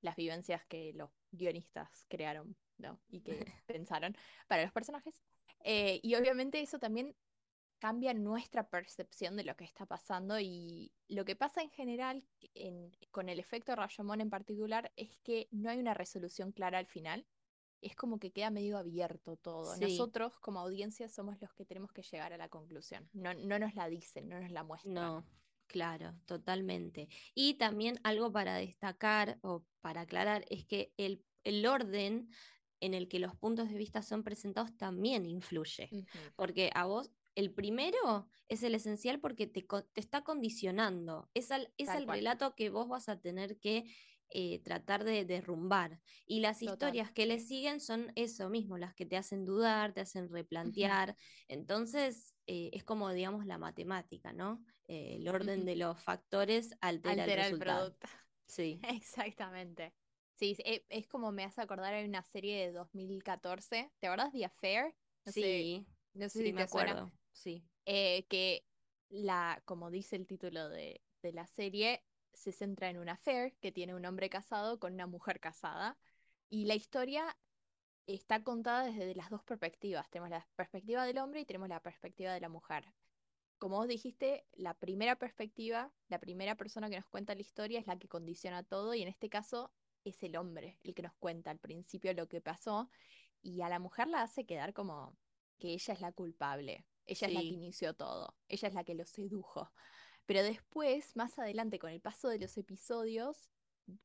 las 0.00 0.16
vivencias 0.16 0.66
que 0.66 0.92
los 0.94 1.10
guionistas 1.32 2.06
crearon, 2.08 2.56
¿no? 2.78 3.02
Y 3.08 3.22
que 3.22 3.44
pensaron 3.66 4.14
para 4.48 4.62
los 4.62 4.72
personajes. 4.72 5.22
Eh, 5.60 6.00
y 6.02 6.14
obviamente 6.14 6.60
eso 6.60 6.78
también 6.78 7.16
cambia 7.78 8.14
nuestra 8.14 8.70
percepción 8.70 9.36
de 9.36 9.44
lo 9.44 9.56
que 9.56 9.64
está 9.64 9.86
pasando 9.86 10.40
y 10.40 10.94
lo 11.08 11.24
que 11.24 11.36
pasa 11.36 11.62
en 11.62 11.70
general 11.70 12.28
en- 12.54 12.92
con 13.10 13.28
el 13.28 13.40
efecto 13.40 13.76
Rashomon 13.76 14.20
en 14.20 14.30
particular 14.30 14.92
es 14.96 15.18
que 15.20 15.48
no 15.52 15.70
hay 15.70 15.78
una 15.80 15.94
resolución 15.94 16.52
clara 16.52 16.78
al 16.78 16.86
final. 16.86 17.28
Es 17.80 17.94
como 17.94 18.18
que 18.18 18.32
queda 18.32 18.50
medio 18.50 18.76
abierto 18.78 19.36
todo. 19.36 19.74
Sí. 19.76 19.80
Nosotros 19.80 20.38
como 20.40 20.60
audiencia 20.60 21.08
somos 21.08 21.40
los 21.40 21.52
que 21.54 21.64
tenemos 21.64 21.92
que 21.92 22.02
llegar 22.02 22.32
a 22.32 22.36
la 22.36 22.48
conclusión. 22.48 23.08
No, 23.12 23.34
no 23.34 23.58
nos 23.58 23.74
la 23.74 23.88
dicen, 23.88 24.28
no 24.28 24.40
nos 24.40 24.50
la 24.50 24.64
muestran. 24.64 24.94
No, 24.94 25.26
claro, 25.66 26.14
totalmente. 26.26 27.08
Y 27.34 27.54
también 27.54 28.00
algo 28.02 28.32
para 28.32 28.56
destacar 28.56 29.38
o 29.42 29.64
para 29.80 30.02
aclarar 30.02 30.44
es 30.50 30.66
que 30.66 30.92
el, 30.96 31.24
el 31.44 31.66
orden 31.66 32.30
en 32.80 32.94
el 32.94 33.08
que 33.08 33.18
los 33.18 33.34
puntos 33.36 33.68
de 33.68 33.76
vista 33.76 34.02
son 34.02 34.22
presentados 34.24 34.76
también 34.76 35.26
influye. 35.26 35.88
Porque 36.36 36.70
a 36.74 36.86
vos, 36.86 37.10
el 37.34 37.52
primero 37.52 38.28
es 38.48 38.62
el 38.62 38.74
esencial 38.74 39.20
porque 39.20 39.46
te, 39.46 39.62
te 39.92 40.00
está 40.00 40.22
condicionando. 40.24 41.28
Es, 41.34 41.50
al- 41.52 41.72
es 41.76 41.88
el 41.88 42.06
relato 42.16 42.54
que 42.54 42.70
vos 42.70 42.88
vas 42.88 43.08
a 43.08 43.20
tener 43.20 43.58
que 43.58 43.84
eh, 44.30 44.60
tratar 44.62 45.04
de 45.04 45.24
derrumbar. 45.24 46.00
Y 46.26 46.40
las 46.40 46.62
Total, 46.62 46.68
historias 46.70 47.12
que 47.12 47.26
le 47.26 47.38
siguen 47.38 47.80
son 47.80 48.12
eso 48.16 48.50
mismo, 48.50 48.78
las 48.78 48.94
que 48.94 49.06
te 49.06 49.16
hacen 49.16 49.44
dudar, 49.44 49.92
te 49.94 50.00
hacen 50.02 50.28
replantear. 50.30 51.16
Entonces, 51.48 52.34
eh, 52.46 52.70
es 52.72 52.84
como, 52.84 53.10
digamos, 53.12 53.46
la 53.46 53.58
matemática, 53.58 54.32
¿no? 54.32 54.64
Eh, 54.86 55.16
el 55.16 55.28
orden 55.28 55.64
de 55.64 55.76
los 55.76 56.00
factores 56.02 56.74
altera, 56.80 57.24
Altera 57.24 57.46
el 57.46 57.56
producto. 57.56 58.08
Sí. 58.46 58.80
Exactamente. 58.82 59.94
Sí, 60.34 60.52
es, 60.52 60.60
e- 60.60 60.86
es 60.88 61.08
como 61.08 61.32
me 61.32 61.44
hace 61.44 61.60
acordar, 61.62 61.94
hay 61.94 62.04
una 62.06 62.22
serie 62.22 62.66
de 62.66 62.72
2014, 62.72 63.92
¿te 63.98 64.06
acuerdas? 64.06 64.32
The 64.32 64.44
Affair, 64.44 64.94
no 65.24 65.32
sé, 65.32 65.44
sí, 65.44 65.86
no 66.14 66.28
sé 66.28 66.42
sí, 66.42 66.42
si 66.42 66.52
me 66.52 66.62
te 66.62 66.68
suena, 66.68 66.94
acuerdo. 66.94 67.12
Sí. 67.32 67.68
que 67.84 68.66
la, 69.08 69.62
como 69.66 69.90
dice 69.90 70.16
el 70.16 70.26
título 70.26 70.68
de, 70.68 71.04
de 71.22 71.32
la 71.32 71.46
serie, 71.46 72.07
se 72.32 72.52
centra 72.52 72.90
en 72.90 72.98
una 72.98 73.12
affair 73.12 73.54
que 73.60 73.72
tiene 73.72 73.94
un 73.94 74.04
hombre 74.04 74.30
casado 74.30 74.78
con 74.78 74.94
una 74.94 75.06
mujer 75.06 75.40
casada 75.40 75.98
y 76.50 76.66
la 76.66 76.74
historia 76.74 77.36
está 78.06 78.42
contada 78.42 78.84
desde 78.84 79.14
las 79.14 79.30
dos 79.30 79.42
perspectivas. 79.42 80.08
Tenemos 80.10 80.30
la 80.30 80.46
perspectiva 80.56 81.04
del 81.04 81.18
hombre 81.18 81.40
y 81.40 81.44
tenemos 81.44 81.68
la 81.68 81.82
perspectiva 81.82 82.32
de 82.32 82.40
la 82.40 82.48
mujer. 82.48 82.84
Como 83.58 83.76
vos 83.76 83.88
dijiste, 83.88 84.46
la 84.54 84.74
primera 84.74 85.16
perspectiva, 85.16 85.92
la 86.08 86.20
primera 86.20 86.56
persona 86.56 86.88
que 86.88 86.96
nos 86.96 87.06
cuenta 87.06 87.34
la 87.34 87.40
historia 87.40 87.80
es 87.80 87.86
la 87.86 87.98
que 87.98 88.08
condiciona 88.08 88.62
todo 88.62 88.94
y 88.94 89.02
en 89.02 89.08
este 89.08 89.28
caso 89.28 89.72
es 90.04 90.22
el 90.22 90.36
hombre 90.36 90.78
el 90.84 90.94
que 90.94 91.02
nos 91.02 91.14
cuenta 91.14 91.50
al 91.50 91.58
principio 91.58 92.14
lo 92.14 92.28
que 92.28 92.40
pasó 92.40 92.88
y 93.42 93.60
a 93.62 93.68
la 93.68 93.78
mujer 93.78 94.08
la 94.08 94.22
hace 94.22 94.46
quedar 94.46 94.72
como 94.72 95.16
que 95.58 95.72
ella 95.72 95.92
es 95.92 96.00
la 96.00 96.12
culpable, 96.12 96.86
ella 97.04 97.26
es 97.26 97.34
la 97.34 97.40
que 97.40 97.46
inició 97.46 97.94
todo, 97.94 98.36
ella 98.48 98.68
es 98.68 98.74
la 98.74 98.84
que 98.84 98.94
lo 98.94 99.04
sedujo. 99.04 99.70
Pero 100.28 100.42
después, 100.42 101.16
más 101.16 101.38
adelante, 101.38 101.78
con 101.78 101.90
el 101.90 102.02
paso 102.02 102.28
de 102.28 102.38
los 102.38 102.58
episodios, 102.58 103.48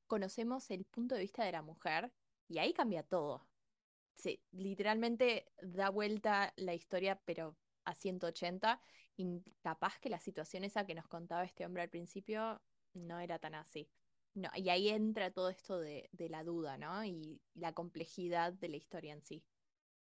conocemos 0.08 0.72
el 0.72 0.86
punto 0.86 1.16
de 1.16 1.22
vista 1.22 1.44
de 1.44 1.52
la 1.52 1.62
mujer 1.62 2.14
y 2.48 2.60
ahí 2.60 2.72
cambia 2.74 3.04
todo. 3.04 3.46
Se, 4.14 4.42
literalmente 4.52 5.52
da 5.62 5.90
vuelta 5.90 6.54
la 6.56 6.74
historia, 6.74 7.22
pero 7.26 7.58
a 7.84 7.94
180, 7.94 8.80
y 9.18 9.42
capaz 9.62 10.00
que 10.00 10.08
la 10.08 10.18
situación 10.22 10.64
esa 10.64 10.86
que 10.86 10.96
nos 10.96 11.10
contaba 11.10 11.44
este 11.44 11.66
hombre 11.66 11.84
al 11.84 11.90
principio 11.90 12.62
no 12.94 13.20
era 13.20 13.38
tan 13.38 13.56
así. 13.56 13.90
No, 14.34 14.50
y 14.56 14.70
ahí 14.70 14.88
entra 14.88 15.30
todo 15.30 15.50
esto 15.50 15.78
de, 15.78 16.08
de 16.14 16.30
la 16.30 16.46
duda, 16.46 16.78
¿no? 16.78 17.04
Y 17.04 17.42
la 17.54 17.74
complejidad 17.74 18.54
de 18.54 18.70
la 18.70 18.78
historia 18.78 19.12
en 19.12 19.24
sí. 19.24 19.44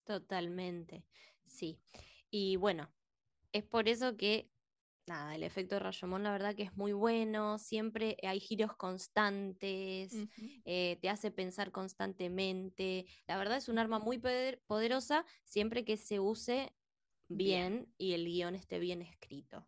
Totalmente, 0.05 1.05
sí. 1.45 1.81
Y 2.29 2.55
bueno, 2.55 2.93
es 3.51 3.65
por 3.65 3.89
eso 3.89 4.15
que 4.15 4.52
nada, 5.07 5.35
el 5.35 5.43
efecto 5.43 5.79
Rayomón 5.79 6.23
la 6.23 6.31
verdad 6.31 6.55
que 6.55 6.63
es 6.63 6.75
muy 6.75 6.93
bueno, 6.93 7.57
siempre 7.57 8.17
hay 8.23 8.39
giros 8.39 8.75
constantes, 8.75 10.13
eh, 10.65 10.97
te 11.01 11.09
hace 11.09 11.31
pensar 11.31 11.71
constantemente. 11.71 13.05
La 13.27 13.37
verdad 13.37 13.57
es 13.57 13.69
un 13.69 13.79
arma 13.79 13.99
muy 13.99 14.17
poder- 14.17 14.61
poderosa 14.67 15.25
siempre 15.43 15.83
que 15.85 15.97
se 15.97 16.19
use 16.19 16.73
Bien. 17.29 17.73
bien, 17.73 17.93
y 17.97 18.13
el 18.13 18.25
guion 18.25 18.55
esté 18.55 18.79
bien 18.79 19.01
escrito. 19.01 19.67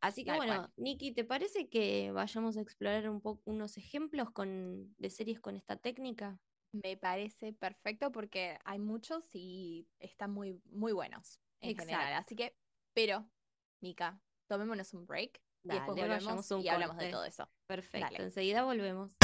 Así 0.00 0.24
que 0.24 0.30
Tal 0.30 0.36
bueno, 0.38 0.54
cual. 0.62 0.72
Nikki, 0.76 1.12
¿te 1.12 1.24
parece 1.24 1.68
que 1.68 2.12
vayamos 2.12 2.56
a 2.56 2.60
explorar 2.60 3.08
un 3.08 3.20
poco 3.20 3.42
unos 3.46 3.76
ejemplos 3.76 4.30
con, 4.30 4.94
de 4.98 5.10
series 5.10 5.40
con 5.40 5.56
esta 5.56 5.76
técnica? 5.76 6.38
Me 6.72 6.96
parece 6.96 7.52
perfecto 7.54 8.12
porque 8.12 8.58
hay 8.64 8.78
muchos 8.78 9.24
y 9.32 9.88
están 9.98 10.32
muy, 10.32 10.60
muy 10.66 10.92
buenos 10.92 11.40
en 11.60 11.76
general. 11.76 12.12
Así 12.14 12.36
que, 12.36 12.56
pero, 12.92 13.30
Mica, 13.80 14.20
tomémonos 14.46 14.92
un 14.94 15.06
break 15.06 15.40
y 15.64 15.68
después 15.68 15.96
volvemos 15.98 16.50
un 16.50 16.60
y 16.62 16.68
hablamos 16.68 16.96
de 16.96 17.10
todo 17.10 17.24
eso. 17.24 17.48
Perfecto, 17.66 18.06
Dale. 18.12 18.24
enseguida 18.24 18.62
volvemos. 18.64 19.16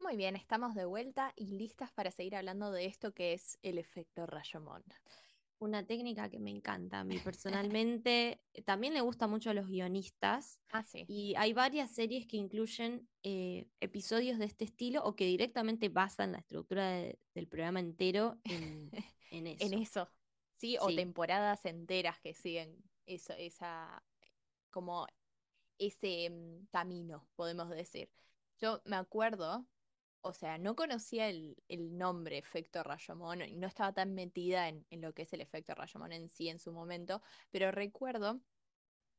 Muy 0.00 0.16
bien, 0.16 0.36
estamos 0.36 0.74
de 0.74 0.84
vuelta 0.84 1.32
y 1.36 1.46
listas 1.58 1.90
para 1.92 2.10
seguir 2.10 2.36
hablando 2.36 2.70
de 2.70 2.84
esto 2.86 3.12
que 3.14 3.32
es 3.32 3.58
el 3.62 3.78
efecto 3.78 4.26
Rayomón. 4.26 4.82
Una 5.58 5.86
técnica 5.86 6.28
que 6.28 6.38
me 6.40 6.50
encanta 6.50 7.00
a 7.00 7.04
mí 7.04 7.18
personalmente. 7.24 8.40
También 8.64 8.92
le 8.94 9.00
gusta 9.00 9.26
mucho 9.26 9.50
a 9.50 9.54
los 9.54 9.68
guionistas 9.68 10.58
Ah, 10.70 10.82
sí. 10.82 11.04
y 11.08 11.34
hay 11.36 11.52
varias 11.52 11.90
series 11.94 12.26
que 12.26 12.36
incluyen 12.36 13.08
eh, 13.22 13.68
episodios 13.80 14.38
de 14.38 14.44
este 14.46 14.64
estilo 14.64 15.02
o 15.04 15.14
que 15.16 15.24
directamente 15.24 15.88
basan 15.88 16.32
la 16.32 16.38
estructura 16.38 16.88
de- 16.90 17.18
del 17.34 17.46
programa 17.46 17.80
entero 17.80 18.38
en, 18.44 18.90
en 19.32 19.46
eso. 19.48 19.64
En 19.64 19.72
eso, 19.74 20.10
¿sí? 20.54 20.76
O 20.80 20.86
Sí. 20.86 20.96
temporadas 20.96 21.64
enteras 21.66 22.20
que 22.20 22.34
siguen 22.34 22.76
eso, 23.06 23.32
esa, 23.34 24.04
como 24.70 25.06
ese 25.78 26.30
mm, 26.30 26.66
camino, 26.72 27.28
podemos 27.36 27.70
decir. 27.70 28.10
Yo 28.58 28.82
me 28.86 28.96
acuerdo, 28.96 29.66
o 30.22 30.32
sea, 30.34 30.58
no 30.58 30.76
conocía 30.76 31.28
el, 31.30 31.56
el 31.68 31.96
nombre 31.98 32.38
efecto 32.38 32.82
Rayomón 32.82 33.42
y 33.42 33.56
no 33.56 33.66
estaba 33.68 33.92
tan 33.92 34.14
metida 34.14 34.68
en, 34.68 34.86
en 34.90 35.00
lo 35.02 35.14
que 35.14 35.22
es 35.22 35.32
el 35.32 35.40
efecto 35.42 35.74
Rayomón 35.74 36.12
en 36.12 36.28
sí 36.28 36.48
en 36.48 36.58
su 36.60 36.72
momento, 36.72 37.22
pero 37.50 37.70
recuerdo 37.72 38.40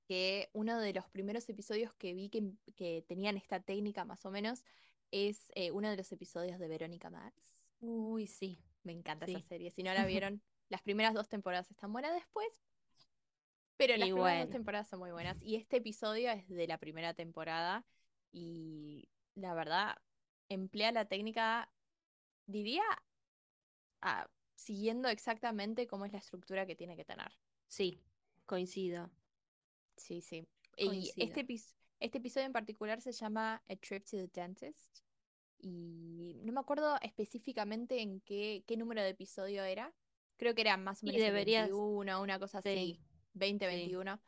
que 0.07 0.49
uno 0.53 0.79
de 0.79 0.93
los 0.93 1.09
primeros 1.09 1.47
episodios 1.49 1.93
que 1.95 2.13
vi 2.13 2.29
que, 2.29 2.53
que 2.75 3.03
tenían 3.07 3.37
esta 3.37 3.61
técnica 3.61 4.05
más 4.05 4.25
o 4.25 4.31
menos 4.31 4.63
es 5.11 5.47
eh, 5.55 5.71
uno 5.71 5.89
de 5.89 5.97
los 5.97 6.11
episodios 6.11 6.59
de 6.59 6.67
Verónica 6.67 7.09
Mars. 7.09 7.69
Uy, 7.81 8.25
sí. 8.27 8.59
Me 8.83 8.91
encanta 8.91 9.25
Sí. 9.25 9.33
esa 9.35 9.41
serie. 9.47 9.71
Si 9.71 9.83
no 9.83 9.93
la 9.93 10.05
vieron, 10.05 10.41
las 10.69 10.81
primeras 10.81 11.13
dos 11.13 11.29
temporadas 11.29 11.69
están 11.71 11.91
buenas 11.91 12.13
después. 12.13 12.47
Pero 13.77 13.97
las 13.97 14.07
Y 14.07 14.13
primeras 14.13 14.45
dos 14.45 14.51
temporadas 14.51 14.87
son 14.87 14.99
muy 14.99 15.11
buenas. 15.11 15.41
Y 15.41 15.55
este 15.55 15.77
episodio 15.77 16.31
es 16.31 16.47
de 16.47 16.67
la 16.67 16.77
primera 16.77 17.13
temporada. 17.13 17.85
Y 18.31 19.09
la 19.35 19.53
verdad, 19.53 19.95
emplea 20.49 20.91
la 20.91 21.05
técnica, 21.05 21.71
diría, 22.45 22.83
ah, 24.01 24.29
siguiendo 24.55 25.09
exactamente 25.09 25.87
cómo 25.87 26.05
es 26.05 26.11
la 26.11 26.19
estructura 26.19 26.65
que 26.65 26.75
tiene 26.75 26.95
que 26.95 27.05
tener. 27.05 27.31
Sí, 27.67 27.99
coincido. 28.45 29.11
Sí, 29.97 30.21
sí. 30.21 30.47
Y 30.77 31.11
este, 31.17 31.45
este 31.99 32.17
episodio 32.17 32.45
en 32.47 32.53
particular 32.53 33.01
se 33.01 33.11
llama 33.11 33.63
A 33.67 33.75
Trip 33.75 34.03
to 34.05 34.17
the 34.17 34.27
Dentist. 34.27 34.99
Y 35.65 36.41
no 36.43 36.51
me 36.51 36.59
acuerdo 36.59 36.97
específicamente 37.01 38.01
en 38.01 38.19
qué, 38.21 38.63
qué 38.67 38.75
número 38.75 39.01
de 39.01 39.09
episodio 39.09 39.63
era. 39.63 39.93
Creo 40.37 40.53
que 40.53 40.61
era 40.61 40.75
más 40.75 41.01
o 41.01 41.05
menos 41.05 41.21
el 41.21 41.25
deberías- 41.27 41.67
21, 41.69 42.21
una 42.21 42.37
cosa 42.37 42.57
así. 42.59 42.75
Sí, 42.75 42.99
20, 43.33 43.65
sí. 43.69 43.75
21. 43.75 44.19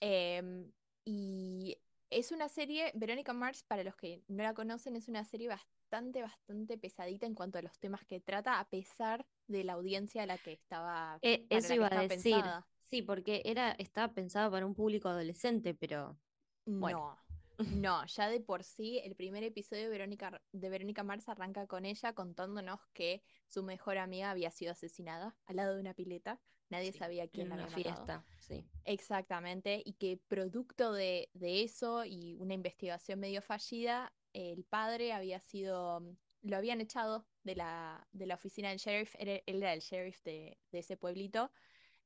Em, 0.00 0.70
y 1.06 1.78
es 2.10 2.32
una 2.32 2.48
serie, 2.48 2.92
Verónica 2.94 3.32
Mars, 3.32 3.62
para 3.62 3.82
los 3.82 3.96
que 3.96 4.22
no 4.28 4.42
la 4.42 4.52
conocen, 4.52 4.94
es 4.96 5.08
una 5.08 5.24
serie 5.24 5.48
bastante, 5.48 6.20
bastante 6.20 6.76
pesadita 6.76 7.26
en 7.26 7.34
cuanto 7.34 7.58
a 7.58 7.62
los 7.62 7.78
temas 7.78 8.04
que 8.04 8.20
trata, 8.20 8.60
a 8.60 8.68
pesar 8.68 9.24
de 9.46 9.64
la 9.64 9.74
audiencia 9.74 10.22
a 10.22 10.26
la 10.26 10.36
que 10.36 10.52
estaba, 10.52 11.18
Eh, 11.22 11.46
para 11.48 11.58
eso 11.60 11.68
que 11.68 11.74
iba 11.76 11.86
a 11.86 12.02
decir. 12.02 12.34
pensada. 12.34 12.66
Sí, 12.90 13.00
porque 13.02 13.42
era, 13.46 13.72
estaba 13.72 14.12
pensado 14.12 14.50
para 14.50 14.66
un 14.66 14.74
público 14.74 15.08
adolescente, 15.08 15.74
pero 15.74 16.18
Bueno. 16.66 16.98
No, 16.98 17.23
no, 17.58 18.04
ya 18.06 18.28
de 18.28 18.40
por 18.40 18.64
sí 18.64 18.98
el 19.04 19.14
primer 19.16 19.44
episodio 19.44 19.84
de 19.84 19.88
Verónica, 19.88 20.42
de 20.52 20.70
Verónica 20.70 21.04
Mars 21.04 21.28
arranca 21.28 21.66
con 21.66 21.84
ella 21.84 22.12
contándonos 22.14 22.80
que 22.92 23.22
su 23.46 23.62
mejor 23.62 23.98
amiga 23.98 24.30
había 24.30 24.50
sido 24.50 24.72
asesinada 24.72 25.38
al 25.46 25.56
lado 25.56 25.74
de 25.74 25.80
una 25.80 25.94
pileta. 25.94 26.40
Nadie 26.68 26.92
Sí, 26.92 26.98
sabía 26.98 27.28
quién 27.28 27.46
en 27.46 27.48
la 27.50 27.54
una 27.56 27.64
había 27.66 27.76
matado. 27.78 27.94
fiesta, 28.06 28.26
sí. 28.38 28.64
Exactamente, 28.86 29.82
y 29.84 29.94
que 29.94 30.18
producto 30.28 30.92
de, 30.92 31.30
de 31.32 31.62
eso 31.62 32.04
y 32.04 32.36
una 32.38 32.54
investigación 32.54 33.20
medio 33.20 33.40
fallida, 33.40 34.14
el 34.32 34.64
padre 34.64 35.12
había 35.12 35.40
sido, 35.40 36.00
mm, 36.00 36.16
lo 36.42 36.56
habían 36.56 36.80
echado 36.80 37.30
de 37.44 37.56
la, 37.56 38.08
de 38.12 38.26
la 38.26 38.34
oficina 38.34 38.68
del 38.70 38.78
sheriff, 38.78 39.14
era- 39.18 39.42
él 39.46 39.56
era 39.62 39.72
el 39.72 39.80
sheriff 39.80 40.22
de, 40.24 40.60
de 40.70 40.78
ese 40.80 40.96
pueblito, 40.96 41.50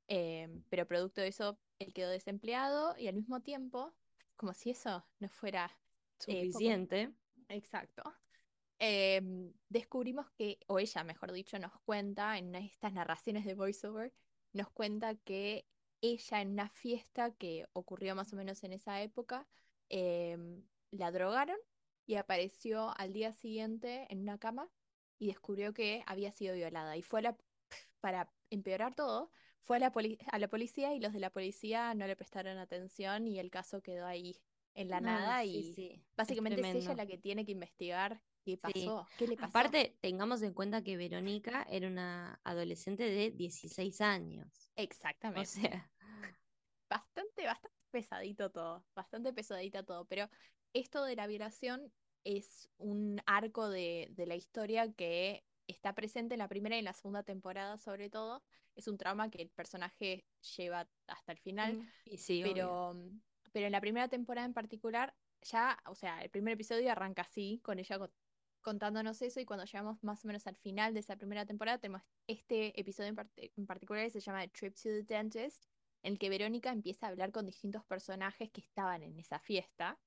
eh, 0.09 0.49
pero 0.69 0.87
producto 0.87 1.21
de 1.21 1.29
eso 1.29 1.61
él 1.79 1.93
quedó 1.93 2.11
desempleado 2.11 2.97
y 2.99 3.09
al 3.09 3.15
mismo 3.17 3.43
tiempo, 3.43 3.97
como 4.39 4.55
si 4.55 4.71
eso 4.71 5.07
no 5.19 5.29
fuera 5.29 5.67
eh, 6.27 6.51
Suficiente. 6.51 7.13
Exacto. 7.49 8.03
Em, 8.79 9.53
descubrimos 9.69 10.31
que, 10.31 10.61
o 10.69 10.79
ella, 10.79 11.05
mejor 11.05 11.33
dicho, 11.33 11.59
nos 11.59 11.73
cuenta 11.81 12.39
en 12.39 12.55
estas 12.55 12.93
narraciones 12.93 13.45
de 13.45 13.55
voiceover, 13.55 14.15
nos 14.53 14.71
cuenta 14.71 15.17
que 15.17 15.69
ella 16.01 16.41
en 16.41 16.53
una 16.53 16.69
fiesta 16.69 17.35
que 17.35 17.69
ocurrió 17.73 18.15
más 18.15 18.33
o 18.33 18.37
menos 18.37 18.63
en 18.65 18.73
esa 18.73 19.03
época, 19.03 19.49
em, 19.89 20.65
la 20.91 21.11
drogaron 21.11 21.59
y 22.07 22.15
apareció 22.15 22.97
al 22.97 23.13
día 23.13 23.33
siguiente 23.33 24.07
en 24.11 24.21
una 24.21 24.39
cama 24.39 24.71
y 25.19 25.27
descubrió 25.27 25.75
que 25.75 26.05
había 26.07 26.31
sido 26.33 26.55
violada. 26.55 26.97
Y 26.97 27.03
fue 27.03 27.23
la, 27.23 27.37
para 28.01 28.33
empeorar 28.51 28.95
todo, 28.95 29.31
fue 29.63 29.77
a 29.79 29.81
la, 29.81 29.93
a 30.33 30.39
la 30.39 30.49
policía 30.49 30.95
y 30.95 31.01
los 31.01 31.13
de 31.13 31.21
la 31.21 31.31
policía 31.31 31.95
no 31.95 32.07
le 32.07 32.17
prestaron 32.17 32.59
atención 32.59 33.27
y 33.27 33.39
el 33.39 33.51
caso 33.51 33.83
quedó 33.83 34.07
ahí 34.07 34.41
en 34.75 34.89
la 34.91 35.01
No, 35.01 35.01
nada 35.01 35.45
sí, 35.45 35.63
y 35.63 35.63
sí, 35.63 36.07
Básicamente 36.17 36.61
es, 36.63 36.75
ella 36.75 36.95
la 36.95 37.07
que 37.07 37.19
tiene 37.19 37.45
que 37.45 37.53
investigar 37.53 38.25
qué 38.45 38.59
Sí. 38.65 38.97
pasó, 38.97 39.13
qué 39.17 39.27
le 39.27 39.37
pasó. 39.39 39.77
Aparte, 39.77 39.99
tengamos 40.01 40.43
en 40.43 40.53
cuenta 40.55 40.83
que 40.83 40.97
Verónica 40.97 41.63
era 41.71 41.89
una 41.89 42.41
adolescente 42.45 43.05
de 43.05 43.31
16 43.31 44.01
años. 44.01 44.73
O 45.33 45.45
Exactamente. 45.45 45.45
sea, 45.45 45.93
Bastante, 46.91 47.45
bastante 47.47 47.77
pesadito 47.91 48.51
todo, 48.51 48.87
bastante 48.95 49.33
pesadita 49.35 49.85
todo, 49.85 50.07
pero 50.07 50.29
esto 50.73 51.05
de 51.05 51.17
la 51.17 51.27
violación 51.27 51.93
es 52.25 52.71
un 52.79 53.21
arco 53.27 53.69
de, 53.69 54.09
de 54.13 54.27
la 54.27 54.37
historia 54.37 54.93
que 54.95 55.48
está 55.69 55.95
presente 55.95 56.35
en 56.35 56.41
la 56.41 56.49
primera 56.49 56.77
y 56.77 56.81
en 56.81 56.87
la 56.87 56.95
segunda 56.95 57.23
temporada 57.25 57.79
sobre 57.79 58.11
todo. 58.11 58.45
Es 58.77 58.89
un 58.89 58.99
trauma 58.99 59.31
que 59.31 59.43
el 59.43 59.51
personaje 59.51 60.29
lleva 60.57 60.91
hasta 61.07 61.33
el 61.33 61.39
final. 61.39 61.79
mm, 61.81 61.93
y 62.05 62.19
sí, 62.19 62.43
pero, 62.43 62.95
mm, 62.95 63.21
pero 63.53 63.67
en 63.67 63.73
la 63.73 63.81
primera 63.81 64.09
temporada 64.09 64.47
en 64.47 64.55
particular, 64.55 65.17
ya, 65.43 65.79
o 65.87 65.95
sea, 65.95 66.23
el 66.23 66.31
primer 66.31 66.55
episodio 66.55 66.91
arranca 66.93 67.23
así, 67.23 67.61
con 67.65 67.79
ella 67.79 67.99
co- 67.99 68.15
contándonos 68.61 69.23
eso, 69.23 69.41
y 69.41 69.45
cuando 69.47 69.65
llegamos 69.65 69.99
más 70.03 70.25
o 70.25 70.29
menos 70.29 70.47
al 70.47 70.57
final 70.57 70.95
de 70.95 71.01
esa 71.01 71.17
primera 71.17 71.47
temporada, 71.47 71.79
tenemos 71.79 72.03
este 72.27 72.79
episodio 72.81 73.15
en 73.37 73.67
particular 73.67 74.05
que 74.05 74.11
se 74.11 74.21
llama 74.21 74.43
The 74.43 74.49
Trip 74.51 74.75
to 74.77 74.83
the 74.85 75.03
Dentist, 75.05 75.67
en 76.03 76.13
el 76.15 76.19
que 76.19 76.31
Verónica 76.31 76.71
empieza 76.73 77.07
a 77.07 77.11
hablar 77.11 77.33
con 77.33 77.47
distintos 77.47 77.85
personajes 77.87 78.51
que 78.53 78.61
estaban 78.61 79.03
en 79.03 79.19
esa 79.19 79.39
fiesta. 79.41 80.01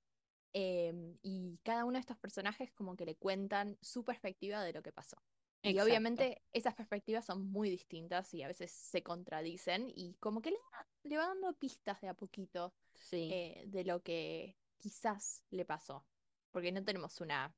em, 0.54 1.18
y 1.22 1.60
cada 1.64 1.86
uno 1.86 1.94
de 1.94 2.00
estos 2.02 2.18
personajes 2.20 2.74
como 2.74 2.96
que 2.96 3.06
le 3.06 3.18
cuentan 3.18 3.78
su 3.82 4.04
perspectiva 4.06 4.64
de 4.64 4.74
lo 4.74 4.82
que 4.84 4.92
pasó. 4.94 5.18
Y 5.64 5.80
obviamente 5.80 6.42
esas 6.54 6.76
perspectivas 6.76 7.26
son 7.26 7.46
muy 7.52 7.70
distintas 7.70 8.34
y 8.34 8.42
a 8.44 8.48
veces 8.48 8.72
se 8.72 9.04
contradicen 9.04 9.92
y 9.96 10.16
como 10.16 10.42
que 10.42 10.52
le, 10.52 10.58
va- 10.58 10.88
le 11.04 11.18
va 11.18 11.28
dando 11.28 11.54
pistas 11.58 12.02
de 12.02 12.08
a 12.08 12.14
poquito 12.16 12.74
Sí. 12.94 13.30
eh, 13.32 13.64
de 13.68 13.84
lo 13.84 14.02
que 14.02 14.58
quizás 14.78 15.44
le 15.52 15.66
pasó. 15.66 16.08
Porque 16.52 16.72
no 16.72 16.84
tenemos 16.84 17.22
una 17.22 17.56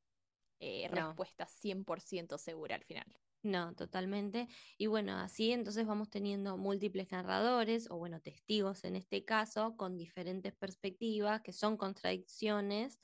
eh, 0.60 0.88
No. 0.90 1.08
respuesta 1.08 1.46
100% 1.46 2.38
segura 2.38 2.76
al 2.76 2.84
final. 2.84 3.06
No, 3.42 3.74
totalmente. 3.76 4.48
Y 4.78 4.88
bueno, 4.88 5.18
así 5.18 5.52
entonces 5.52 5.86
vamos 5.86 6.10
teniendo 6.10 6.58
múltiples 6.58 7.12
narradores, 7.12 7.92
o 7.92 7.98
bueno, 7.98 8.22
testigos 8.22 8.86
en 8.86 8.96
este 8.96 9.26
caso, 9.26 9.76
con 9.76 9.98
diferentes 9.98 10.54
perspectivas, 10.56 11.42
que 11.42 11.52
son 11.52 11.76
contradicciones 11.76 13.02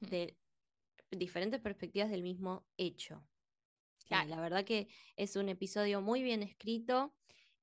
de 0.00 0.38
diferentes 1.10 1.60
perspectivas 1.60 2.10
del 2.10 2.22
mismo 2.22 2.66
hecho. 2.78 3.22
Claro. 4.06 4.28
la 4.30 4.40
verdad 4.40 4.64
que 4.64 4.88
es 5.16 5.36
un 5.36 5.48
episodio 5.48 6.00
muy 6.00 6.22
bien 6.22 6.42
escrito 6.42 7.14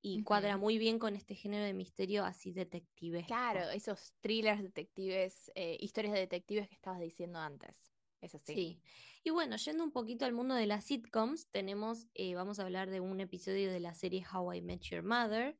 y 0.01 0.23
cuadra 0.23 0.58
muy 0.58 0.77
bien 0.77 0.99
con 0.99 1.15
este 1.15 1.34
género 1.36 1.63
de 1.63 1.73
misterio 1.73 2.25
así 2.25 2.51
detectivesco. 2.51 3.27
Claro, 3.27 3.69
esos 3.69 4.13
thrillers 4.19 4.62
detectives, 4.62 5.49
eh, 5.56 5.77
historias 5.79 6.13
de 6.13 6.19
detectives 6.19 6.67
que 6.67 6.75
estabas 6.75 6.99
diciendo 6.99 7.39
antes. 7.39 7.93
Eso 8.19 8.38
sí. 8.39 8.53
Sí. 8.53 8.82
Y 9.23 9.29
bueno, 9.29 9.56
yendo 9.56 9.84
un 9.84 9.91
poquito 9.91 10.25
al 10.25 10.34
mundo 10.34 10.56
de 10.56 10.65
las 10.67 10.84
sitcoms, 10.86 11.49
tenemos, 11.49 12.08
eh, 12.13 12.36
vamos 12.36 12.60
a 12.60 12.63
hablar 12.63 12.89
de 12.89 12.99
un 12.99 13.19
episodio 13.21 13.71
de 13.71 13.79
la 13.79 13.93
serie 13.95 14.25
How 14.34 14.53
I 14.53 14.62
Met 14.62 14.82
Your 14.82 15.03
Mother. 15.03 15.58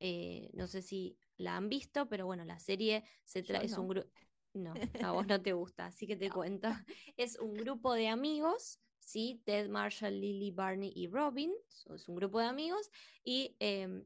Eh, 0.00 0.50
no 0.52 0.66
sé 0.66 0.82
si 0.82 1.16
la 1.36 1.56
han 1.56 1.68
visto, 1.68 2.08
pero 2.08 2.26
bueno, 2.26 2.44
la 2.44 2.58
serie 2.58 3.04
se 3.24 3.42
Yo 3.42 3.54
tra- 3.54 3.62
es 3.62 3.76
un 3.78 3.88
grupo. 3.88 4.08
No, 4.54 4.72
a 5.02 5.10
vos 5.10 5.26
no 5.26 5.42
te 5.42 5.52
gusta, 5.52 5.86
así 5.86 6.06
que 6.06 6.14
te 6.14 6.28
No. 6.28 6.34
cuento. 6.34 6.68
Es 7.16 7.40
un 7.40 7.54
grupo 7.54 7.92
de 7.92 8.06
amigos, 8.06 8.78
¿sí? 9.04 9.40
Ted, 9.44 9.68
Marshall, 9.68 10.20
Lily, 10.20 10.50
Barney 10.50 10.92
y 10.94 11.06
Robin. 11.06 11.52
Es 11.94 12.08
un 12.08 12.16
grupo 12.16 12.40
de 12.40 12.46
amigos. 12.46 12.90
Y 13.22 13.54
em, 13.60 14.04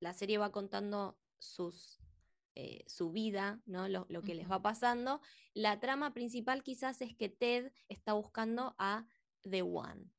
la 0.00 0.12
serie 0.12 0.38
va 0.38 0.52
contando 0.52 1.18
sus, 1.38 1.98
eh, 2.54 2.84
su 2.86 3.10
vida, 3.10 3.60
¿no? 3.66 3.88
Lo, 3.88 4.06
lo 4.08 4.22
que 4.22 4.34
les 4.34 4.48
va 4.50 4.62
pasando. 4.62 5.20
La 5.54 5.80
trama 5.80 6.14
principal 6.14 6.62
quizás 6.62 7.00
es 7.00 7.14
que 7.16 7.28
Ted 7.28 7.72
está 7.88 8.12
buscando 8.12 8.74
a 8.78 9.06
The 9.42 9.62
One. 9.62 10.10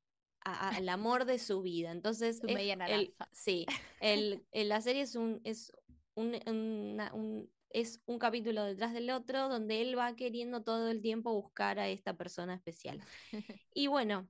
al 0.42 0.90
amor 0.90 1.26
de 1.26 1.40
su 1.40 1.62
vida. 1.64 1.92
Entonces, 1.92 2.38
Su 2.38 2.46
es 2.48 2.54
media 2.54 2.74
el- 2.88 3.16
sí, 3.32 3.66
el, 4.00 4.46
el- 4.52 4.70
la 4.70 4.80
serie 4.82 5.02
es 5.02 5.16
un, 5.16 5.42
es 5.44 5.72
un, 6.14 6.36
una- 6.48 7.12
un- 7.16 7.50
es 7.76 8.02
un 8.06 8.20
capítulo 8.20 8.64
detrás 8.64 8.94
del 8.94 9.10
otro 9.10 9.50
donde 9.50 9.82
él 9.82 9.98
va 9.98 10.16
queriendo 10.16 10.64
todo 10.64 10.90
el 10.90 11.02
tiempo 11.02 11.34
buscar 11.34 11.78
a 11.78 11.90
esta 11.90 12.16
persona 12.16 12.56
especial. 12.56 13.02
Y 13.74 13.88
bueno, 13.88 14.30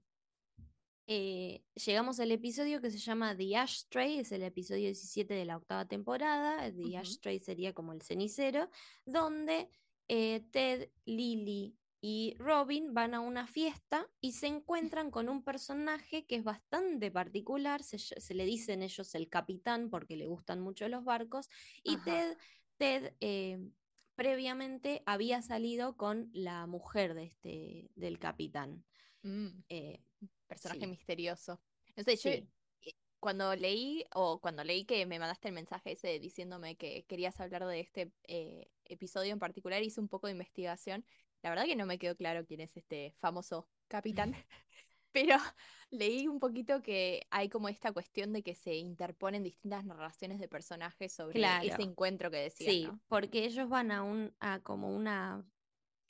eh, 1.05 1.63
llegamos 1.75 2.19
al 2.19 2.31
episodio 2.31 2.81
que 2.81 2.89
se 2.89 2.97
llama 2.97 3.37
The 3.37 3.55
Ashtray, 3.57 4.19
es 4.19 4.31
el 4.31 4.41
episodio 4.41 4.85
17 4.85 5.31
de 5.31 5.45
la 5.45 5.57
octava 5.57 5.87
temporada. 5.87 6.73
The. 6.73 6.97
Ashtray 6.97 7.39
sería 7.39 7.73
como 7.73 7.93
el 7.93 8.01
cenicero, 8.01 8.67
donde 9.05 9.69
eh, 10.07 10.43
Ted, 10.51 10.89
Lily 11.05 11.77
y 12.01 12.35
Robin 12.39 12.95
van 12.95 13.13
a 13.13 13.19
una 13.19 13.45
fiesta 13.45 14.07
y 14.19 14.31
se 14.31 14.47
encuentran 14.47 15.11
con 15.11 15.29
un 15.29 15.43
personaje 15.43 16.25
que 16.25 16.37
es 16.37 16.43
bastante 16.43 17.11
particular. 17.11 17.83
Se, 17.83 18.33
le 18.33 18.45
dicen 18.45 18.81
ellos 18.81 19.13
el 19.13 19.29
capitán 19.29 19.91
porque 19.91 20.17
le 20.17 20.25
gustan 20.25 20.61
mucho 20.61 20.89
los 20.89 21.03
barcos. 21.03 21.47
Y 21.83 21.95
Ajá. 21.95 22.03
Ted, 22.05 22.37
Ted 22.77 23.15
eh, 23.21 23.71
previamente 24.15 25.03
había 25.05 25.41
salido 25.41 25.97
con 25.97 26.29
la 26.33 26.67
mujer 26.67 27.13
de 27.13 27.23
este, 27.23 27.91
del 27.95 28.19
capitán. 28.19 28.85
Mm, 29.23 29.63
Eh, 29.69 30.03
personaje 30.47 30.85
sí. 30.85 30.91
misterioso. 30.91 31.61
No 31.95 32.03
sé, 32.03 32.15
yo 32.17 32.29
Sí. 32.29 32.47
eh, 32.81 32.93
cuando 33.19 33.55
leí, 33.55 34.05
o 34.13 34.39
cuando 34.41 34.63
leí 34.63 34.85
que 34.85 35.05
me 35.05 35.19
mandaste 35.19 35.47
el 35.47 35.53
mensaje 35.55 35.93
ese 35.93 36.19
diciéndome 36.19 36.77
que 36.77 37.05
querías 37.05 37.39
hablar 37.39 37.65
de 37.65 37.79
este 37.79 38.13
eh, 38.27 38.71
episodio 38.83 39.33
en 39.33 39.39
particular, 39.39 39.81
hice 39.83 39.99
un 40.01 40.09
poco 40.09 40.27
de 40.27 40.33
investigación. 40.33 41.05
La 41.41 41.49
verdad 41.49 41.65
que 41.65 41.75
no 41.75 41.85
me 41.85 41.97
quedó 41.97 42.15
claro 42.15 42.45
quién 42.45 42.61
es 42.61 42.77
este 42.77 43.15
famoso 43.19 43.71
capitán, 43.87 44.33
pero 45.15 45.37
leí 45.91 46.27
un 46.27 46.39
poquito 46.39 46.81
que 46.81 47.25
hay 47.31 47.49
como 47.49 47.69
esta 47.69 47.91
cuestión 47.93 48.33
de 48.33 48.43
que 48.43 48.53
se 48.55 48.75
interponen 48.75 49.43
distintas 49.43 49.85
narraciones 49.85 50.39
de 50.39 50.47
personajes 50.49 51.13
sobre 51.13 51.39
ese 51.67 51.81
encuentro 51.83 52.29
que 52.29 52.37
decías, 52.37 52.73
Sí, 52.73 52.83
¿no? 52.83 52.99
porque 53.07 53.45
ellos 53.45 53.69
van 53.69 53.91
a 53.91 54.03
un, 54.03 54.35
a 54.39 54.61
como 54.61 54.95
una, 54.95 55.45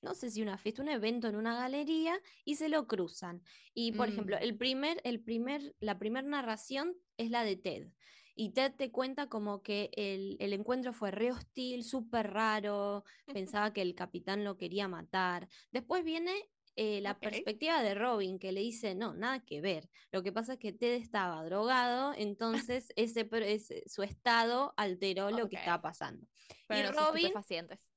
no 0.01 0.13
sé 0.15 0.29
si 0.31 0.41
una 0.41 0.57
fiesta, 0.57 0.81
un 0.81 0.89
evento 0.89 1.27
en 1.27 1.35
una 1.35 1.55
galería 1.55 2.19
y 2.43 2.55
se 2.55 2.69
lo 2.69 2.87
cruzan. 2.87 3.43
Y 3.73 3.91
por 3.93 4.09
ejemplo, 4.09 4.37
Mm. 4.37 4.43
el 4.43 4.57
primer, 4.57 5.01
el 5.03 5.23
primer, 5.23 5.75
la 5.79 5.97
primera 5.99 6.27
narración 6.27 6.95
es 7.17 7.29
la 7.31 7.43
de 7.43 7.55
Ted. 7.57 7.91
Y 8.37 8.51
Ted 8.53 8.73
te 8.75 8.91
cuenta 8.91 9.29
como 9.29 9.61
que 9.63 9.89
el, 9.93 10.35
el 10.39 10.53
encuentro 10.53 10.93
fue 10.93 11.11
re 11.11 11.31
hostil, 11.31 11.83
súper 11.83 12.31
raro, 12.33 13.03
pensaba 13.31 13.71
que 13.73 13.81
el 13.81 13.95
capitán 13.95 14.43
lo 14.43 14.57
quería 14.57 14.87
matar. 14.87 15.47
Después 15.71 16.03
viene 16.03 16.33
eh, 16.75 16.99
la 17.01 17.11
perspectiva 17.19 17.81
de 17.81 17.93
Robin, 17.95 18.37
que 18.39 18.51
le 18.51 18.61
dice, 18.61 18.95
no, 18.95 19.13
nada 19.13 19.39
que 19.45 19.61
ver. 19.61 19.89
Lo 20.11 20.23
que 20.23 20.31
pasa 20.31 20.53
es 20.53 20.59
que 20.59 20.73
Ted 20.73 20.93
estaba 20.95 21.43
drogado, 21.43 22.13
entonces 22.17 22.89
ese, 22.95 23.27
ese- 23.31 23.83
su 23.87 24.03
estado 24.03 24.73
alteró 24.77 25.29
lo 25.31 25.47
que 25.49 25.55
estaba 25.61 25.81
pasando. 25.81 26.27
Y 26.69 26.81
Robin. 26.95 27.27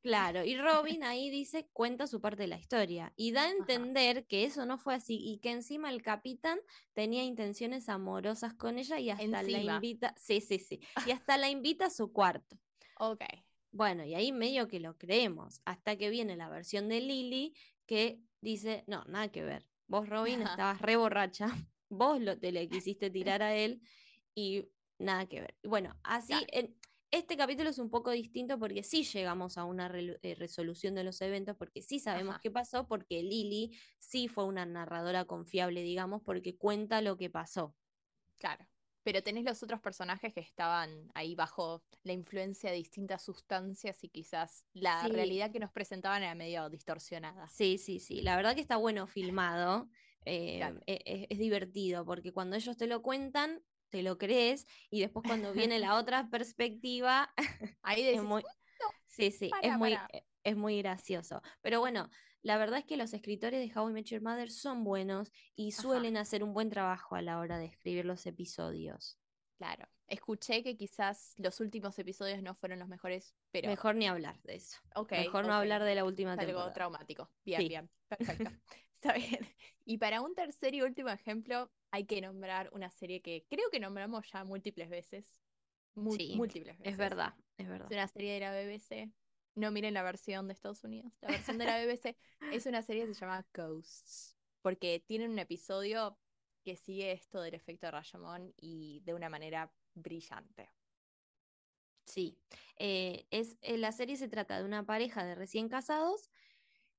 Claro, 0.01 0.45
y 0.45 0.57
Robin 0.97 1.03
ahí 1.03 1.29
dice, 1.31 1.69
cuenta 1.73 2.07
su 2.07 2.21
parte 2.21 2.43
de 2.43 2.49
la 2.49 2.59
historia 2.59 3.13
y 3.17 3.33
da 3.33 3.45
a 3.47 3.51
entender 3.51 4.27
que 4.27 4.45
eso 4.45 4.65
no 4.65 4.79
fue 4.79 4.95
así 4.95 5.19
y 5.21 5.39
que 5.39 5.51
encima 5.51 5.91
el 5.91 6.03
capitán 6.03 6.61
tenía 6.93 7.25
intenciones 7.25 7.89
amorosas 7.89 8.55
con 8.55 8.79
ella 8.79 9.01
y 9.01 9.11
hasta 9.11 9.43
la 9.43 9.59
invita, 9.75 10.15
sí, 10.17 10.41
sí, 10.41 10.59
sí, 10.61 10.81
y 11.09 11.11
hasta 11.11 11.37
la 11.37 11.51
invita 11.51 11.87
a 11.87 11.91
su 11.91 12.13
cuarto. 12.13 12.57
Ok. 13.01 13.23
Bueno, 13.71 14.05
y 14.05 14.15
ahí 14.15 14.33
medio 14.33 14.67
que 14.69 14.81
lo 14.81 14.97
creemos, 14.97 15.61
hasta 15.65 15.97
que 15.97 16.09
viene 16.11 16.37
la 16.37 16.49
versión 16.49 16.89
de 16.89 17.01
Lily 17.01 17.55
que 17.87 18.21
dice, 18.41 18.85
no, 18.87 19.05
nada 19.05 19.31
que 19.31 19.43
ver, 19.45 19.67
vos 19.87 20.09
Robin 20.09 20.43
estabas 20.61 20.81
re 20.81 20.97
borracha, 20.97 21.49
vos 21.89 22.21
lo, 22.21 22.39
te 22.39 22.53
le 22.53 22.69
quisiste 22.69 23.11
tirar 23.11 23.43
a 23.43 23.55
él 23.55 23.81
y 24.35 24.69
nada 24.99 25.27
que 25.27 25.41
ver. 25.41 25.57
Bueno, 25.63 25.97
así, 26.03 26.33
Claro. 26.33 26.47
en- 26.53 26.79
este 27.11 27.39
capítulo 27.39 27.71
es 27.71 27.79
un 27.79 27.89
poco 27.89 28.11
distinto 28.11 28.59
porque 28.59 28.83
sí 28.83 29.03
llegamos 29.03 29.57
a 29.57 29.65
una 29.65 29.91
eh, 29.95 30.35
resolución 30.35 30.95
de 30.95 31.05
los 31.05 31.23
eventos, 31.23 31.57
porque 31.57 31.81
sí 31.81 32.01
sabemos 32.01 32.35
Ajá. 32.35 32.41
qué 32.43 32.51
pasó, 32.51 32.87
porque 32.87 33.23
Lily 33.23 33.79
sí 33.99 34.29
fue 34.29 34.45
una 34.45 34.67
narradora 34.67 35.25
confiable, 35.25 35.83
digamos, 35.83 36.21
porque 36.23 36.59
cuenta 36.59 37.01
lo 37.01 37.17
que 37.17 37.31
pasó. 37.31 37.75
Claro. 38.37 38.69
Pero 39.03 39.23
tenés 39.23 39.45
los 39.45 39.63
otros 39.63 39.81
personajes 39.81 40.35
que 40.35 40.41
estaban 40.41 41.11
ahí 41.15 41.35
bajo 41.35 41.83
la 42.03 42.13
influencia 42.13 42.71
de 42.71 42.77
distintas 42.77 43.23
sustancias 43.23 44.03
y 44.05 44.09
quizás 44.11 44.65
la 44.73 45.07
Sí. 45.07 45.13
realidad 45.13 45.51
que 45.51 45.61
nos 45.61 45.73
presentaban 45.73 46.23
era 46.23 46.35
medio 46.35 46.69
distorsionada. 46.69 47.47
Sí, 47.49 47.79
sí, 47.79 48.01
sí. 48.01 48.21
La 48.23 48.37
verdad 48.37 48.55
que 48.55 48.61
está 48.61 48.77
bueno 48.77 49.07
filmado. 49.07 49.89
eh, 50.25 50.59
Claro. 50.59 50.81
e- 50.87 51.01
e- 51.07 51.27
es, 51.31 51.39
divertido 51.39 52.05
porque 52.05 52.33
cuando 52.33 52.57
ellos 52.57 52.77
te 52.77 52.87
lo 52.87 53.01
cuentan, 53.01 53.63
te 53.89 54.03
lo 54.03 54.19
crees 54.19 54.67
y 54.91 55.01
después 55.01 55.25
cuando 55.27 55.55
viene 55.55 55.79
la 55.79 55.95
otra 55.97 56.29
perspectiva, 56.29 57.33
Ahí 57.83 58.03
es 58.21 58.23
muy, 58.23 58.43
"Mm, 58.43 58.47
sí, 59.07 59.31
sí, 59.31 59.51
es 59.63 59.73
muy, 59.79 59.93
para". 59.95 60.09
e- 60.13 60.27
es 60.45 60.57
muy 60.57 60.79
gracioso. 60.83 61.41
Pero 61.63 61.81
bueno, 61.81 62.11
la 62.43 62.57
verdad 62.59 62.79
es 62.81 62.85
que 62.87 62.97
los 62.97 63.13
escritores 63.13 63.61
de 63.61 63.79
How 63.79 63.91
I 63.91 63.93
Met 63.93 64.07
Your 64.07 64.23
Mother 64.23 64.51
son 64.51 64.85
buenos 64.85 65.33
y 65.55 65.73
Ajá. 65.73 65.83
suelen 65.83 66.17
hacer 66.17 66.43
un 66.45 66.53
buen 66.55 66.71
trabajo 66.71 67.15
a 67.17 67.23
la 67.23 67.39
hora 67.39 67.59
de 67.59 67.67
escribir 67.67 68.05
los 68.05 68.27
episodios. 68.27 69.19
claro. 69.59 69.87
Escuché 70.11 70.63
que 70.63 70.79
quizás 70.79 71.35
los 71.37 71.61
últimos 71.61 71.99
episodios 71.99 72.43
no 72.43 72.55
fueron 72.55 72.79
los 72.79 72.89
mejores, 72.89 73.37
pero 73.51 73.69
Mejor 73.69 73.95
ni 73.95 74.07
hablar 74.07 74.41
de 74.43 74.55
eso. 74.55 74.79
ok, 74.95 75.13
Mejor 75.13 75.47
no 75.47 75.53
hablar 75.53 75.85
de 75.85 75.95
la 75.95 76.07
última 76.07 76.33
Es 76.33 76.39
algo 76.39 76.53
temporada. 76.53 76.73
traumático. 76.73 77.31
Bien, 77.45 77.61
Sí. 77.61 77.69
bien. 77.69 77.91
Perfecto. 78.09 78.51
Está 79.03 79.13
bien. 79.13 79.47
Y 79.85 79.99
para 79.99 80.23
un 80.23 80.35
tercer 80.35 80.75
y 80.75 80.81
último 80.81 81.11
ejemplo, 81.11 81.71
hay 81.91 82.07
que 82.07 82.23
nombrar 82.23 82.71
una 82.73 82.91
serie 82.91 83.21
que 83.21 83.45
creo 83.51 83.69
que 83.71 83.81
nombramos 83.81 84.31
ya 84.33 84.45
múltiples 84.45 84.89
veces. 84.89 85.43
Sí, 85.95 86.35
múltiples 86.37 86.79
veces. 86.79 86.93
Es 86.93 86.97
verdad, 86.97 87.35
es 87.59 87.67
Es 87.67 87.69
verdad. 87.69 87.89
una 87.93 88.09
serie 88.09 88.33
de 88.33 88.41
la 88.41 88.53
BBC. 88.53 89.13
No 89.59 89.73
miren 89.73 89.95
la 89.95 90.05
versión 90.05 90.47
de 90.47 90.53
Estados 90.53 90.85
Unidos. 90.85 91.13
La 91.21 91.31
versión 91.31 91.59
de 91.59 91.65
la 91.65 91.79
BBC 91.85 92.17
es 92.53 92.67
una 92.67 92.81
serie 92.83 93.07
que 93.07 93.15
se 93.15 93.21
llama 93.21 93.45
Ghosts. 93.53 94.37
Porque 94.63 95.03
tienen 95.05 95.33
un 95.33 95.39
episodio 95.41 96.17
que 96.63 96.77
sigue 96.77 97.11
esto 97.11 97.41
del 97.41 97.55
efecto 97.55 97.91
Rashomon 97.91 98.55
y 98.57 99.01
de 99.05 99.15
una 99.15 99.29
manera 99.29 99.73
brillante. 99.95 100.71
Sí, 102.05 102.39
eh, 102.77 103.27
es, 103.31 103.57
eh, 103.63 103.79
la 103.79 103.93
serie 103.93 104.17
se 104.17 104.29
trata 104.29 104.59
de 104.59 104.65
una 104.65 104.87
pareja 104.87 105.25
de 105.25 105.35
recién 105.35 105.69
casados 105.69 106.31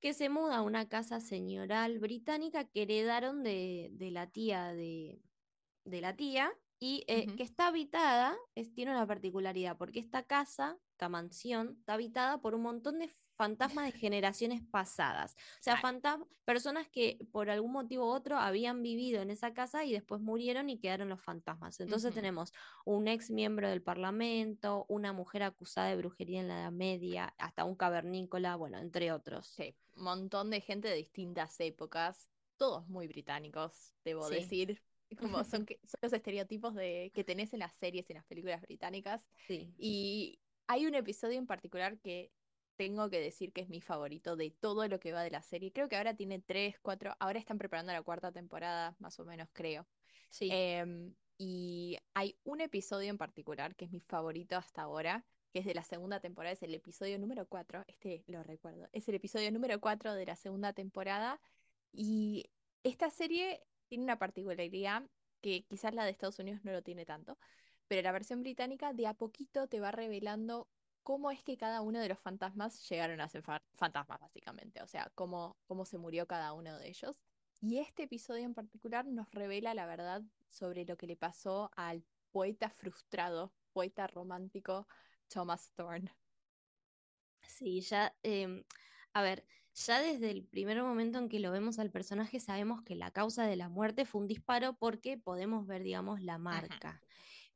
que 0.02 0.14
se 0.14 0.30
muda 0.30 0.58
a 0.58 0.62
una 0.62 0.88
casa 0.88 1.20
señoral 1.22 2.00
británica 2.00 2.66
que 2.66 2.84
heredaron 2.84 3.42
de, 3.42 3.90
de 3.94 4.12
la 4.12 4.28
tía 4.28 4.74
de, 4.74 5.22
de 5.86 6.02
la 6.02 6.16
tía 6.16 6.52
y 6.80 7.04
eh, 7.08 7.28
que 7.36 7.44
está 7.44 7.68
habitada, 7.68 8.38
es, 8.56 8.74
tiene 8.74 8.92
una 8.92 9.06
particularidad, 9.08 9.78
porque 9.78 10.00
esta 10.00 10.24
casa, 10.24 10.78
esta 11.00 11.08
mansión, 11.08 11.78
está 11.80 11.94
habitada 11.94 12.42
por 12.42 12.54
un 12.56 12.62
montón 12.62 13.00
de 13.00 13.10
fantasmas 13.38 13.86
de 13.86 13.98
generaciones 13.98 14.62
pasadas. 14.70 15.34
O 15.34 15.64
sea, 15.64 15.76
Claro. 15.76 15.82
fantas- 15.82 16.20
personas 16.44 16.90
que 16.90 17.18
por 17.32 17.50
algún 17.50 17.72
motivo 17.72 18.04
u 18.06 18.10
otro 18.10 18.38
habían 18.38 18.82
vivido 18.84 19.22
en 19.22 19.30
esa 19.30 19.54
casa 19.54 19.86
y 19.86 19.94
después 19.94 20.20
murieron 20.20 20.70
y 20.70 20.78
quedaron 20.78 21.08
los 21.08 21.22
fantasmas. 21.22 21.80
Entonces 21.80 22.14
tenemos 22.14 22.52
un 22.84 23.08
ex 23.08 23.32
miembro 23.32 23.70
del 23.70 23.82
Parlamento, 23.82 24.86
una 24.90 25.14
mujer 25.14 25.44
acusada 25.44 25.88
de 25.88 25.96
brujería 25.96 26.42
en 26.42 26.50
la 26.50 26.60
Edad 26.64 26.72
Media, 26.74 27.34
hasta 27.38 27.64
un 27.64 27.76
cavernícola, 27.78 28.58
bueno, 28.58 28.78
entre 28.78 29.14
otros. 29.14 29.48
Sí, 29.48 29.74
un 29.96 30.04
montón 30.04 30.50
de 30.50 30.60
gente 30.60 30.90
de 30.90 30.96
distintas 30.96 31.58
épocas, 31.62 32.30
todos 32.58 32.90
muy 32.90 33.08
británicos, 33.08 33.94
debo 34.04 34.28
Sí. 34.28 34.36
decir. 34.36 34.82
Como 35.18 35.44
son, 35.46 35.66
que- 35.70 35.80
son 35.86 35.98
los 36.04 36.12
estereotipos 36.14 36.76
de, 36.76 37.12
que 37.16 37.24
tenés 37.24 37.54
en 37.54 37.60
las 37.60 37.74
series 37.74 38.08
y 38.10 38.12
en 38.14 38.18
las 38.18 38.26
películas 38.26 38.62
británicas. 38.62 39.24
Sí. 39.48 39.74
Y 39.78 40.40
hay 40.70 40.86
un 40.86 40.94
episodio 40.94 41.40
en 41.40 41.48
particular 41.48 41.98
que 41.98 42.32
tengo 42.76 43.10
que 43.10 43.20
decir 43.20 43.52
que 43.52 43.62
es 43.62 43.70
mi 43.70 43.82
favorito 43.82 44.36
de 44.36 44.52
todo 44.52 44.88
lo 44.88 45.00
que 45.00 45.12
va 45.12 45.24
de 45.24 45.32
la 45.32 45.42
serie. 45.42 45.74
Creo 45.74 45.90
que 45.90 45.98
ahora 45.98 46.14
tiene 46.14 46.40
tres, 46.40 46.80
cuatro, 46.80 47.16
ahora 47.20 47.40
están 47.40 47.58
preparando 47.58 47.92
la 47.92 48.04
cuarta 48.04 48.32
temporada, 48.32 48.96
más 49.00 49.20
o 49.20 49.26
menos, 49.26 49.50
creo. 49.52 49.88
Sí. 50.30 50.48
Em, 50.52 51.16
y 51.40 51.98
hay 52.14 52.38
un 52.44 52.62
episodio 52.62 53.10
en 53.10 53.18
particular 53.18 53.76
que 53.76 53.86
es 53.86 53.92
mi 53.92 54.00
favorito 54.00 54.58
hasta 54.58 54.84
ahora, 54.84 55.26
que 55.52 55.60
es 55.60 55.66
de 55.66 55.74
la 55.74 55.84
segunda 55.84 56.20
temporada, 56.20 56.54
es 56.54 56.62
el 56.62 56.76
episodio 56.76 57.18
número 57.18 57.48
4, 57.48 57.84
este 57.88 58.24
lo 58.28 58.44
recuerdo, 58.44 58.88
es 58.92 59.10
el 59.10 59.16
episodio 59.16 59.52
número 59.52 59.82
4 59.82 60.14
de 60.14 60.26
la 60.28 60.36
segunda 60.36 60.74
temporada 60.74 61.42
y 61.92 62.52
esta 62.84 63.10
serie 63.10 63.66
tiene 63.88 64.04
una 64.04 64.20
particularidad 64.20 65.10
que 65.42 65.66
quizás 65.66 65.96
la 65.96 66.06
de 66.06 66.12
Estados 66.12 66.38
Unidos 66.38 66.62
no 66.64 66.72
lo 66.72 66.84
tiene 66.84 67.06
tanto, 67.06 67.40
pero 67.90 68.04
la 68.04 68.12
versión 68.12 68.42
británica 68.42 68.94
de 68.94 69.08
a 69.08 69.16
poquito 69.16 69.68
te 69.68 69.80
va 69.80 69.92
revelando 69.92 70.70
cómo 71.02 71.32
es 71.32 71.44
que 71.44 71.58
cada 71.58 71.82
uno 71.82 72.00
de 72.00 72.08
los 72.08 72.20
fantasmas 72.20 72.88
llegaron 72.88 73.20
a 73.20 73.28
ser 73.28 73.44
fantasmas, 73.74 74.20
básicamente, 74.20 74.84
o 74.84 74.88
sea, 74.88 75.12
cómo, 75.16 75.58
cómo 75.66 75.86
se 75.86 75.98
murió 75.98 76.28
cada 76.28 76.54
uno 76.54 76.78
de 76.78 76.88
ellos. 76.88 77.20
Y 77.62 77.80
este 77.80 78.04
episodio 78.04 78.46
en 78.46 78.54
particular 78.54 79.08
nos 79.08 79.32
revela 79.32 79.74
la 79.74 79.88
verdad 79.88 80.22
sobre 80.50 80.86
lo 80.86 80.98
que 80.98 81.08
le 81.08 81.18
pasó 81.18 81.72
al 81.76 82.06
poeta 82.32 82.70
frustrado, 82.70 83.56
poeta 83.74 84.06
romántico 84.06 84.88
Thomas 85.28 85.72
Thorne. 85.74 86.16
Sí, 87.42 87.82
ya, 87.82 88.16
em, 88.22 88.64
a 89.14 89.24
ver, 89.24 89.48
ya 89.74 90.00
desde 90.00 90.30
el 90.30 90.46
primer 90.46 90.84
momento 90.84 91.18
en 91.18 91.28
que 91.28 91.40
lo 91.40 91.52
vemos 91.52 91.80
al 91.80 91.90
personaje 91.90 92.40
sabemos 92.40 92.84
que 92.84 92.94
la 92.94 93.10
causa 93.10 93.48
de 93.48 93.56
la 93.56 93.68
muerte 93.68 94.06
fue 94.06 94.22
un 94.22 94.28
disparo 94.28 94.74
porque 94.78 95.18
podemos 95.18 95.66
ver, 95.66 95.82
digamos, 95.82 96.22
la 96.22 96.38
marca. 96.38 97.02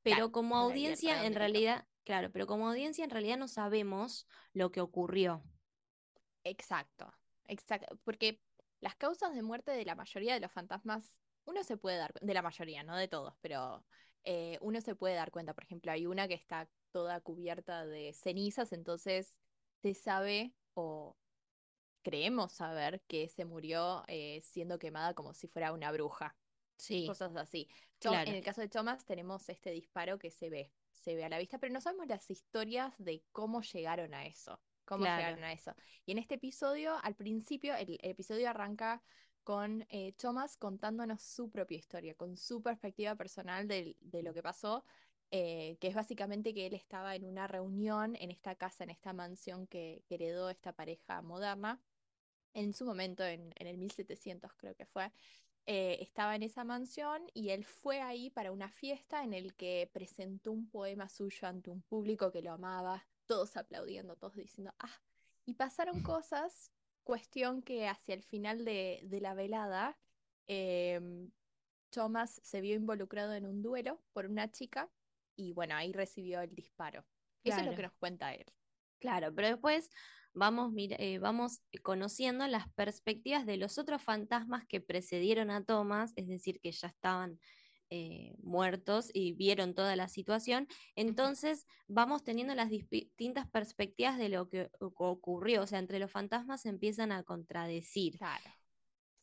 Pero 0.03 0.31
como 0.31 0.57
audiencia, 0.57 1.25
en 1.25 1.33
realidad, 1.33 1.87
claro, 2.03 2.31
pero 2.31 2.45
como 2.45 2.67
audiencia 2.67 3.03
en 3.03 3.09
realidad 3.09 3.37
no 3.37 3.47
sabemos 3.47 4.27
lo 4.53 4.71
que 4.71 4.81
ocurrió. 4.81 5.43
Exacto, 6.43 7.11
exacto, 7.45 7.97
porque 8.03 8.41
las 8.81 8.95
causas 8.95 9.33
de 9.33 9.41
muerte 9.41 9.71
de 9.71 9.85
la 9.85 9.95
mayoría 9.95 10.33
de 10.33 10.41
los 10.41 10.51
fantasmas, 10.51 11.15
uno 11.45 11.63
se 11.63 11.77
puede 11.77 11.97
dar, 11.97 12.13
de 12.21 12.33
la 12.33 12.41
mayoría, 12.41 12.83
no 12.83 12.97
de 12.97 13.07
todos, 13.07 13.33
pero 13.41 13.85
eh, 14.25 14.57
uno 14.61 14.81
se 14.81 14.95
puede 14.95 15.15
dar 15.15 15.31
cuenta. 15.31 15.53
Por 15.53 15.63
ejemplo, 15.63 15.91
hay 15.91 16.05
una 16.05 16.27
que 16.27 16.33
está 16.33 16.69
toda 16.91 17.21
cubierta 17.21 17.85
de 17.85 18.13
cenizas, 18.13 18.73
entonces 18.73 19.37
se 19.81 19.93
sabe 19.93 20.53
o 20.73 21.15
creemos 22.03 22.53
saber 22.53 23.01
que 23.07 23.29
se 23.29 23.45
murió 23.45 24.03
eh, 24.07 24.41
siendo 24.43 24.77
quemada 24.79 25.13
como 25.13 25.33
si 25.33 25.47
fuera 25.47 25.73
una 25.73 25.91
bruja. 25.91 26.35
Sí. 26.77 27.07
Cosas 27.07 27.35
así. 27.35 27.67
En 28.01 28.35
el 28.35 28.43
caso 28.43 28.61
de 28.61 28.67
Thomas 28.67 29.05
tenemos 29.05 29.47
este 29.47 29.71
disparo 29.71 30.19
que 30.19 30.29
se 30.29 30.49
ve, 30.49 30.71
se 30.91 31.15
ve 31.15 31.23
a 31.23 31.29
la 31.29 31.37
vista, 31.37 31.57
pero 31.57 31.73
no 31.73 31.79
sabemos 31.79 32.07
las 32.07 32.29
historias 32.29 32.93
de 32.97 33.23
cómo 33.31 33.61
llegaron 33.61 34.13
a 34.13 34.25
eso. 34.25 34.59
Cómo 34.85 35.05
llegaron 35.05 35.43
a 35.43 35.53
eso. 35.53 35.73
Y 36.05 36.11
en 36.11 36.17
este 36.17 36.35
episodio, 36.35 36.97
al 37.03 37.15
principio, 37.15 37.73
el, 37.75 37.97
episodio 38.01 38.49
arranca 38.49 39.01
con 39.45 39.85
eh, 39.89 40.13
Thomas 40.17 40.57
contándonos 40.57 41.21
su 41.21 41.49
propia 41.49 41.77
historia, 41.77 42.15
con 42.15 42.35
su 42.35 42.61
perspectiva 42.61 43.15
personal 43.15 43.67
de, 43.67 43.95
de 44.01 44.23
lo 44.23 44.33
que 44.33 44.43
pasó, 44.43 44.83
eh, 45.35 45.77
que 45.79 45.87
es 45.87 45.95
básicamente 45.95 46.53
que 46.53 46.67
él 46.67 46.75
estaba 46.75 47.15
en 47.15 47.25
una 47.25 47.47
reunión 47.47 48.15
en 48.17 48.29
esta 48.29 48.53
casa, 48.53 48.83
en 48.83 48.91
esta 48.91 49.13
mansión 49.13 49.65
que, 49.65 50.03
heredó 50.07 50.51
esta 50.51 50.73
pareja 50.73 51.23
moderna, 51.23 51.81
en 52.53 52.71
su 52.71 52.85
momento, 52.85 53.25
en, 53.25 53.51
el 53.55 53.79
1700 53.79 54.53
creo 54.53 54.75
que 54.75 54.85
fue, 54.85 55.11
eh, 55.65 55.97
estaba 56.01 56.35
en 56.35 56.43
esa 56.43 56.65
mansión 56.65 57.23
y 57.33 57.49
él 57.51 57.63
fue 57.63 58.01
ahí 58.01 58.29
para 58.29 58.51
una 58.51 58.69
fiesta 58.69 59.23
en 59.23 59.33
el 59.33 59.55
que 59.55 59.89
presentó 59.93 60.51
un 60.51 60.69
poema 60.69 61.07
suyo 61.07 61.47
ante 61.47 61.69
un 61.69 61.81
público 61.81 62.31
que 62.31 62.41
lo 62.41 62.51
amaba, 62.51 63.07
todos 63.25 63.55
aplaudiendo, 63.55 64.17
todos 64.17 64.35
diciendo, 64.35 64.73
ah, 64.79 65.01
y 65.45 65.53
pasaron 65.53 66.01
cosas, 66.01 66.71
cuestión 67.03 67.61
que 67.61 67.87
hacia 67.87 68.13
el 68.13 68.23
final 68.23 68.65
de, 68.65 69.07
la 69.21 69.33
velada, 69.33 69.97
em, 70.47 71.31
Thomas 71.89 72.41
se 72.43 72.59
vio 72.59 72.75
involucrado 72.75 73.33
en 73.33 73.45
un 73.45 73.61
duelo 73.61 74.01
por 74.11 74.25
una 74.25 74.51
chica 74.51 74.91
y 75.35 75.53
bueno, 75.53 75.75
ahí 75.75 75.93
recibió 75.93 76.41
el 76.41 76.53
disparo. 76.53 77.05
Eso 77.43 77.59
es 77.59 77.65
lo 77.65 77.75
que 77.75 77.83
nos 77.83 77.93
cuenta 77.93 78.33
él. 78.33 78.45
Claro, 78.99 79.33
pero 79.33 79.47
después 79.49 79.89
vamos, 80.33 80.73
eh, 80.77 81.19
vamos 81.19 81.61
conociendo 81.81 82.47
las 82.47 82.71
perspectivas 82.73 83.45
de 83.45 83.57
los 83.57 83.77
otros 83.77 84.01
fantasmas 84.01 84.65
que 84.67 84.81
precedieron 84.81 85.49
a 85.51 85.63
Thomas, 85.63 86.13
es 86.15 86.27
decir, 86.27 86.59
que 86.59 86.71
ya 86.71 86.87
estaban 86.87 87.39
eh, 87.89 88.35
muertos 88.41 89.09
y 89.13 89.33
vieron 89.33 89.75
toda 89.75 89.95
la 89.95 90.07
situación. 90.07 90.67
Entonces 90.95 91.65
vamos 91.87 92.23
teniendo 92.23 92.55
las 92.55 92.69
distintas 92.69 93.49
perspectivas 93.49 94.17
de 94.17 94.29
lo 94.29 94.49
que 94.49 94.69
ocurrió, 94.79 95.63
o 95.63 95.67
sea, 95.67 95.79
entre 95.79 95.99
los 95.99 96.11
fantasmas 96.11 96.61
se 96.61 96.69
empiezan 96.69 97.11
a 97.11 97.23
contradecir. 97.23 98.17
Claro, 98.17 98.49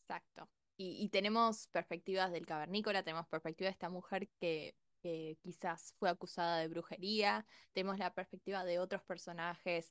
exacto. 0.03 0.49
Y, 0.77 1.03
y 1.05 1.09
tenemos 1.09 1.67
perspectivas 1.69 2.33
del 2.33 2.47
cavernícola, 2.47 3.03
tenemos 3.03 3.27
perspectiva 3.29 3.69
de 3.69 3.73
esta 3.73 3.91
mujer 3.91 4.29
que 4.41 4.75
que 5.01 5.39
quizás 5.43 5.95
fue 5.99 6.11
acusada 6.11 6.59
de 6.59 6.69
brujería, 6.69 7.47
tenemos 7.73 7.99
la 7.99 8.13
perspectiva 8.13 8.65
de 8.65 8.79
otros 8.79 9.03
personajes. 9.03 9.91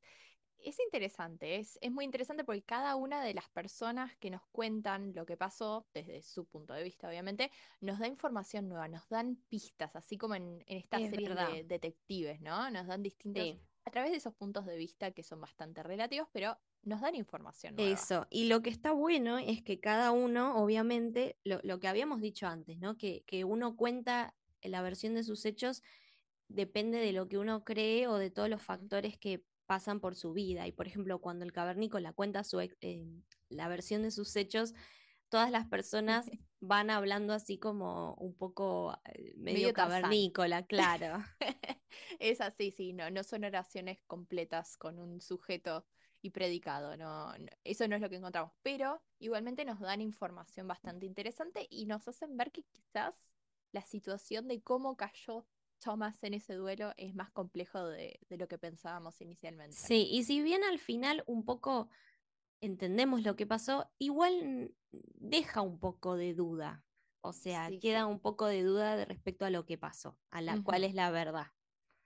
Es 0.63 0.79
interesante, 0.79 1.57
es, 1.57 1.77
es 1.81 1.91
muy 1.91 2.05
interesante 2.05 2.43
porque 2.43 2.63
cada 2.63 2.95
una 2.95 3.23
de 3.23 3.33
las 3.33 3.49
personas 3.49 4.15
que 4.17 4.29
nos 4.29 4.45
cuentan 4.51 5.13
lo 5.13 5.25
que 5.25 5.37
pasó, 5.37 5.87
desde 5.93 6.21
su 6.21 6.45
punto 6.45 6.73
de 6.73 6.83
vista 6.83 7.07
obviamente, 7.07 7.51
nos 7.81 7.99
da 7.99 8.07
información 8.07 8.67
nueva, 8.67 8.87
nos 8.87 9.07
dan 9.09 9.37
pistas, 9.47 9.95
así 9.95 10.17
como 10.17 10.35
en, 10.35 10.63
en 10.67 10.77
esta 10.77 10.97
serie 10.97 11.29
de 11.29 11.63
detectives, 11.63 12.41
¿no? 12.41 12.69
Nos 12.71 12.87
dan 12.87 13.03
distintos, 13.03 13.57
a 13.85 13.91
través 13.91 14.11
de 14.11 14.17
esos 14.17 14.33
puntos 14.33 14.65
de 14.65 14.77
vista 14.77 15.11
que 15.11 15.23
son 15.23 15.41
bastante 15.41 15.81
relativos, 15.81 16.27
pero 16.31 16.57
nos 16.83 17.01
dan 17.01 17.15
información. 17.15 17.75
Nueva. 17.75 17.91
Eso, 17.91 18.27
y 18.29 18.45
lo 18.45 18.61
que 18.61 18.69
está 18.69 18.91
bueno 18.91 19.37
es 19.37 19.61
que 19.61 19.79
cada 19.79 20.11
uno, 20.11 20.57
obviamente, 20.61 21.37
lo, 21.43 21.59
lo 21.63 21.79
que 21.79 21.87
habíamos 21.87 22.21
dicho 22.21 22.47
antes, 22.47 22.77
¿no? 22.79 22.97
Que, 22.97 23.23
que 23.25 23.43
uno 23.43 23.75
cuenta 23.75 24.35
la 24.61 24.81
versión 24.81 25.15
de 25.15 25.23
sus 25.23 25.45
hechos 25.45 25.83
depende 26.47 26.97
de 26.97 27.13
lo 27.13 27.27
que 27.27 27.37
uno 27.37 27.63
cree 27.63 28.07
o 28.07 28.17
de 28.17 28.31
todos 28.31 28.49
los 28.49 28.61
factores 28.61 29.17
que 29.17 29.43
pasan 29.69 29.99
por 29.99 30.15
su 30.15 30.33
vida. 30.33 30.65
Y 30.65 30.71
por 30.71 30.87
ejemplo, 30.87 31.21
cuando 31.21 31.45
el 31.45 31.51
cavernícola 31.51 32.11
cuenta 32.11 32.43
su, 32.43 32.59
eh, 32.59 33.05
la 33.49 33.67
versión 33.67 34.01
de 34.01 34.09
sus 34.09 34.35
hechos, 34.35 34.73
todas 35.29 35.51
las 35.51 35.67
personas 35.67 36.25
van 36.59 36.89
hablando 36.89 37.33
así 37.33 37.59
como 37.59 38.15
un 38.15 38.35
poco 38.35 38.97
eh, 39.05 39.35
medio, 39.37 39.71
cavernícola, 39.71 40.65
claro. 40.65 41.23
es 42.19 42.41
así, 42.41 42.71
sí, 42.71 42.93
no, 42.93 43.11
no 43.11 43.23
son 43.23 43.43
oraciones 43.43 44.01
completas 44.07 44.75
con 44.75 44.97
un 44.97 45.21
sujeto 45.21 45.85
y 46.23 46.31
predicado, 46.31 46.97
no, 46.97 47.31
eso 47.63 47.87
no 47.87 47.95
es 47.95 48.01
lo 48.01 48.09
que 48.09 48.15
encontramos, 48.15 48.51
pero 48.63 49.03
igualmente 49.19 49.65
nos 49.65 49.79
dan 49.79 50.01
información 50.01 50.67
bastante 50.67 51.05
interesante 51.05 51.67
y 51.69 51.85
nos 51.85 52.07
hacen 52.07 52.35
ver 52.35 52.51
que 52.51 52.63
quizás 52.63 53.29
la 53.71 53.83
situación 53.83 54.47
de 54.47 54.63
cómo 54.63 54.97
cayó 54.97 55.45
Thomas 55.79 56.23
en 56.23 56.33
ese 56.33 56.53
duelo 56.53 56.93
es 56.97 57.15
más 57.15 57.31
complejo 57.31 57.85
de, 57.85 58.19
lo 58.29 58.47
que 58.47 58.57
pensábamos 58.57 59.19
inicialmente. 59.21 59.75
Sí, 59.75 60.07
y 60.11 60.23
si 60.23 60.41
bien 60.41 60.63
al 60.63 60.79
final 60.79 61.23
un 61.25 61.45
poco 61.45 61.89
entendemos 62.61 63.23
lo 63.23 63.35
que 63.35 63.47
pasó, 63.47 63.89
igual 63.97 64.73
deja 64.91 65.61
un 65.61 65.79
poco 65.79 66.15
de 66.15 66.33
duda. 66.33 66.83
O 67.21 67.33
sea, 67.33 67.69
queda 67.81 68.05
un 68.05 68.19
poco 68.19 68.45
de 68.45 68.63
duda 68.63 68.95
de 68.95 69.05
respecto 69.05 69.45
a 69.45 69.49
lo 69.49 69.65
que 69.65 69.77
pasó, 69.77 70.17
a 70.29 70.41
la 70.41 70.61
cual 70.63 70.85
es 70.85 70.93
la 70.93 71.11
verdad. 71.11 71.47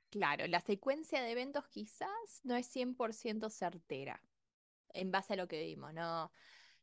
Claro, 0.09 0.47
la 0.47 0.59
secuencia 0.59 1.21
de 1.21 1.31
eventos 1.31 1.67
quizás 1.67 2.41
no 2.43 2.55
es 2.55 2.67
100% 2.67 3.49
certera 3.49 4.23
en 4.89 5.11
base 5.11 5.33
a 5.33 5.35
lo 5.35 5.47
que 5.47 5.63
vimos, 5.63 5.93
no, 5.93 6.31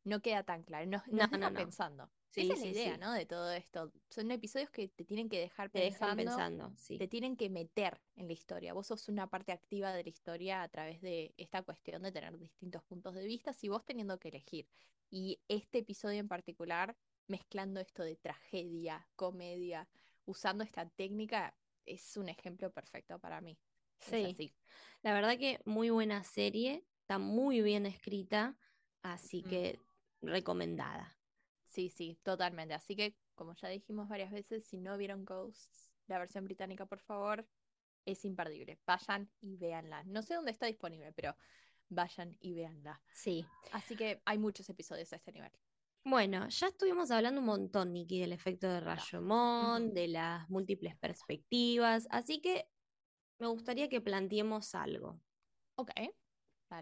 no 0.04 0.20
queda 0.20 0.42
tan 0.42 0.62
claro, 0.62 0.86
nos, 0.86 1.06
no, 1.08 1.26
deja 1.28 1.50
pensando. 1.52 2.10
Esa 2.34 2.54
es 2.54 2.60
la 2.60 2.66
idea, 2.66 2.96
¿no? 2.96 3.12
De 3.12 3.26
todo 3.26 3.50
esto. 3.52 3.92
Son 4.08 4.30
episodios 4.30 4.70
que 4.70 4.88
te 4.88 5.04
tienen 5.04 5.28
que 5.28 5.40
dejar 5.40 5.70
pensando, 5.70 6.72
te 6.86 7.08
tienen 7.08 7.36
que 7.36 7.50
meter 7.50 8.00
en 8.14 8.28
la 8.28 8.32
historia. 8.32 8.72
Vos 8.72 8.86
sos 8.86 9.08
una 9.08 9.28
parte 9.28 9.52
activa 9.52 9.92
de 9.92 10.04
la 10.04 10.08
historia 10.08 10.62
a 10.62 10.68
través 10.68 11.00
de 11.00 11.34
esta 11.36 11.62
cuestión 11.62 12.02
de 12.02 12.12
tener 12.12 12.38
distintos 12.38 12.84
puntos 12.84 13.14
de 13.14 13.24
vista 13.24 13.52
y 13.60 13.68
vos 13.68 13.84
teniendo 13.84 14.18
que 14.18 14.28
elegir. 14.28 14.68
Y 15.10 15.40
este 15.48 15.78
episodio 15.78 16.20
en 16.20 16.28
particular, 16.28 16.96
mezclando 17.26 17.80
esto 17.80 18.04
de 18.04 18.16
tragedia, 18.16 19.08
comedia, 19.16 19.88
usando 20.24 20.62
esta 20.62 20.88
técnica, 20.88 21.56
es 21.84 22.16
un 22.16 22.28
ejemplo 22.28 22.70
perfecto 22.70 23.18
para 23.18 23.40
mí. 23.40 23.58
Sí. 23.98 24.54
La 25.02 25.12
verdad 25.12 25.36
que 25.36 25.60
muy 25.64 25.90
buena 25.90 26.22
serie, 26.22 26.86
está 27.00 27.18
muy 27.18 27.60
bien 27.60 27.86
escrita, 27.86 28.56
así 29.02 29.42
que 29.42 29.80
recomendada. 30.22 31.19
Sí, 31.70 31.88
sí, 31.88 32.18
totalmente. 32.24 32.74
Así 32.74 32.96
que, 32.96 33.16
como 33.36 33.54
ya 33.54 33.68
dijimos 33.68 34.08
varias 34.08 34.32
veces, 34.32 34.66
si 34.66 34.76
no 34.80 34.96
vieron 34.96 35.24
Ghosts, 35.24 35.92
la 36.08 36.18
versión 36.18 36.44
británica, 36.44 36.84
por 36.84 36.98
favor, 37.00 37.46
es 38.04 38.24
imperdible. 38.24 38.80
Vayan 38.84 39.30
y 39.40 39.56
véanla. 39.56 40.02
No 40.04 40.22
sé 40.22 40.34
dónde 40.34 40.50
está 40.50 40.66
disponible, 40.66 41.12
pero 41.12 41.36
vayan 41.88 42.36
y 42.40 42.54
véanla. 42.54 43.00
Sí. 43.12 43.46
Así 43.72 43.94
que 43.96 44.20
hay 44.24 44.38
muchos 44.38 44.68
episodios 44.68 45.12
a 45.12 45.16
este 45.16 45.32
nivel. 45.32 45.52
Bueno, 46.04 46.48
ya 46.48 46.66
estuvimos 46.66 47.12
hablando 47.12 47.40
un 47.40 47.46
montón, 47.46 47.92
Nikki, 47.92 48.18
del 48.18 48.32
efecto 48.32 48.68
de 48.68 48.80
Rayomón, 48.80 49.94
de 49.94 50.08
las 50.08 50.48
múltiples 50.50 50.96
perspectivas, 50.96 52.08
así 52.10 52.40
que 52.40 52.66
me 53.38 53.46
gustaría 53.46 53.88
que 53.88 54.00
planteemos 54.00 54.74
algo. 54.74 55.20
Ok. 55.76 55.90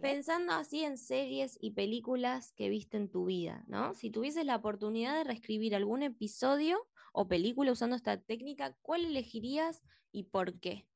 Pensando 0.00 0.52
así 0.52 0.84
en 0.84 0.98
series 0.98 1.58
y 1.60 1.72
películas 1.72 2.52
que 2.52 2.68
viste 2.68 2.96
en 2.96 3.10
tu 3.10 3.24
vida, 3.24 3.64
¿no? 3.66 3.94
Si 3.94 4.10
tuvieses 4.10 4.44
la 4.44 4.56
oportunidad 4.56 5.14
de 5.16 5.24
reescribir 5.24 5.74
algún 5.74 6.02
episodio 6.02 6.86
o 7.12 7.26
película 7.26 7.72
usando 7.72 7.96
esta 7.96 8.20
técnica, 8.20 8.76
¿cuál 8.82 9.04
elegirías 9.04 9.82
y 10.12 10.24
por 10.24 10.58
qué? 10.60 10.86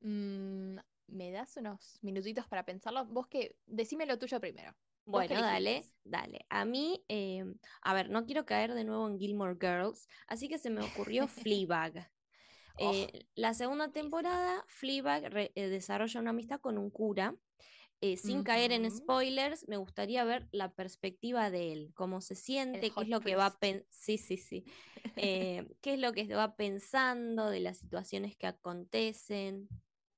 Mm, 0.00 0.76
¿Me 1.08 1.30
das 1.30 1.56
unos 1.56 1.98
minutitos 2.02 2.46
para 2.46 2.64
pensarlo? 2.64 3.04
Vos 3.06 3.26
que, 3.26 3.56
decime 3.66 4.06
lo 4.06 4.18
tuyo 4.18 4.40
primero. 4.40 4.74
Bueno, 5.06 5.40
dale, 5.40 5.84
dale. 6.04 6.46
A 6.48 6.64
mí, 6.64 7.04
eh, 7.08 7.44
a 7.82 7.94
ver, 7.94 8.08
no 8.08 8.24
quiero 8.24 8.46
caer 8.46 8.72
de 8.72 8.84
nuevo 8.84 9.06
en 9.08 9.18
Gilmore 9.18 9.56
Girls, 9.60 10.08
así 10.26 10.48
que 10.48 10.58
se 10.58 10.70
me 10.70 10.80
ocurrió 10.82 11.26
Fleabag. 11.28 12.10
Oh, 12.78 12.92
Eh, 12.92 13.26
la 13.34 13.54
segunda 13.54 13.92
temporada, 13.92 14.64
Fleabag 14.66 15.24
re- 15.30 15.52
eh, 15.54 15.68
desarrolla 15.68 16.20
una 16.20 16.30
amistad 16.30 16.60
con 16.60 16.78
un 16.78 16.90
cura. 16.90 17.36
Eh, 18.04 18.18
sin 18.18 18.42
caer 18.42 18.70
en 18.72 18.90
spoilers, 18.90 19.66
me 19.66 19.78
gustaría 19.78 20.24
ver 20.24 20.46
la 20.52 20.70
perspectiva 20.74 21.50
de 21.50 21.72
él, 21.72 21.92
cómo 21.94 22.20
se 22.20 22.34
siente, 22.34 22.90
qué 22.90 23.00
es 23.02 23.08
lo 23.08 23.20
que 23.20 23.34
va 23.34 23.56
sí, 23.88 24.18
sí, 24.18 24.36
sí, 24.36 24.62
Eh, 25.16 25.66
qué 25.80 25.94
es 25.94 25.98
lo 26.00 26.12
que 26.12 26.26
va 26.34 26.54
pensando 26.54 27.48
de 27.48 27.60
las 27.60 27.78
situaciones 27.78 28.36
que 28.36 28.46
acontecen. 28.46 29.68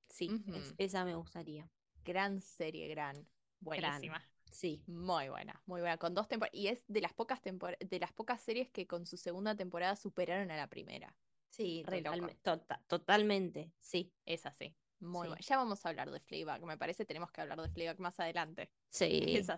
Sí, 0.09 0.31
es- 0.55 0.75
esa 0.79 1.05
me 1.05 1.15
gustaría. 1.15 1.69
Gran 2.05 2.41
serie, 2.41 2.89
gran. 2.89 3.15
Gran. 3.15 3.29
Buenísima. 3.61 4.23
Sí, 4.51 4.83
Muy 4.87 5.29
buena, 5.29 5.63
muy 5.67 5.81
buena. 5.81 5.97
Con 5.99 6.15
dos 6.15 6.27
temporadas. 6.27 6.59
Y 6.59 6.69
es 6.69 6.83
de 6.89 7.01
las 7.03 7.13
pocas 7.13 7.41
tempor- 7.43 7.79
de 7.79 8.01
las 8.01 8.13
pocas 8.13 8.41
series 8.41 8.69
que 8.71 8.87
con 8.87 9.07
su 9.07 9.17
segunda 9.17 9.55
temporada 9.55 9.95
superaron 9.95 10.51
a 10.51 10.57
la 10.57 10.67
primera. 10.69 11.15
sí, 11.51 11.85
totalme- 11.87 12.37
tota- 12.43 12.83
totalmente, 12.89 13.71
sí, 13.81 14.13
Es 14.25 14.45
así. 14.45 14.75
Muy 15.01 15.25
Sí. 15.25 15.29
buena. 15.29 15.41
Ya 15.41 15.57
vamos 15.57 15.85
a 15.85 15.89
hablar 15.89 16.11
de 16.11 16.21
Fleabag. 16.21 16.63
Me 16.65 16.79
parece 16.79 17.05
tenemos 17.05 17.31
que 17.31 17.41
hablar 17.41 17.61
de 17.61 17.69
Fleabag 17.71 18.01
más 18.01 18.19
adelante. 18.21 18.71
sí. 18.89 19.37
Es. 19.37 19.49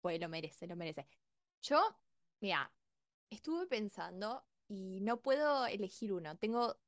Pues 0.00 0.20
lo 0.20 0.28
merece, 0.28 0.66
lo 0.66 0.76
merece. 0.76 1.08
Yo, 1.62 1.80
mira, 2.40 2.72
estuve 3.30 3.66
pensando 3.66 4.46
y 4.68 5.00
no 5.00 5.20
puedo 5.22 5.66
elegir 5.66 6.12
uno. 6.12 6.36
Tengo, 6.38 6.80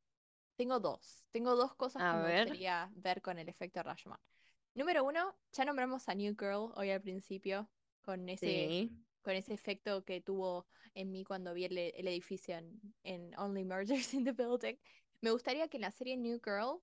tengo 0.57 0.79
dos. 0.81 1.27
Tengo 1.31 1.57
dos 1.57 1.75
cosas 1.75 2.03
A 2.03 2.13
que 2.13 2.19
me 2.29 2.39
gustaría 2.41 2.91
ver 2.95 3.23
con 3.23 3.39
el 3.39 3.49
efecto 3.49 3.83
Rashomon. 3.83 4.19
Número 4.75 5.05
uno, 5.05 5.37
ya 5.53 5.65
nombramos 5.65 6.09
a 6.09 6.15
New 6.15 6.37
Girl 6.39 6.73
hoy 6.77 6.91
al 6.91 7.01
principio, 7.03 7.73
con 8.03 8.29
ese, 8.29 8.47
Sí. 8.47 9.07
con 9.23 9.35
ese 9.35 9.53
efecto 9.55 10.05
que 10.05 10.21
tuvo 10.21 10.69
en 10.95 11.11
mí 11.11 11.25
cuando 11.25 11.53
vi 11.55 11.65
el, 11.65 11.77
el 11.77 12.07
edificio 12.09 12.57
en, 12.57 12.81
en 13.03 13.37
Only 13.39 13.65
Murders 13.65 14.15
in 14.15 14.25
the 14.25 14.33
Building. 14.33 14.77
Me 15.21 15.33
gustaría 15.33 15.69
que 15.69 15.79
en 15.79 15.83
la 15.83 15.91
serie 15.91 16.17
New 16.17 16.41
Girl 16.45 16.81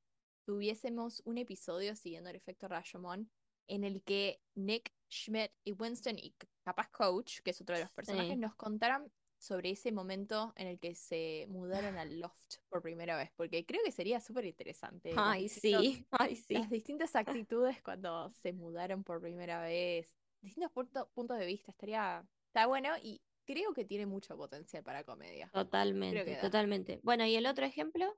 tuviésemos 0.48 1.22
un 1.26 1.38
episodio 1.38 1.94
siguiendo 1.98 2.30
el 2.30 2.38
efecto 2.38 2.70
Rashomon 2.70 3.30
en 3.68 3.84
el 3.84 4.02
que 4.02 4.40
Nick, 4.56 4.94
Schmidt 5.10 5.52
y 5.66 5.74
Winston 5.74 6.18
y 6.18 6.34
capaz 6.64 6.90
Coach, 6.90 7.42
que 7.42 7.52
es 7.52 7.60
otro 7.60 7.76
de 7.76 7.82
los 7.82 7.92
personajes, 7.92 8.36
Sí. 8.36 8.38
nos 8.38 8.56
contaran 8.56 9.12
sobre 9.38 9.72
ese 9.72 9.92
momento 9.92 10.54
en 10.56 10.68
el 10.68 10.80
que 10.80 10.96
se 10.96 11.48
mudaron 11.50 11.98
al 11.98 12.18
loft 12.22 12.56
por 12.70 12.82
primera 12.82 13.18
vez, 13.18 13.30
porque 13.36 13.66
creo 13.66 13.82
que 13.84 13.92
sería 13.92 14.22
súper 14.22 14.46
interesante. 14.46 15.14
Ay, 15.18 15.50
sí, 15.50 16.08
ay, 16.12 16.38
sí. 16.38 16.54
Las 16.54 16.70
distintas 16.70 17.14
actitudes 17.18 17.82
cuando 17.84 18.32
se 18.32 18.54
mudaron 18.54 19.04
por 19.04 19.20
primera 19.20 19.62
vez, 19.62 20.16
distintos 20.42 20.72
punto- 20.72 21.10
puntos 21.14 21.38
de 21.38 21.46
vista, 21.46 21.72
estaría, 21.72 22.26
está 22.48 22.68
bueno 22.68 22.94
y 23.04 23.22
creo 23.46 23.74
que 23.74 23.84
tiene 23.84 24.06
mucho 24.06 24.38
potencial 24.38 24.82
para 24.82 25.04
comedia. 25.04 25.50
Totalmente, 25.54 26.38
totalmente. 26.38 27.02
Bueno, 27.04 27.26
¿y 27.26 27.36
el 27.36 27.46
otro 27.48 27.66
ejemplo? 27.66 28.16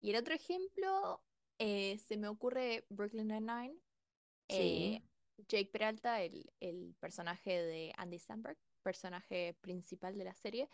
Y 0.00 0.10
el 0.10 0.16
otro 0.16 0.34
ejemplo, 0.34 1.22
eh, 1.58 1.98
se 1.98 2.16
me 2.16 2.28
ocurre 2.28 2.86
Brooklyn 2.88 3.28
Nine-Nine. 3.28 3.76
Sí. 4.48 4.56
Eh, 4.56 5.02
Jake 5.48 5.70
Peralta, 5.72 6.22
el, 6.22 6.52
el 6.60 6.94
personaje 7.00 7.62
de 7.62 7.92
Andy 7.96 8.18
Samberg, 8.18 8.58
personaje 8.82 9.56
principal 9.60 10.16
de 10.16 10.24
la 10.24 10.34
serie, 10.34 10.68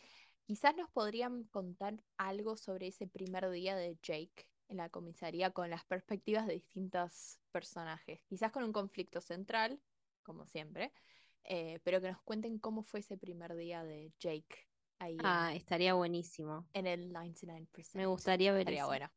quizás 0.44 0.76
nos 0.76 0.90
podrían 0.90 1.44
contar 1.44 2.02
algo 2.16 2.56
sobre 2.56 2.88
ese 2.88 3.06
primer 3.06 3.50
día 3.50 3.76
de 3.76 3.98
Jake 4.02 4.48
en 4.68 4.78
la 4.78 4.88
comisaría 4.88 5.50
con 5.50 5.70
las 5.70 5.84
perspectivas 5.84 6.46
de 6.46 6.54
distintos 6.54 7.40
personajes, 7.52 8.20
quizás 8.26 8.50
con 8.50 8.64
un 8.64 8.72
conflicto 8.72 9.20
central, 9.20 9.80
como 10.22 10.46
siempre, 10.46 10.92
eh, 11.44 11.80
pero 11.84 12.00
que 12.00 12.10
nos 12.10 12.22
cuenten 12.22 12.58
cómo 12.58 12.82
fue 12.82 13.00
ese 13.00 13.16
primer 13.16 13.54
día 13.54 13.84
de 13.84 14.12
Jake 14.18 14.65
ahí 14.98 15.16
Ah, 15.22 15.54
estaría 15.54 15.94
buenísimo. 15.94 16.66
en, 16.72 16.86
el 16.86 17.12
99%. 17.12 17.94
Me 17.94 18.06
gustaría 18.06 18.52
ver 18.52 18.60
Estaría 18.60 18.80
eso. 18.80 18.86
bueno. 18.88 19.10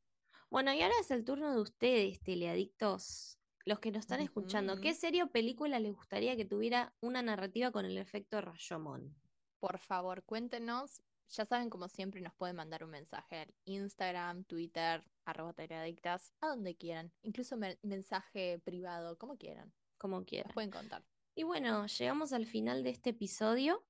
Bueno, 0.49 0.73
y 0.73 0.81
ahora 0.81 0.95
es 0.99 1.11
el 1.11 1.23
turno 1.23 1.53
de 1.53 1.61
ustedes, 1.61 2.21
teleadictos, 2.21 3.37
los 3.65 3.79
que 3.79 3.91
nos 3.91 4.01
están 4.01 4.21
escuchando. 4.21 4.79
¿Qué 4.81 4.93
serie 4.93 5.23
o 5.23 5.27
película 5.31 5.79
les 5.79 5.93
gustaría 5.93 6.35
que 6.35 6.45
tuviera 6.45 6.93
una 7.01 7.21
narrativa 7.21 7.71
con 7.71 7.85
el 7.85 7.97
efecto 7.97 8.41
Rashomon? 8.41 9.15
Por 9.59 9.77
favor, 9.79 10.23
cuéntenos. 10.23 11.01
Ya 11.29 11.45
saben, 11.45 11.69
como 11.69 11.87
siempre, 11.87 12.21
nos 12.21 12.33
pueden 12.33 12.55
mandar 12.55 12.83
un 12.83 12.89
mensaje 12.89 13.37
al 13.41 13.53
Instagram, 13.65 14.43
Twitter, 14.45 15.03
arroba 15.25 15.53
teleadictas, 15.53 16.33
a 16.41 16.47
donde 16.47 16.75
quieran. 16.75 17.11
Incluso 17.21 17.55
me- 17.55 17.77
mensaje 17.83 18.57
privado, 18.65 19.15
como 19.19 19.37
quieran. 19.37 19.71
Como 19.99 20.17
Nos 20.21 20.25
quieran. 20.25 20.51
pueden 20.55 20.71
contar. 20.71 21.03
Y 21.35 21.43
bueno, 21.43 21.85
llegamos 21.85 22.33
al 22.33 22.47
final 22.47 22.83
de 22.83 22.89
este 22.89 23.11
episodio. 23.11 23.85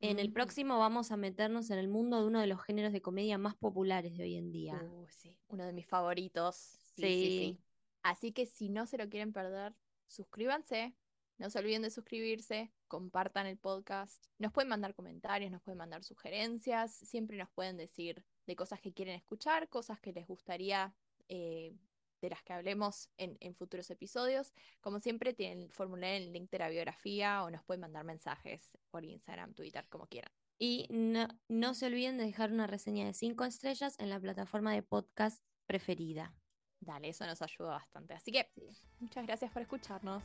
En 0.00 0.18
el 0.18 0.26
Ujú. 0.26 0.34
próximo 0.34 0.78
vamos 0.78 1.10
a 1.10 1.16
meternos 1.16 1.70
en 1.70 1.78
el 1.78 1.88
mundo 1.88 2.20
de 2.20 2.26
uno 2.26 2.40
de 2.40 2.46
los 2.46 2.62
géneros 2.62 2.92
de 2.92 3.02
comedia 3.02 3.36
más 3.36 3.56
populares 3.56 4.16
de 4.16 4.24
hoy 4.24 4.36
en 4.36 4.52
día. 4.52 4.80
Uh, 4.82 5.06
sí, 5.08 5.36
uno 5.48 5.64
de 5.64 5.72
mis 5.72 5.86
favoritos. 5.86 6.56
Sí, 6.56 7.02
sí, 7.02 7.08
sí. 7.12 7.28
Sí. 7.28 7.58
Así 8.02 8.32
que 8.32 8.46
si 8.46 8.68
no 8.68 8.86
se 8.86 8.96
lo 8.96 9.08
quieren 9.08 9.32
perder, 9.32 9.74
suscríbanse. 10.06 10.94
No 11.36 11.50
se 11.50 11.60
olviden 11.60 11.82
de 11.82 11.90
suscribirse, 11.90 12.72
compartan 12.88 13.46
el 13.46 13.58
podcast. 13.58 14.26
Nos 14.38 14.52
pueden 14.52 14.68
mandar 14.68 14.94
comentarios, 14.94 15.52
nos 15.52 15.62
pueden 15.62 15.78
mandar 15.78 16.02
sugerencias. 16.02 16.92
Siempre 16.92 17.36
nos 17.36 17.48
pueden 17.50 17.76
decir 17.76 18.24
de 18.46 18.56
cosas 18.56 18.80
que 18.80 18.92
quieren 18.92 19.14
escuchar, 19.14 19.68
cosas 19.68 20.00
que 20.00 20.12
les 20.12 20.26
gustaría 20.26 20.94
eh, 21.28 21.76
de 22.20 22.30
las 22.30 22.42
que 22.42 22.52
hablemos 22.52 23.10
en, 23.16 23.36
en 23.40 23.54
futuros 23.54 23.90
episodios. 23.90 24.52
Como 24.80 25.00
siempre, 25.00 25.34
tienen 25.34 25.62
el 25.62 25.72
formulario 25.72 26.16
en 26.16 26.22
el 26.24 26.32
link 26.32 26.50
de 26.50 26.58
la 26.58 26.68
biografía 26.68 27.42
o 27.44 27.50
nos 27.50 27.64
pueden 27.64 27.80
mandar 27.80 28.04
mensajes 28.04 28.76
por 28.90 29.04
Instagram, 29.04 29.54
Twitter, 29.54 29.86
como 29.88 30.06
quieran. 30.06 30.32
Y 30.58 30.86
no, 30.90 31.28
no 31.48 31.74
se 31.74 31.86
olviden 31.86 32.18
de 32.18 32.24
dejar 32.24 32.52
una 32.52 32.66
reseña 32.66 33.06
de 33.06 33.14
5 33.14 33.44
estrellas 33.44 33.94
en 33.98 34.10
la 34.10 34.18
plataforma 34.18 34.72
de 34.72 34.82
podcast 34.82 35.42
preferida. 35.66 36.34
Dale, 36.80 37.08
eso 37.08 37.26
nos 37.26 37.42
ayuda 37.42 37.70
bastante. 37.70 38.14
Así 38.14 38.32
que 38.32 38.50
muchas 38.98 39.26
gracias 39.26 39.52
por 39.52 39.62
escucharnos. 39.62 40.22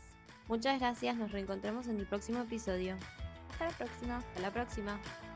Muchas 0.48 0.80
gracias, 0.80 1.16
nos 1.18 1.32
reencontramos 1.32 1.88
en 1.88 2.00
el 2.00 2.08
próximo 2.08 2.42
episodio. 2.42 2.98
Hasta 3.52 3.66
la 3.66 3.78
próxima. 3.78 4.18
Hasta 4.18 4.40
la 4.40 4.52
próxima. 4.52 5.33